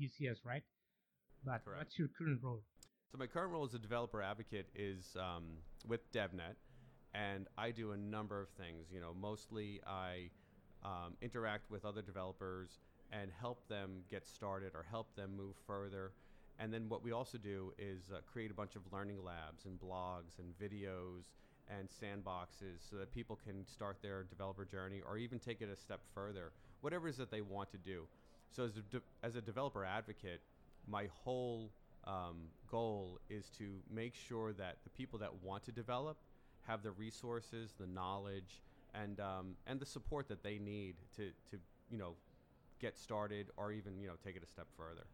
UCS, 0.00 0.38
right? 0.44 0.62
But 1.44 1.64
Correct. 1.64 1.78
what's 1.80 1.98
your 1.98 2.08
current 2.16 2.40
role? 2.42 2.62
So 3.14 3.18
my 3.18 3.28
current 3.28 3.52
role 3.52 3.62
as 3.62 3.74
a 3.74 3.78
developer 3.78 4.20
advocate 4.20 4.66
is 4.74 5.16
um, 5.16 5.44
with 5.86 6.00
DevNet, 6.10 6.56
and 7.14 7.46
I 7.56 7.70
do 7.70 7.92
a 7.92 7.96
number 7.96 8.40
of 8.40 8.48
things. 8.48 8.88
You 8.92 9.00
know, 9.00 9.14
mostly 9.14 9.80
I 9.86 10.30
um, 10.84 11.14
interact 11.22 11.70
with 11.70 11.84
other 11.84 12.02
developers 12.02 12.80
and 13.12 13.30
help 13.40 13.68
them 13.68 14.00
get 14.10 14.26
started 14.26 14.72
or 14.74 14.84
help 14.90 15.14
them 15.14 15.36
move 15.36 15.54
further. 15.64 16.10
And 16.58 16.74
then 16.74 16.88
what 16.88 17.04
we 17.04 17.12
also 17.12 17.38
do 17.38 17.72
is 17.78 18.10
uh, 18.12 18.18
create 18.32 18.50
a 18.50 18.54
bunch 18.54 18.74
of 18.74 18.82
learning 18.92 19.22
labs 19.22 19.64
and 19.64 19.78
blogs 19.78 20.40
and 20.40 20.52
videos 20.58 21.30
and 21.68 21.88
sandboxes 21.88 22.90
so 22.90 22.96
that 22.96 23.14
people 23.14 23.38
can 23.46 23.64
start 23.64 23.98
their 24.02 24.24
developer 24.24 24.64
journey 24.64 25.02
or 25.08 25.18
even 25.18 25.38
take 25.38 25.62
it 25.62 25.68
a 25.72 25.76
step 25.76 26.00
further, 26.16 26.50
whatever 26.80 27.06
it 27.06 27.10
is 27.10 27.18
that 27.18 27.30
they 27.30 27.42
want 27.42 27.70
to 27.70 27.78
do. 27.78 28.08
So 28.50 28.64
as 28.64 28.76
a, 28.76 28.82
de- 28.82 29.02
as 29.22 29.36
a 29.36 29.40
developer 29.40 29.84
advocate, 29.84 30.40
my 30.88 31.06
whole 31.22 31.70
um, 32.06 32.48
goal 32.70 33.20
is 33.28 33.48
to 33.58 33.80
make 33.90 34.14
sure 34.14 34.52
that 34.52 34.76
the 34.84 34.90
people 34.90 35.18
that 35.20 35.42
want 35.42 35.64
to 35.64 35.72
develop 35.72 36.18
have 36.62 36.82
the 36.82 36.90
resources, 36.92 37.74
the 37.78 37.86
knowledge, 37.86 38.62
and 38.94 39.20
um, 39.20 39.56
and 39.66 39.80
the 39.80 39.86
support 39.86 40.28
that 40.28 40.42
they 40.42 40.58
need 40.58 40.96
to 41.16 41.30
to 41.50 41.58
you 41.90 41.98
know 41.98 42.14
get 42.80 42.98
started 42.98 43.50
or 43.56 43.72
even 43.72 43.98
you 44.00 44.06
know 44.06 44.14
take 44.24 44.36
it 44.36 44.42
a 44.42 44.46
step 44.46 44.66
further. 44.76 45.06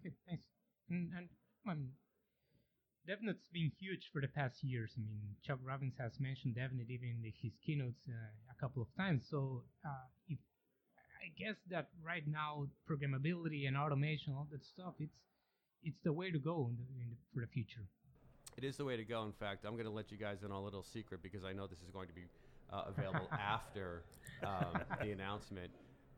Okay, 0.00 0.14
thanks. 0.28 0.44
And, 0.90 1.10
and 1.16 1.28
um, 1.68 1.88
DevNet's 3.08 3.48
been 3.52 3.72
huge 3.80 4.10
for 4.12 4.20
the 4.20 4.28
past 4.28 4.62
years. 4.62 4.92
I 4.96 5.00
mean, 5.00 5.20
Chuck 5.42 5.58
Robbins 5.64 5.94
has 5.98 6.20
mentioned 6.20 6.56
DevNet 6.56 6.90
even 6.90 7.08
in 7.08 7.32
his 7.40 7.52
keynotes 7.64 8.02
uh, 8.08 8.12
a 8.52 8.60
couple 8.60 8.82
of 8.82 8.88
times. 8.96 9.26
So 9.30 9.62
uh, 9.84 10.06
if 10.28 10.38
I 11.24 11.32
guess 11.38 11.56
that 11.70 11.88
right 12.04 12.26
now 12.26 12.66
programmability 12.88 13.66
and 13.66 13.76
automation, 13.76 14.34
all 14.34 14.46
that 14.52 14.64
stuff, 14.64 14.94
it's 15.00 15.16
it's 15.82 16.00
the 16.02 16.12
way 16.12 16.30
to 16.30 16.38
go 16.38 16.70
in 16.70 16.76
the, 16.76 17.02
in 17.02 17.10
the, 17.10 17.16
for 17.32 17.40
the 17.40 17.46
future. 17.46 17.86
It 18.56 18.64
is 18.64 18.76
the 18.76 18.84
way 18.84 18.96
to 18.96 19.04
go. 19.04 19.22
In 19.22 19.32
fact, 19.32 19.64
I'm 19.64 19.74
going 19.74 19.84
to 19.84 19.90
let 19.90 20.10
you 20.10 20.18
guys 20.18 20.42
in 20.42 20.50
on 20.50 20.56
a 20.56 20.64
little 20.64 20.82
secret 20.82 21.22
because 21.22 21.44
I 21.44 21.52
know 21.52 21.66
this 21.66 21.80
is 21.80 21.90
going 21.90 22.08
to 22.08 22.14
be 22.14 22.24
uh, 22.72 22.84
available 22.88 23.28
after 23.32 24.02
um, 24.44 24.82
the 25.00 25.12
announcement. 25.12 25.70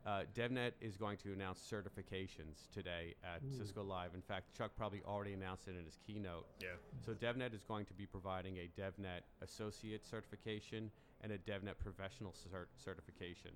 Uh, 0.03 0.21
DevNet 0.35 0.71
is 0.81 0.97
going 0.97 1.15
to 1.17 1.31
announce 1.31 1.59
certifications 1.59 2.71
today 2.73 3.13
at 3.23 3.41
Ooh. 3.43 3.55
Cisco 3.55 3.83
Live. 3.83 4.15
In 4.15 4.21
fact, 4.21 4.57
Chuck 4.57 4.71
probably 4.75 5.03
already 5.05 5.33
announced 5.33 5.67
it 5.67 5.75
in 5.77 5.85
his 5.85 5.99
keynote. 6.07 6.47
Yeah. 6.59 6.69
So 7.05 7.13
DevNet 7.13 7.53
is 7.53 7.63
going 7.63 7.85
to 7.85 7.93
be 7.93 8.07
providing 8.07 8.57
a 8.57 8.69
DevNet 8.81 9.21
Associate 9.43 10.03
certification 10.03 10.89
and 11.21 11.31
a 11.31 11.37
DevNet 11.37 11.77
Professional 11.77 12.31
cert- 12.31 12.65
certification, 12.83 13.51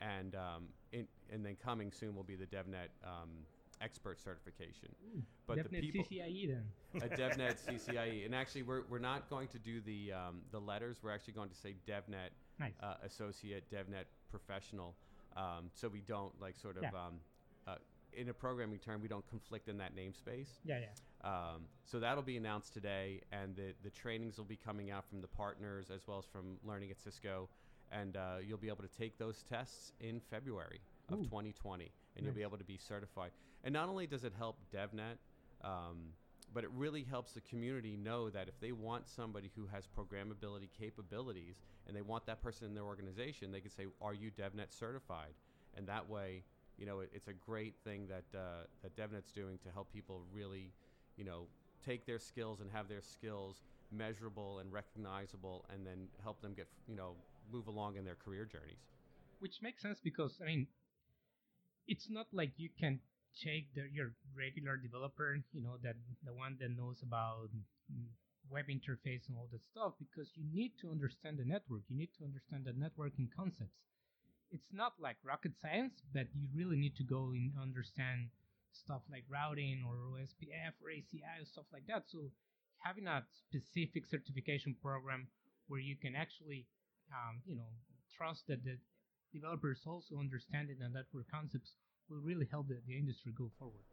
and 0.00 0.36
um, 0.36 0.68
in, 0.92 1.08
and 1.32 1.44
then 1.44 1.56
coming 1.56 1.90
soon 1.90 2.14
will 2.14 2.22
be 2.22 2.36
the 2.36 2.46
DevNet 2.46 2.94
um, 3.02 3.30
Expert 3.82 4.20
certification. 4.20 4.88
But 5.46 5.58
DevNet 5.58 5.70
the 5.70 5.80
people, 5.90 6.04
CCIE 6.04 6.48
then. 6.48 6.64
a 7.02 7.08
DevNet 7.08 7.56
CCIE, 7.66 8.24
and 8.24 8.34
actually 8.34 8.62
we're, 8.62 8.82
we're 8.88 8.98
not 8.98 9.28
going 9.28 9.48
to 9.48 9.58
do 9.58 9.80
the 9.80 10.12
um, 10.12 10.42
the 10.52 10.58
letters. 10.60 10.98
We're 11.02 11.10
actually 11.12 11.34
going 11.34 11.48
to 11.50 11.56
say 11.56 11.74
DevNet 11.88 12.30
Nice. 12.60 12.72
uh, 12.82 12.94
Associate, 13.04 13.64
DevNet 13.70 14.04
Professional, 14.30 14.94
um, 15.36 15.70
so 15.74 15.88
we 15.88 16.00
don't 16.00 16.32
like 16.40 16.56
sort 16.56 16.76
of 16.76 16.84
Yeah. 16.84 16.90
um, 16.90 17.14
uh, 17.66 17.74
in 18.12 18.28
a 18.28 18.34
programming 18.34 18.78
term 18.78 19.00
we 19.00 19.08
don't 19.08 19.26
conflict 19.28 19.68
in 19.68 19.78
that 19.78 19.96
namespace. 19.96 20.48
yeah, 20.64 20.78
yeah. 20.80 20.86
Um, 21.24 21.62
so 21.84 21.98
that'll 22.00 22.22
be 22.22 22.36
announced 22.36 22.72
today, 22.74 23.20
and 23.32 23.54
the 23.56 23.74
the 23.82 23.90
trainings 23.90 24.38
will 24.38 24.44
be 24.44 24.56
coming 24.56 24.90
out 24.90 25.04
from 25.08 25.20
the 25.20 25.28
partners 25.28 25.90
as 25.90 26.06
well 26.06 26.18
as 26.18 26.24
from 26.26 26.58
Learning 26.64 26.90
at 26.90 27.00
Cisco, 27.00 27.48
and 27.90 28.16
uh, 28.16 28.36
you'll 28.46 28.58
be 28.58 28.68
able 28.68 28.82
to 28.82 28.96
take 28.98 29.18
those 29.18 29.42
tests 29.42 29.92
in 30.00 30.20
February 30.30 30.80
of 31.10 31.18
Ooh. 31.20 31.24
2020, 31.24 31.90
and 32.16 32.24
you'll 32.24 32.34
be 32.34 32.42
able 32.42 32.58
to 32.58 32.64
be 32.64 32.76
certified. 32.76 33.30
And 33.64 33.72
not 33.72 33.88
only 33.88 34.06
does 34.06 34.24
it 34.24 34.32
help 34.36 34.56
DevNet, 34.74 35.16
um, 35.62 36.12
but 36.54 36.64
it 36.64 36.70
really 36.74 37.04
helps 37.04 37.32
the 37.32 37.40
community 37.40 37.96
know 37.96 38.28
that 38.30 38.48
if 38.48 38.60
they 38.60 38.72
want 38.72 39.08
somebody 39.08 39.50
who 39.56 39.66
has 39.66 39.88
programmability 39.96 40.68
capabilities 40.78 41.56
and 41.86 41.96
they 41.96 42.02
want 42.02 42.26
that 42.26 42.42
person 42.42 42.66
in 42.66 42.74
their 42.74 42.84
organization, 42.84 43.50
they 43.50 43.60
can 43.60 43.70
say, 43.70 43.86
"Are 44.00 44.14
you 44.14 44.30
DevNet 44.30 44.70
certified?" 44.70 45.34
And 45.76 45.86
that 45.88 46.08
way, 46.08 46.44
you 46.78 46.86
know, 46.86 47.00
it, 47.00 47.10
it's 47.14 47.28
a 47.28 47.32
great 47.32 47.74
thing 47.84 48.06
that 48.08 48.38
uh, 48.38 48.64
that 48.82 48.96
DevNet's 48.96 49.32
doing 49.32 49.58
to 49.64 49.70
help 49.70 49.92
people 49.92 50.22
really, 50.32 50.72
you 51.16 51.24
know, 51.24 51.46
take 51.84 52.06
their 52.06 52.18
skills 52.18 52.60
and 52.60 52.70
have 52.70 52.88
their 52.88 53.02
skills 53.02 53.62
measurable 53.90 54.58
and 54.58 54.72
recognizable, 54.72 55.64
and 55.72 55.86
then 55.86 56.08
help 56.22 56.40
them 56.40 56.54
get, 56.54 56.68
you 56.86 56.96
know, 56.96 57.14
move 57.50 57.66
along 57.66 57.96
in 57.96 58.04
their 58.04 58.14
career 58.14 58.44
journeys. 58.44 58.88
Which 59.38 59.60
makes 59.62 59.82
sense 59.82 60.00
because 60.00 60.38
I 60.40 60.44
mean, 60.44 60.66
it's 61.86 62.08
not 62.10 62.26
like 62.32 62.52
you 62.56 62.68
can 62.78 63.00
take 63.42 63.72
the, 63.74 63.88
your 63.92 64.12
regular 64.36 64.76
developer, 64.76 65.38
you 65.52 65.62
know, 65.62 65.76
that 65.82 65.96
the 66.24 66.34
one 66.34 66.56
that 66.60 66.70
knows 66.76 67.02
about 67.02 67.48
web 68.50 68.66
interface 68.68 69.24
and 69.28 69.36
all 69.36 69.48
that 69.50 69.64
stuff, 69.64 69.94
because 69.98 70.28
you 70.36 70.44
need 70.52 70.72
to 70.80 70.90
understand 70.90 71.38
the 71.38 71.44
network. 71.44 71.82
You 71.88 71.96
need 71.96 72.12
to 72.18 72.24
understand 72.24 72.66
the 72.66 72.76
networking 72.76 73.28
concepts. 73.34 73.76
It's 74.50 74.68
not 74.72 74.92
like 75.00 75.16
rocket 75.24 75.52
science, 75.62 76.02
but 76.12 76.28
you 76.36 76.44
really 76.54 76.76
need 76.76 76.96
to 76.96 77.04
go 77.04 77.32
and 77.32 77.52
understand 77.56 78.28
stuff 78.72 79.00
like 79.10 79.24
routing 79.28 79.80
or 79.88 79.96
OSPF 80.12 80.76
or 80.84 80.92
ACI 80.92 81.40
or 81.40 81.46
stuff 81.46 81.64
like 81.72 81.86
that. 81.88 82.04
So 82.08 82.28
having 82.78 83.06
a 83.06 83.24
specific 83.32 84.04
certification 84.06 84.76
program 84.82 85.28
where 85.68 85.80
you 85.80 85.96
can 85.96 86.14
actually, 86.14 86.66
um, 87.08 87.40
you 87.46 87.56
know, 87.56 87.72
trust 88.16 88.44
that 88.48 88.64
the 88.64 88.76
developers 89.32 89.80
also 89.86 90.18
understand 90.18 90.70
it 90.70 90.78
and 90.82 90.94
network 90.94 91.30
concepts 91.30 91.72
will 92.08 92.20
really 92.20 92.46
help 92.50 92.68
the, 92.68 92.78
the 92.86 92.96
industry 92.96 93.32
go 93.36 93.50
forward. 93.58 93.84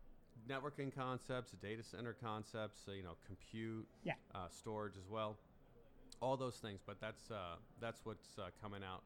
networking 0.47 0.93
concepts, 0.93 1.51
data 1.61 1.83
center 1.83 2.13
concepts, 2.13 2.81
you 2.87 3.03
know, 3.03 3.15
compute, 3.25 3.87
Yeah. 4.03 4.13
uh, 4.33 4.47
storage 4.49 4.97
as 4.97 5.07
well, 5.09 5.37
all 6.21 6.37
those 6.37 6.57
things. 6.57 6.79
But 6.85 6.99
that's 6.99 7.29
uh, 7.31 7.55
that's 7.79 8.01
what's 8.05 8.37
uh, 8.37 8.49
coming 8.61 8.83
out 8.83 9.03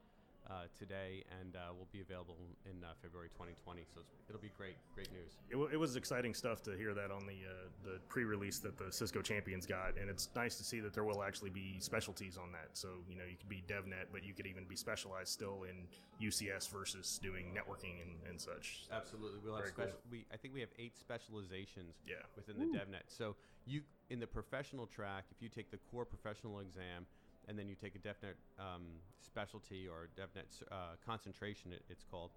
uh, 0.49 0.67
today 0.77 1.23
and 1.39 1.55
uh, 1.55 1.73
will 1.77 1.87
be 1.91 2.01
available 2.01 2.35
in 2.65 2.83
uh, 2.83 2.87
February 3.01 3.29
2020. 3.29 3.81
So 3.93 4.01
it's, 4.01 4.13
it'll 4.27 4.41
be 4.41 4.51
great, 4.57 4.75
great 4.93 5.11
news. 5.11 5.37
It, 5.49 5.53
w- 5.53 5.69
it 5.71 5.77
was 5.77 5.95
exciting 5.95 6.33
stuff 6.33 6.61
to 6.63 6.75
hear 6.75 6.93
that 6.93 7.11
on 7.11 7.25
the 7.25 7.39
uh, 7.47 7.69
the 7.83 7.99
pre-release 8.09 8.59
that 8.59 8.77
the 8.77 8.91
Cisco 8.91 9.21
champions 9.21 9.65
got, 9.65 9.97
and 9.99 10.09
it's 10.09 10.29
nice 10.35 10.57
to 10.57 10.63
see 10.63 10.79
that 10.81 10.93
there 10.93 11.03
will 11.03 11.23
actually 11.23 11.49
be 11.49 11.77
specialties 11.79 12.37
on 12.37 12.51
that. 12.51 12.69
So 12.73 12.89
you 13.09 13.15
know, 13.15 13.23
you 13.29 13.37
could 13.37 13.49
be 13.49 13.63
DevNet, 13.67 14.11
but 14.11 14.23
you 14.23 14.33
could 14.33 14.47
even 14.47 14.65
be 14.65 14.75
specialized 14.75 15.29
still 15.29 15.63
in 15.63 15.87
UCS 16.25 16.69
versus 16.69 17.19
doing 17.21 17.55
networking 17.55 18.01
and, 18.01 18.11
and 18.29 18.39
such. 18.39 18.87
Absolutely, 18.91 19.39
we'll 19.43 19.55
have 19.55 19.73
Very 19.75 19.87
cool. 19.89 19.95
We 20.11 20.25
I 20.33 20.37
think 20.37 20.53
we 20.53 20.59
have 20.61 20.71
eight 20.77 20.97
specializations 20.97 21.95
Yeah. 22.07 22.15
within 22.35 22.59
the 22.59 22.77
DevNet. 22.77 23.07
So 23.07 23.35
you 23.65 23.81
in 24.09 24.19
the 24.19 24.27
professional 24.27 24.85
track, 24.87 25.25
if 25.31 25.41
you 25.41 25.49
take 25.49 25.71
the 25.71 25.79
core 25.89 26.05
professional 26.05 26.59
exam, 26.59 27.05
and 27.47 27.57
then 27.57 27.67
you 27.67 27.75
take 27.75 27.95
a 27.95 27.99
DevNet 27.99 28.35
um, 28.59 28.83
specialty 29.19 29.87
or 29.87 30.09
DevNet 30.17 30.47
s- 30.49 30.63
uh, 30.71 30.95
concentration, 31.05 31.73
it, 31.73 31.83
it's 31.89 32.03
called. 32.09 32.31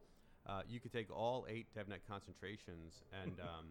Uh, 0.47 0.63
you 0.69 0.79
could 0.81 0.93
take 0.93 1.11
all 1.15 1.47
eight 1.49 1.67
DevNet 1.77 2.01
concentrations, 2.09 3.03
and 3.23 3.39
um, 3.41 3.67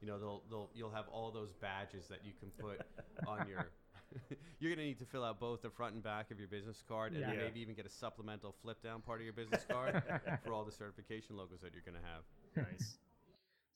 you 0.00 0.06
know 0.08 0.18
they'll, 0.18 0.42
they'll 0.48 0.70
you'll 0.74 0.90
have 0.90 1.08
all 1.08 1.30
those 1.30 1.52
badges 1.52 2.06
that 2.08 2.24
you 2.24 2.32
can 2.38 2.50
put 2.50 2.80
on 3.26 3.46
your. 3.48 3.70
you're 4.58 4.70
going 4.74 4.78
to 4.78 4.84
need 4.84 4.98
to 4.98 5.04
fill 5.04 5.22
out 5.22 5.38
both 5.38 5.62
the 5.62 5.70
front 5.70 5.94
and 5.94 6.02
back 6.02 6.32
of 6.32 6.38
your 6.40 6.48
business 6.48 6.82
card, 6.88 7.12
and 7.12 7.20
Yeah. 7.20 7.38
maybe 7.44 7.60
even 7.60 7.74
get 7.74 7.86
a 7.86 7.90
supplemental 7.90 8.52
flip 8.60 8.82
down 8.82 9.00
part 9.02 9.20
of 9.20 9.24
your 9.24 9.32
business 9.32 9.64
card 9.70 10.02
for 10.44 10.52
all 10.52 10.64
the 10.64 10.72
certification 10.72 11.36
logos 11.36 11.60
that 11.60 11.72
you're 11.72 11.82
going 11.86 11.94
to 12.02 12.08
have. 12.08 12.66
Nice. 12.72 12.98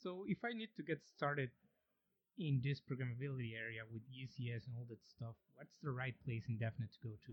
So 0.03 0.24
if 0.27 0.38
I 0.44 0.53
need 0.53 0.70
to 0.77 0.83
get 0.83 0.98
started 1.07 1.50
in 2.38 2.61
this 2.62 2.81
programmability 2.81 3.55
area 3.55 3.83
with 3.92 4.03
UCS 4.11 4.66
and 4.66 4.75
all 4.77 4.87
that 4.88 5.05
stuff, 5.05 5.35
what's 5.55 5.79
the 5.83 5.90
right 5.90 6.14
place 6.25 6.42
in 6.49 6.57
DevNet 6.57 6.90
to 6.92 6.99
go 7.03 7.11
to? 7.27 7.33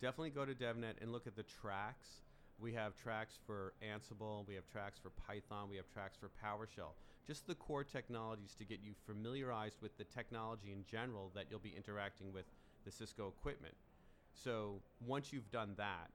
Definitely 0.00 0.30
go 0.30 0.46
to 0.46 0.54
DevNet 0.54 1.02
and 1.02 1.12
look 1.12 1.26
at 1.26 1.36
the 1.36 1.42
tracks. 1.42 2.22
We 2.58 2.72
have 2.74 2.94
tracks 2.96 3.38
for 3.46 3.74
Ansible, 3.82 4.46
we 4.46 4.54
have 4.54 4.66
tracks 4.70 4.98
for 4.98 5.10
Python, 5.10 5.68
we 5.70 5.76
have 5.76 5.88
tracks 5.92 6.16
for 6.18 6.30
PowerShell. 6.44 6.92
Just 7.26 7.46
the 7.46 7.54
core 7.54 7.84
technologies 7.84 8.54
to 8.58 8.64
get 8.64 8.80
you 8.82 8.92
familiarized 9.06 9.76
with 9.80 9.96
the 9.98 10.04
technology 10.04 10.72
in 10.72 10.84
general 10.90 11.30
that 11.34 11.46
you'll 11.50 11.60
be 11.60 11.74
interacting 11.76 12.32
with 12.32 12.44
the 12.84 12.90
Cisco 12.90 13.28
equipment. 13.28 13.74
So 14.32 14.80
once 15.06 15.32
you've 15.32 15.50
done 15.50 15.74
that, 15.76 16.10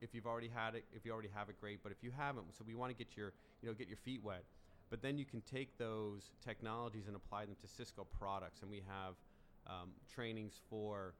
if 0.00 0.14
you've 0.14 0.26
already 0.26 0.50
had 0.52 0.74
it, 0.74 0.84
if 0.92 1.04
you 1.04 1.12
already 1.12 1.30
have 1.34 1.48
it, 1.48 1.60
great. 1.60 1.82
But 1.82 1.92
if 1.92 2.02
you 2.02 2.10
haven't, 2.16 2.46
so 2.56 2.64
we 2.66 2.74
want 2.74 2.90
to 2.90 2.96
get 2.96 3.16
your, 3.16 3.32
you 3.62 3.68
know, 3.68 3.74
get 3.74 3.88
your 3.88 3.98
feet 3.98 4.22
wet. 4.22 4.44
But 4.90 5.02
then 5.02 5.16
you 5.18 5.24
can 5.24 5.40
take 5.42 5.78
those 5.78 6.30
technologies 6.44 7.06
and 7.06 7.14
apply 7.14 7.46
them 7.46 7.54
to 7.62 7.68
Cisco 7.68 8.06
products, 8.18 8.62
and 8.62 8.70
we 8.70 8.82
have 8.88 9.14
um, 9.66 9.90
trainings 10.12 10.60
for 10.68 11.14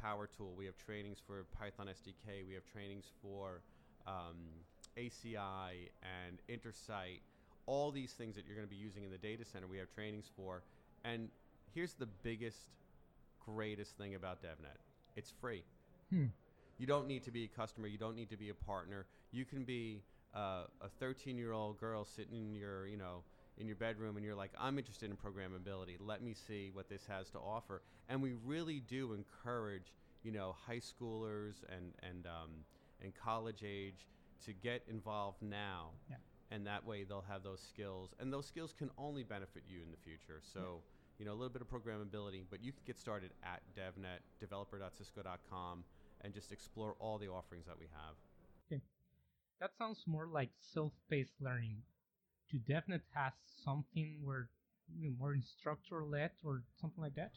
Power 0.00 0.28
Tool. 0.36 0.54
We 0.56 0.66
have 0.66 0.76
trainings 0.76 1.18
for 1.24 1.44
Python 1.58 1.88
SDK. 1.88 2.46
We 2.46 2.54
have 2.54 2.64
trainings 2.64 3.06
for 3.20 3.62
um, 4.06 4.36
ACI 4.96 5.90
and 6.02 6.38
Intersight. 6.48 7.20
All 7.66 7.90
these 7.90 8.12
things 8.12 8.36
that 8.36 8.44
you're 8.46 8.56
going 8.56 8.66
to 8.66 8.74
be 8.74 8.80
using 8.80 9.04
in 9.04 9.10
the 9.10 9.18
data 9.18 9.44
center, 9.44 9.66
we 9.66 9.78
have 9.78 9.92
trainings 9.94 10.26
for. 10.36 10.62
And 11.04 11.28
here's 11.74 11.94
the 11.94 12.06
biggest, 12.06 12.58
greatest 13.44 13.96
thing 13.96 14.14
about 14.14 14.42
DevNet 14.42 14.78
it's 15.14 15.32
free. 15.40 15.62
Hmm. 16.10 16.26
You 16.78 16.86
don't 16.86 17.06
need 17.06 17.22
to 17.24 17.30
be 17.30 17.44
a 17.44 17.48
customer. 17.48 17.86
You 17.86 17.98
don't 17.98 18.16
need 18.16 18.30
to 18.30 18.36
be 18.36 18.48
a 18.48 18.54
partner. 18.54 19.06
You 19.30 19.44
can 19.44 19.64
be 19.64 20.02
uh, 20.34 20.64
a 20.80 20.88
13 20.98 21.36
year 21.36 21.52
old 21.52 21.78
girl 21.78 22.04
sitting 22.04 22.36
in 22.36 22.54
your, 22.54 22.86
you 22.86 22.96
know, 22.96 23.22
in 23.58 23.66
your 23.66 23.76
bedroom 23.76 24.16
and 24.16 24.24
you're 24.24 24.34
like, 24.34 24.52
I'm 24.58 24.78
interested 24.78 25.10
in 25.10 25.16
programmability. 25.16 25.96
Let 26.00 26.22
me 26.22 26.34
see 26.34 26.70
what 26.72 26.88
this 26.88 27.06
has 27.08 27.30
to 27.30 27.38
offer. 27.38 27.82
And 28.08 28.22
we 28.22 28.34
really 28.44 28.80
do 28.80 29.12
encourage, 29.12 29.94
you 30.22 30.32
know, 30.32 30.54
high 30.66 30.80
schoolers 30.80 31.56
and 31.68 31.92
and 32.02 32.26
um, 32.26 32.50
and 33.02 33.12
college 33.14 33.62
age 33.64 34.08
to 34.46 34.52
get 34.52 34.82
involved 34.88 35.42
now. 35.42 35.90
Yeah. 36.10 36.16
And 36.50 36.66
that 36.66 36.84
way 36.84 37.04
they'll 37.04 37.24
have 37.28 37.42
those 37.42 37.62
skills, 37.66 38.10
and 38.20 38.30
those 38.30 38.46
skills 38.46 38.74
can 38.76 38.90
only 38.98 39.22
benefit 39.22 39.62
you 39.66 39.80
in 39.82 39.90
the 39.90 39.96
future. 39.96 40.40
So. 40.42 40.82
You 41.18 41.26
know, 41.26 41.34
a 41.34 41.38
little 41.38 41.50
bit 41.50 41.62
of 41.62 41.68
programmability, 41.68 42.42
but 42.50 42.64
you 42.64 42.72
can 42.72 42.80
get 42.84 42.98
started 42.98 43.30
at 43.44 43.60
DevNet, 43.76 44.24
developer.cisco.com, 44.40 45.84
and 46.22 46.34
just 46.34 46.50
explore 46.50 46.96
all 46.98 47.18
the 47.18 47.28
offerings 47.28 47.66
that 47.66 47.78
we 47.78 47.86
have. 47.92 48.16
That 49.60 49.70
sounds 49.78 50.04
more 50.06 50.26
like 50.26 50.50
self-paced 50.58 51.34
learning. 51.40 51.82
Do 52.50 52.58
DevNet 52.58 53.02
has 53.14 53.32
something 53.64 54.18
where 54.22 54.48
you 54.98 55.10
know, 55.10 55.16
more 55.18 55.34
instructor 55.34 56.04
led 56.04 56.30
or 56.44 56.62
something 56.80 57.02
like 57.02 57.14
that? 57.14 57.32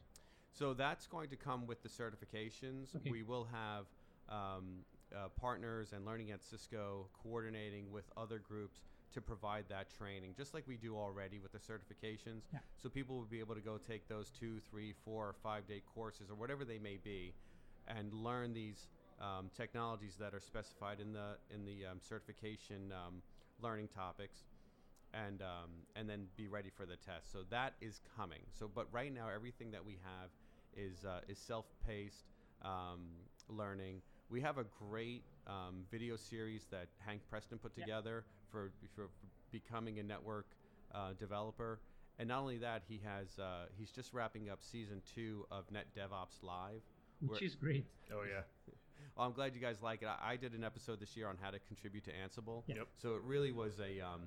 So 0.51 0.74
that's 0.74 1.05
going 1.07 1.30
to 1.30 1.36
come 1.36 1.68
with 1.68 1.84
the 1.84 1.89
certifications. 1.89 2.95
Okay. 2.95 3.11
We 3.11 3.24
will 3.24 3.47
have 3.51 3.86
um, 4.30 4.84
uh, 5.16 5.28
partners 5.39 5.93
and 5.93 6.05
Learning 6.05 6.32
at 6.32 6.43
Cisco 6.43 7.07
coordinating 7.22 7.91
with 7.91 8.05
other 8.18 8.39
groups 8.39 8.80
to 9.13 9.22
provide 9.22 9.66
that 9.70 9.88
training, 9.97 10.34
just 10.36 10.53
like 10.53 10.68
we 10.68 10.78
do 10.78 10.95
already 10.95 11.39
with 11.39 11.51
the 11.51 11.59
certifications. 11.59 12.43
Yeah. 12.51 12.59
So 12.82 12.89
people 12.89 13.18
will 13.18 13.26
be 13.26 13.39
able 13.39 13.55
to 13.55 13.61
go 13.61 13.78
take 13.78 14.07
those 14.07 14.30
two, 14.30 14.59
three, 14.70 14.93
four, 15.05 15.28
or 15.28 15.36
five 15.43 15.68
day 15.68 15.82
courses 15.93 16.30
or 16.30 16.36
whatever 16.36 16.66
they 16.66 16.80
may 16.80 16.97
be, 17.01 17.34
and 17.88 18.11
learn 18.13 18.53
these 18.53 18.88
um, 19.22 19.49
technologies 19.55 20.16
that 20.20 20.34
are 20.34 20.39
specified 20.39 20.99
in 20.99 21.13
the 21.13 21.38
in 21.53 21.66
the 21.66 21.86
um, 21.86 21.99
certification 22.01 22.91
um, 22.91 23.22
learning 23.61 23.88
topics 23.88 24.43
and 25.13 25.41
um, 25.41 25.70
and 25.95 26.09
then 26.09 26.28
be 26.36 26.47
ready 26.47 26.70
for 26.70 26.86
the 26.86 26.97
test. 26.97 27.32
So 27.32 27.39
that 27.49 27.74
is 27.82 28.01
coming. 28.18 28.41
So, 28.51 28.70
but 28.74 28.88
right 28.91 29.13
now, 29.13 29.28
everything 29.34 29.72
that 29.72 29.86
we 29.86 29.93
have 30.03 30.30
is 30.76 31.05
uh, 31.05 31.22
is 31.28 31.38
self-paced 31.38 32.26
um, 32.63 33.07
learning. 33.49 34.01
We 34.30 34.41
have 34.41 34.57
a 34.57 34.66
great 34.89 35.24
um, 35.47 35.86
video 35.91 36.16
series 36.16 36.66
that 36.72 36.88
Hank 37.05 37.22
Preston 37.30 37.59
put 37.59 37.72
Yeah. 37.78 37.84
together 37.86 38.26
for, 38.51 38.72
for 38.95 39.09
becoming 39.51 39.99
a 39.99 40.03
network 40.03 40.47
uh, 40.93 41.13
developer. 41.20 41.80
And 42.18 42.28
not 42.30 42.39
only 42.39 42.57
that, 42.57 42.82
he 42.88 42.99
has 43.05 43.38
uh, 43.39 43.66
he's 43.78 43.91
just 43.91 44.13
wrapping 44.13 44.49
up 44.49 44.59
season 44.63 45.01
two 45.13 45.45
of 45.51 45.70
Net 45.72 45.86
DevOps 45.95 46.41
Live. 46.41 46.82
Which 47.22 47.39
We're- 47.41 47.45
is 47.45 47.55
great. 47.55 47.86
Oh 48.11 48.24
yeah. 48.28 48.41
Well, 49.16 49.26
I'm 49.26 49.34
glad 49.34 49.55
you 49.55 49.61
guys 49.61 49.78
like 49.82 50.01
it. 50.01 50.07
I, 50.07 50.34
I 50.34 50.36
did 50.36 50.53
an 50.53 50.63
episode 50.63 50.99
this 50.99 51.16
year 51.16 51.28
on 51.28 51.38
how 51.41 51.49
to 51.49 51.59
contribute 51.59 52.03
to 52.05 52.11
Ansible. 52.11 52.63
Yeah. 52.68 52.76
Yep. 52.76 52.88
So 53.01 53.16
it 53.16 53.22
really 53.24 53.53
was 53.53 53.80
a, 53.80 54.01
um, 54.01 54.22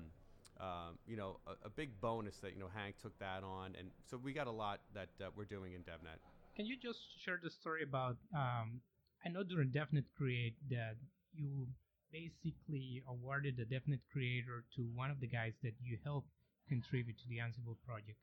um, 0.59 0.97
you 1.05 1.15
know, 1.15 1.37
a, 1.45 1.67
a 1.67 1.69
big 1.69 2.01
bonus 2.01 2.37
that 2.37 2.53
you 2.53 2.59
know 2.59 2.69
Hank 2.73 2.95
took 3.01 3.17
that 3.19 3.43
on, 3.43 3.75
and 3.77 3.89
so 4.09 4.17
we 4.17 4.33
got 4.33 4.47
a 4.47 4.51
lot 4.51 4.81
that 4.95 5.09
uh, 5.21 5.29
we're 5.35 5.45
doing 5.45 5.73
in 5.73 5.81
DevNet. 5.81 6.17
Can 6.55 6.65
you 6.65 6.75
just 6.75 6.99
share 7.23 7.39
the 7.41 7.49
story 7.49 7.83
about? 7.83 8.17
Um, 8.35 8.81
I 9.25 9.29
know 9.29 9.43
during 9.43 9.69
DevNet 9.69 10.05
Create 10.17 10.55
that 10.69 10.95
you 11.33 11.67
basically 12.11 13.03
awarded 13.07 13.57
the 13.57 13.63
DevNet 13.63 13.99
Creator 14.11 14.65
to 14.75 14.81
one 14.95 15.11
of 15.11 15.19
the 15.19 15.27
guys 15.27 15.53
that 15.63 15.73
you 15.81 15.97
helped 16.03 16.29
contribute 16.67 17.17
to 17.19 17.27
the 17.29 17.37
Ansible 17.37 17.77
project. 17.85 18.17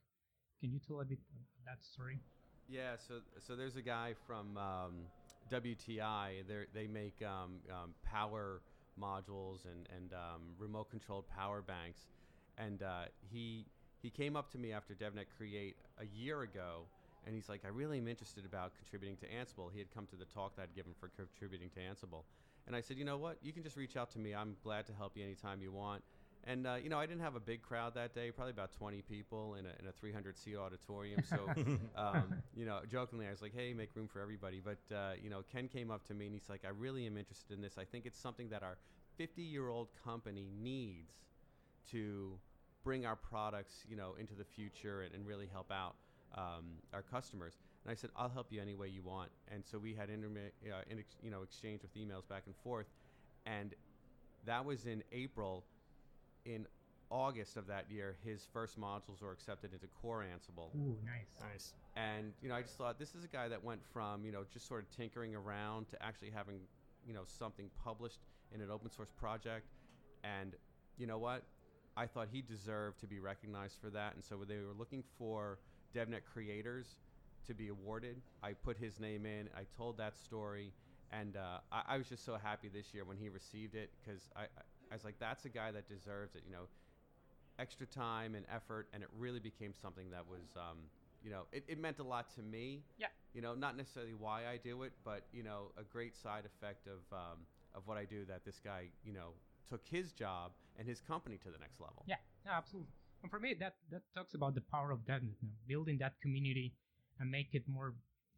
Can 0.61 0.73
you 0.73 0.81
tell 0.87 1.01
a 1.01 1.05
bit 1.05 1.19
of 1.31 1.65
that 1.65 1.85
story? 1.85 2.19
Yeah. 2.69 2.97
So 2.97 3.21
so 3.39 3.55
there's 3.55 3.77
a 3.77 3.83
guy 3.83 4.15
from 4.27 4.59
um, 4.59 4.95
WTI. 5.51 6.43
They 6.75 6.87
make 6.87 7.23
um, 7.23 7.61
um, 7.71 7.95
power 8.05 8.63
modules 9.01 9.65
and 9.65 9.89
and 9.95 10.13
um, 10.13 10.43
remote 10.59 10.91
controlled 10.91 11.29
power 11.29 11.63
banks, 11.63 12.07
and 12.59 12.83
uh, 12.83 13.05
he 13.31 13.67
he 14.03 14.11
came 14.11 14.37
up 14.37 14.51
to 14.53 14.59
me 14.59 14.73
after 14.73 14.95
DevNet 14.95 15.27
Create 15.37 15.77
a 15.99 16.07
year 16.07 16.43
ago, 16.43 16.83
and 17.25 17.35
he's 17.35 17.49
like, 17.49 17.65
I 17.65 17.69
really 17.69 17.99
am 17.99 18.09
interested 18.09 18.45
about 18.45 18.73
contributing 18.77 19.17
to 19.19 19.27
Ansible. 19.27 19.71
He 19.73 19.79
had 19.79 19.93
come 19.93 20.07
to 20.07 20.17
the 20.17 20.27
talk 20.27 20.57
that 20.57 20.63
I'd 20.63 20.75
given 20.75 20.93
for 20.99 21.09
contributing 21.09 21.71
to 21.71 21.81
Ansible, 21.81 22.25
and 22.67 22.75
I 22.75 22.81
said, 22.81 22.99
you 22.99 23.05
know 23.05 23.19
what, 23.19 23.39
you 23.43 23.53
can 23.53 23.63
just 23.63 23.77
reach 23.77 23.97
out 23.97 24.11
to 24.13 24.19
me. 24.19 24.35
I'm 24.35 24.57
glad 24.63 24.87
to 24.87 24.93
help 24.93 25.17
you 25.17 25.25
anytime 25.25 25.61
you 25.61 25.73
want. 25.73 26.03
And 26.47 26.65
uh, 26.67 26.77
you 26.83 26.89
know, 26.89 26.99
I 26.99 27.07
didn't 27.07 27.23
have 27.23 27.35
a 27.35 27.41
big 27.41 27.63
crowd 27.63 27.95
that 27.95 28.15
day, 28.15 28.31
probably 28.31 28.53
about 28.53 28.73
20 28.73 29.03
people 29.03 29.57
in 29.57 29.67
a, 29.67 29.71
in 29.81 29.89
a 29.89 29.93
300 29.93 30.39
seat 30.39 30.57
auditorium. 30.57 31.23
So, 31.29 31.49
um, 31.97 32.37
you 32.55 32.65
know, 32.65 32.81
jokingly, 32.91 33.27
I 33.27 33.31
was 33.31 33.43
like, 33.43 33.53
"Hey, 33.55 33.75
make 33.75 33.91
room 33.97 34.07
for 34.07 34.21
everybody." 34.21 34.63
But 34.65 34.95
uh, 34.95 35.13
you 35.21 35.29
know, 35.29 35.43
Ken 35.51 35.67
came 35.67 35.91
up 35.91 36.07
to 36.07 36.15
me 36.15 36.27
and 36.27 36.35
he's 36.35 36.49
like, 36.49 36.65
"I 36.65 36.69
really 36.69 37.05
am 37.07 37.17
interested 37.17 37.55
in 37.55 37.63
this. 37.63 37.79
I 37.79 37.85
think 37.85 38.07
it's 38.07 38.19
something 38.19 38.49
that 38.51 38.63
our 38.63 38.79
50 39.17 39.43
year 39.43 39.69
old 39.69 39.89
company 40.05 40.49
needs 40.63 41.15
to 41.91 42.39
bring 42.85 43.05
our 43.07 43.17
products, 43.17 43.85
you 43.89 43.97
know, 43.97 44.15
into 44.19 44.35
the 44.35 44.45
future 44.45 45.03
and, 45.03 45.15
and 45.15 45.27
really 45.27 45.49
help 45.53 45.73
out 45.73 45.97
um, 46.37 46.79
our 46.93 47.03
customers." 47.03 47.55
And 47.85 47.91
I 47.91 47.97
said, 47.97 48.11
"I'll 48.15 48.29
help 48.29 48.53
you 48.53 48.63
any 48.63 48.77
way 48.77 48.87
you 48.87 49.03
want." 49.03 49.31
And 49.51 49.65
so 49.65 49.79
we 49.79 49.95
had 49.95 50.11
intermi- 50.11 50.53
uh, 50.71 50.83
in 50.89 51.01
ex- 51.01 51.17
you 51.25 51.33
know 51.33 51.43
exchange 51.43 51.83
with 51.83 51.93
emails 51.97 52.29
back 52.29 52.45
and 52.47 52.55
forth, 52.63 52.87
and 53.47 53.75
that 54.45 54.65
was 54.65 54.87
in 54.87 55.03
April. 55.11 55.65
In 56.47 56.67
August 57.11 57.57
of 57.57 57.67
that 57.67 57.91
year, 57.91 58.17
his 58.25 58.47
first 58.53 58.81
modules 58.81 59.21
were 59.21 59.33
accepted 59.33 59.73
into 59.73 59.87
Core 60.01 60.25
Ansible. 60.25 60.75
Ooh, 60.77 60.97
nice. 61.05 61.41
Nice. 61.41 61.75
And 61.97 62.33
you 62.41 62.49
know, 62.49 62.55
I 62.55 62.63
just 62.63 62.79
thought 62.79 62.99
this 62.99 63.15
is 63.15 63.25
a 63.25 63.29
guy 63.29 63.49
that 63.49 63.63
went 63.63 63.81
from 63.93 64.25
you 64.25 64.33
know 64.33 64.45
just 64.53 64.67
sort 64.67 64.83
of 64.83 64.91
tinkering 64.97 65.35
around 65.35 65.89
to 65.89 66.03
actually 66.03 66.31
having 66.31 66.61
you 67.07 67.15
know 67.15 67.23
something 67.27 67.69
published 67.85 68.21
in 68.55 68.61
an 68.61 68.71
open 68.71 68.91
source 68.91 69.11
project. 69.11 69.67
And 70.25 70.55
you 70.97 71.07
know 71.07 71.19
what? 71.19 71.43
I 71.97 72.07
thought 72.07 72.29
he 72.31 72.43
deserved 72.43 73.01
to 73.01 73.07
be 73.07 73.21
recognized 73.21 73.79
for 73.81 73.91
that. 73.91 74.15
And 74.15 74.23
so 74.23 74.37
when 74.37 74.49
they 74.49 74.59
were 74.59 74.75
looking 74.77 75.03
for 75.19 75.59
DevNet 75.95 76.25
creators 76.31 76.97
to 77.47 77.55
be 77.55 77.69
awarded, 77.69 78.21
I 78.43 78.53
put 78.53 78.77
his 78.77 79.01
name 79.01 79.25
in. 79.25 79.49
I 79.57 79.63
told 79.77 79.97
that 79.99 80.17
story, 80.17 80.73
and 81.11 81.37
uh, 81.37 81.61
I, 81.73 81.95
I 81.95 81.97
was 81.99 82.09
just 82.09 82.25
so 82.25 82.37
happy 82.43 82.69
this 82.69 82.93
year 82.93 83.05
when 83.05 83.17
he 83.17 83.29
received 83.29 83.75
it 83.75 83.91
because 84.05 84.29
I, 84.37 84.43
I, 84.91 84.95
was 84.95 85.05
like, 85.05 85.19
that's 85.19 85.45
a 85.45 85.49
guy 85.49 85.71
that 85.71 85.89
deserves 85.89 86.35
it. 86.35 86.43
You 86.47 86.53
know, 86.53 86.67
extra 87.59 87.87
time 87.87 88.35
and 88.35 88.45
effort, 88.55 88.89
and 88.93 89.03
it 89.03 89.09
really 89.19 89.41
became 89.41 89.73
something 89.81 90.11
that 90.11 90.27
was, 90.29 90.57
um, 90.57 90.79
you 91.23 91.31
know, 91.31 91.43
it, 91.53 91.65
it 91.69 91.81
meant 91.81 91.99
a 91.99 92.03
lot 92.03 92.35
to 92.37 92.43
me. 92.43 92.83
Yeah. 92.99 93.09
You 93.35 93.43
know, 93.43 93.55
not 93.55 93.77
necessarily 93.77 94.15
why 94.15 94.47
I 94.47 94.59
do 94.63 94.83
it, 94.83 94.93
but 95.05 95.27
you 95.33 95.43
know, 95.43 95.73
a 95.77 95.83
great 95.85 96.17
side 96.17 96.45
effect 96.47 96.87
of 96.87 97.01
um, 97.13 97.39
of 97.75 97.87
what 97.87 97.99
I 97.99 98.05
do 98.05 98.25
that 98.27 98.45
this 98.45 98.61
guy, 98.63 98.89
you 99.05 99.13
know, 99.13 99.35
took 99.69 99.83
his 99.87 100.13
job 100.13 100.53
and 100.79 100.89
his 100.89 101.01
company 101.01 101.39
to 101.39 101.51
the 101.51 101.59
next 101.59 101.81
level. 101.81 102.05
Yeah, 102.07 102.17
no, 102.45 102.53
absolutely. 102.53 102.93
And 103.23 103.31
for 103.31 103.41
me, 103.41 103.55
that 103.61 103.75
that 103.91 104.03
talks 104.15 104.35
about 104.35 104.55
the 104.55 104.63
power 104.73 104.91
of 104.91 105.01
that, 105.07 105.23
you 105.23 105.29
know, 105.29 105.49
building 105.69 105.99
that 105.99 106.15
community 106.23 106.73
and 107.21 107.31
make 107.31 107.49
it 107.53 107.65
more 107.67 107.95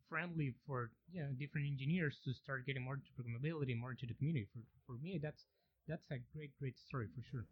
friendly 0.09 0.55
for 0.67 0.91
you 1.13 1.21
know 1.21 1.29
different 1.39 1.67
engineers 1.67 2.19
to 2.25 2.33
start 2.33 2.67
getting 2.67 2.83
more 2.83 2.95
into 2.95 3.11
programmability, 3.15 3.79
more 3.79 3.91
into 3.91 4.07
the 4.07 4.15
community. 4.15 4.47
For 4.53 4.61
for 4.87 4.99
me, 4.99 5.19
that's 5.23 5.45
that's 5.89 6.11
a 6.11 6.19
great 6.35 6.51
great 6.59 6.79
story 6.79 7.09
for 7.15 7.23
sure. 7.31 7.47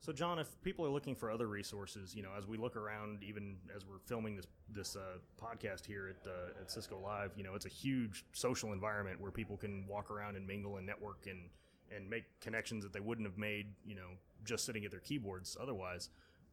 So, 0.00 0.12
John, 0.12 0.40
if 0.40 0.60
people 0.62 0.84
are 0.84 0.90
looking 0.90 1.14
for 1.14 1.30
other 1.30 1.46
resources, 1.46 2.12
you 2.12 2.24
know, 2.24 2.30
as 2.36 2.48
we 2.48 2.56
look 2.56 2.74
around, 2.74 3.22
even 3.22 3.56
as 3.74 3.86
we're 3.86 4.00
filming 4.04 4.34
this 4.34 4.46
this 4.68 4.96
uh, 4.96 5.18
podcast 5.40 5.86
here 5.86 6.08
at 6.08 6.26
uh, 6.26 6.60
at 6.60 6.72
Cisco 6.72 6.98
Live, 6.98 7.30
you 7.36 7.44
know, 7.44 7.54
it's 7.54 7.66
a 7.66 7.68
huge 7.68 8.24
social 8.32 8.72
environment 8.72 9.20
where 9.20 9.30
people 9.30 9.56
can 9.56 9.86
walk 9.86 10.10
around 10.10 10.34
and 10.34 10.44
mingle 10.44 10.78
and 10.78 10.86
network 10.86 11.28
and 11.28 11.48
and 11.94 12.08
make 12.10 12.24
connections 12.40 12.82
that 12.82 12.92
they 12.92 13.00
wouldn't 13.00 13.28
have 13.28 13.38
made, 13.38 13.66
you 13.84 13.94
know, 13.94 14.08
just 14.44 14.64
sitting 14.64 14.84
at 14.84 14.90
their 14.90 15.00
keyboards 15.00 15.56
otherwise. 15.60 16.08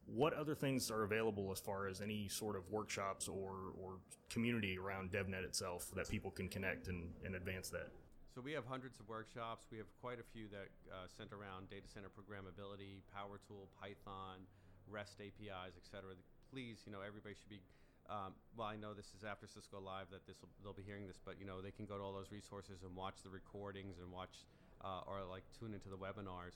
What 0.06 0.32
other 0.34 0.54
things 0.54 0.90
are 0.90 1.02
available 1.02 1.50
as 1.52 1.58
far 1.60 1.88
as 1.88 2.00
any 2.00 2.28
sort 2.28 2.56
of 2.56 2.68
workshops 2.70 3.26
or, 3.28 3.72
or 3.80 3.98
community 4.28 4.76
around 4.78 5.12
DevNet 5.12 5.44
itself 5.44 5.90
that 5.94 6.08
people 6.08 6.30
can 6.30 6.48
connect 6.48 6.88
and, 6.88 7.10
and 7.24 7.34
advance 7.34 7.68
that? 7.70 7.88
So 8.30 8.38
we 8.38 8.54
have 8.54 8.62
hundreds 8.62 9.00
of 9.02 9.08
workshops. 9.10 9.66
We 9.74 9.78
have 9.82 9.90
quite 9.98 10.22
a 10.22 10.26
few 10.30 10.46
that 10.54 10.70
uh, 10.86 11.10
center 11.10 11.34
around 11.34 11.66
data 11.66 11.90
center 11.90 12.06
programmability, 12.06 13.02
Power 13.10 13.42
Tool, 13.42 13.66
Python, 13.74 14.46
REST 14.86 15.18
APIs, 15.18 15.74
etc. 15.74 16.14
Please, 16.46 16.78
you 16.86 16.92
know, 16.94 17.02
everybody 17.02 17.34
should 17.34 17.50
be. 17.50 17.58
Um, 18.06 18.38
well, 18.54 18.70
I 18.70 18.78
know 18.78 18.94
this 18.94 19.10
is 19.18 19.26
after 19.26 19.50
Cisco 19.50 19.82
Live 19.82 20.14
that 20.14 20.26
this 20.30 20.38
they'll 20.62 20.78
be 20.78 20.86
hearing 20.86 21.10
this, 21.10 21.18
but 21.18 21.42
you 21.42 21.46
know 21.46 21.58
they 21.58 21.74
can 21.74 21.86
go 21.90 21.98
to 21.98 22.02
all 22.02 22.14
those 22.14 22.30
resources 22.30 22.86
and 22.86 22.94
watch 22.94 23.18
the 23.26 23.30
recordings 23.30 23.98
and 23.98 24.14
watch 24.14 24.46
uh, 24.86 25.02
or 25.10 25.26
like 25.26 25.42
tune 25.58 25.74
into 25.74 25.90
the 25.90 25.98
webinars. 25.98 26.54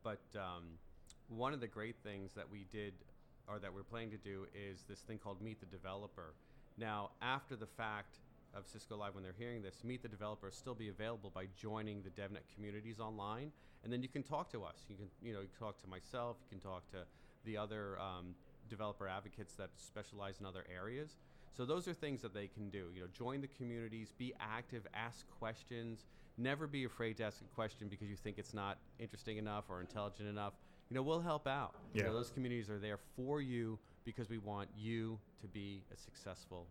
But 0.00 0.24
um, 0.32 0.80
one 1.28 1.52
of 1.52 1.60
the 1.60 1.68
great 1.68 1.96
things 2.02 2.32
that 2.32 2.48
we 2.48 2.64
did 2.72 2.96
or 3.44 3.58
that 3.60 3.68
we're 3.68 3.84
planning 3.84 4.10
to 4.16 4.22
do 4.24 4.48
is 4.56 4.84
this 4.88 5.00
thing 5.00 5.18
called 5.20 5.42
Meet 5.44 5.60
the 5.60 5.68
Developer. 5.68 6.32
Now, 6.78 7.10
after 7.20 7.56
the 7.56 7.68
fact 7.68 8.16
of 8.54 8.66
Cisco 8.66 8.96
Live, 8.96 9.14
when 9.14 9.22
they're 9.22 9.34
hearing 9.38 9.62
this, 9.62 9.84
Meet 9.84 10.02
the 10.02 10.08
Developer 10.08 10.46
will 10.48 10.52
still 10.52 10.74
be 10.74 10.88
available 10.88 11.30
by 11.34 11.46
joining 11.56 12.02
the 12.02 12.10
DevNet 12.10 12.42
communities 12.54 13.00
online, 13.00 13.52
and 13.84 13.92
then 13.92 14.02
you 14.02 14.08
can 14.08 14.22
talk 14.22 14.50
to 14.52 14.64
us. 14.64 14.84
You 14.88 14.96
can, 14.96 15.06
you 15.22 15.32
know, 15.32 15.40
you 15.40 15.48
can 15.48 15.58
talk 15.66 15.80
to 15.82 15.88
myself. 15.88 16.36
You 16.50 16.58
can 16.58 16.60
talk 16.60 16.90
to 16.90 17.04
the 17.44 17.56
other 17.56 17.98
um, 18.00 18.34
developer 18.68 19.08
advocates 19.08 19.54
that 19.54 19.70
specialize 19.76 20.40
in 20.40 20.46
other 20.46 20.64
areas. 20.74 21.16
So 21.56 21.64
those 21.64 21.88
are 21.88 21.94
things 21.94 22.22
that 22.22 22.34
they 22.34 22.46
can 22.46 22.70
do. 22.70 22.86
You 22.94 23.02
know, 23.02 23.06
join 23.12 23.40
the 23.40 23.48
communities, 23.48 24.12
be 24.16 24.34
active, 24.40 24.86
ask 24.94 25.26
questions. 25.38 26.04
Never 26.38 26.66
be 26.66 26.84
afraid 26.84 27.16
to 27.18 27.24
ask 27.24 27.40
a 27.40 27.54
question 27.54 27.88
because 27.88 28.08
you 28.08 28.16
think 28.16 28.38
it's 28.38 28.54
not 28.54 28.78
interesting 28.98 29.36
enough 29.36 29.64
or 29.68 29.80
intelligent 29.80 30.28
enough. 30.28 30.54
You 30.88 30.94
know, 30.94 31.02
we'll 31.02 31.20
help 31.20 31.46
out. 31.46 31.74
You 31.92 32.00
Yeah. 32.02 32.08
know, 32.08 32.14
those 32.14 32.30
communities 32.30 32.70
are 32.70 32.78
there 32.78 32.98
for 33.16 33.40
you 33.40 33.78
because 34.04 34.28
we 34.28 34.38
want 34.38 34.68
you 34.76 35.18
to 35.40 35.48
be 35.48 35.82
a 35.92 35.96
successful 35.96 36.66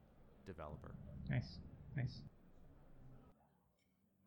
developer. 0.46 0.96
Nice, 1.30 1.60
nice. 1.96 2.22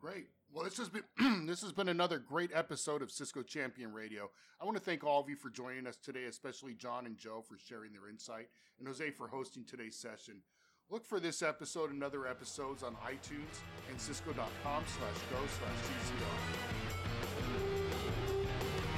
Great. 0.01 0.29
Well, 0.53 0.65
this 0.65 0.77
has 0.79 0.89
been 0.89 1.47
this 1.47 1.63
has 1.63 1.73
been 1.73 1.89
another 1.89 2.19
great 2.19 2.51
episode 2.55 3.03
of 3.03 3.11
Cisco 3.11 3.43
Champion 3.43 3.93
Radio. 3.93 4.31
I 4.61 4.65
want 4.65 4.77
to 4.77 4.83
thank 4.83 5.03
all 5.03 5.21
of 5.21 5.29
you 5.29 5.37
for 5.37 5.49
joining 5.49 5.87
us 5.87 5.97
today, 5.97 6.25
especially 6.25 6.75
John 6.75 7.07
and 7.07 7.17
Joe 7.17 7.43
for 7.47 7.57
sharing 7.57 7.93
their 7.93 8.09
insight, 8.09 8.49
and 8.79 8.87
Jose 8.87 9.11
for 9.13 9.29
hosting 9.29 9.65
today's 9.65 9.97
session. 9.97 10.43
Look 10.91 11.07
for 11.07 11.21
this 11.21 11.41
episode 11.41 11.91
and 11.91 12.05
other 12.05 12.27
episodes 12.27 12.83
on 12.83 12.95
iTunes 12.97 13.61
and 13.89 13.99
cisco.com 13.99 14.85
slash 14.87 15.17
go 15.31 15.39
slash 15.47 15.79
GCR. 15.89 16.92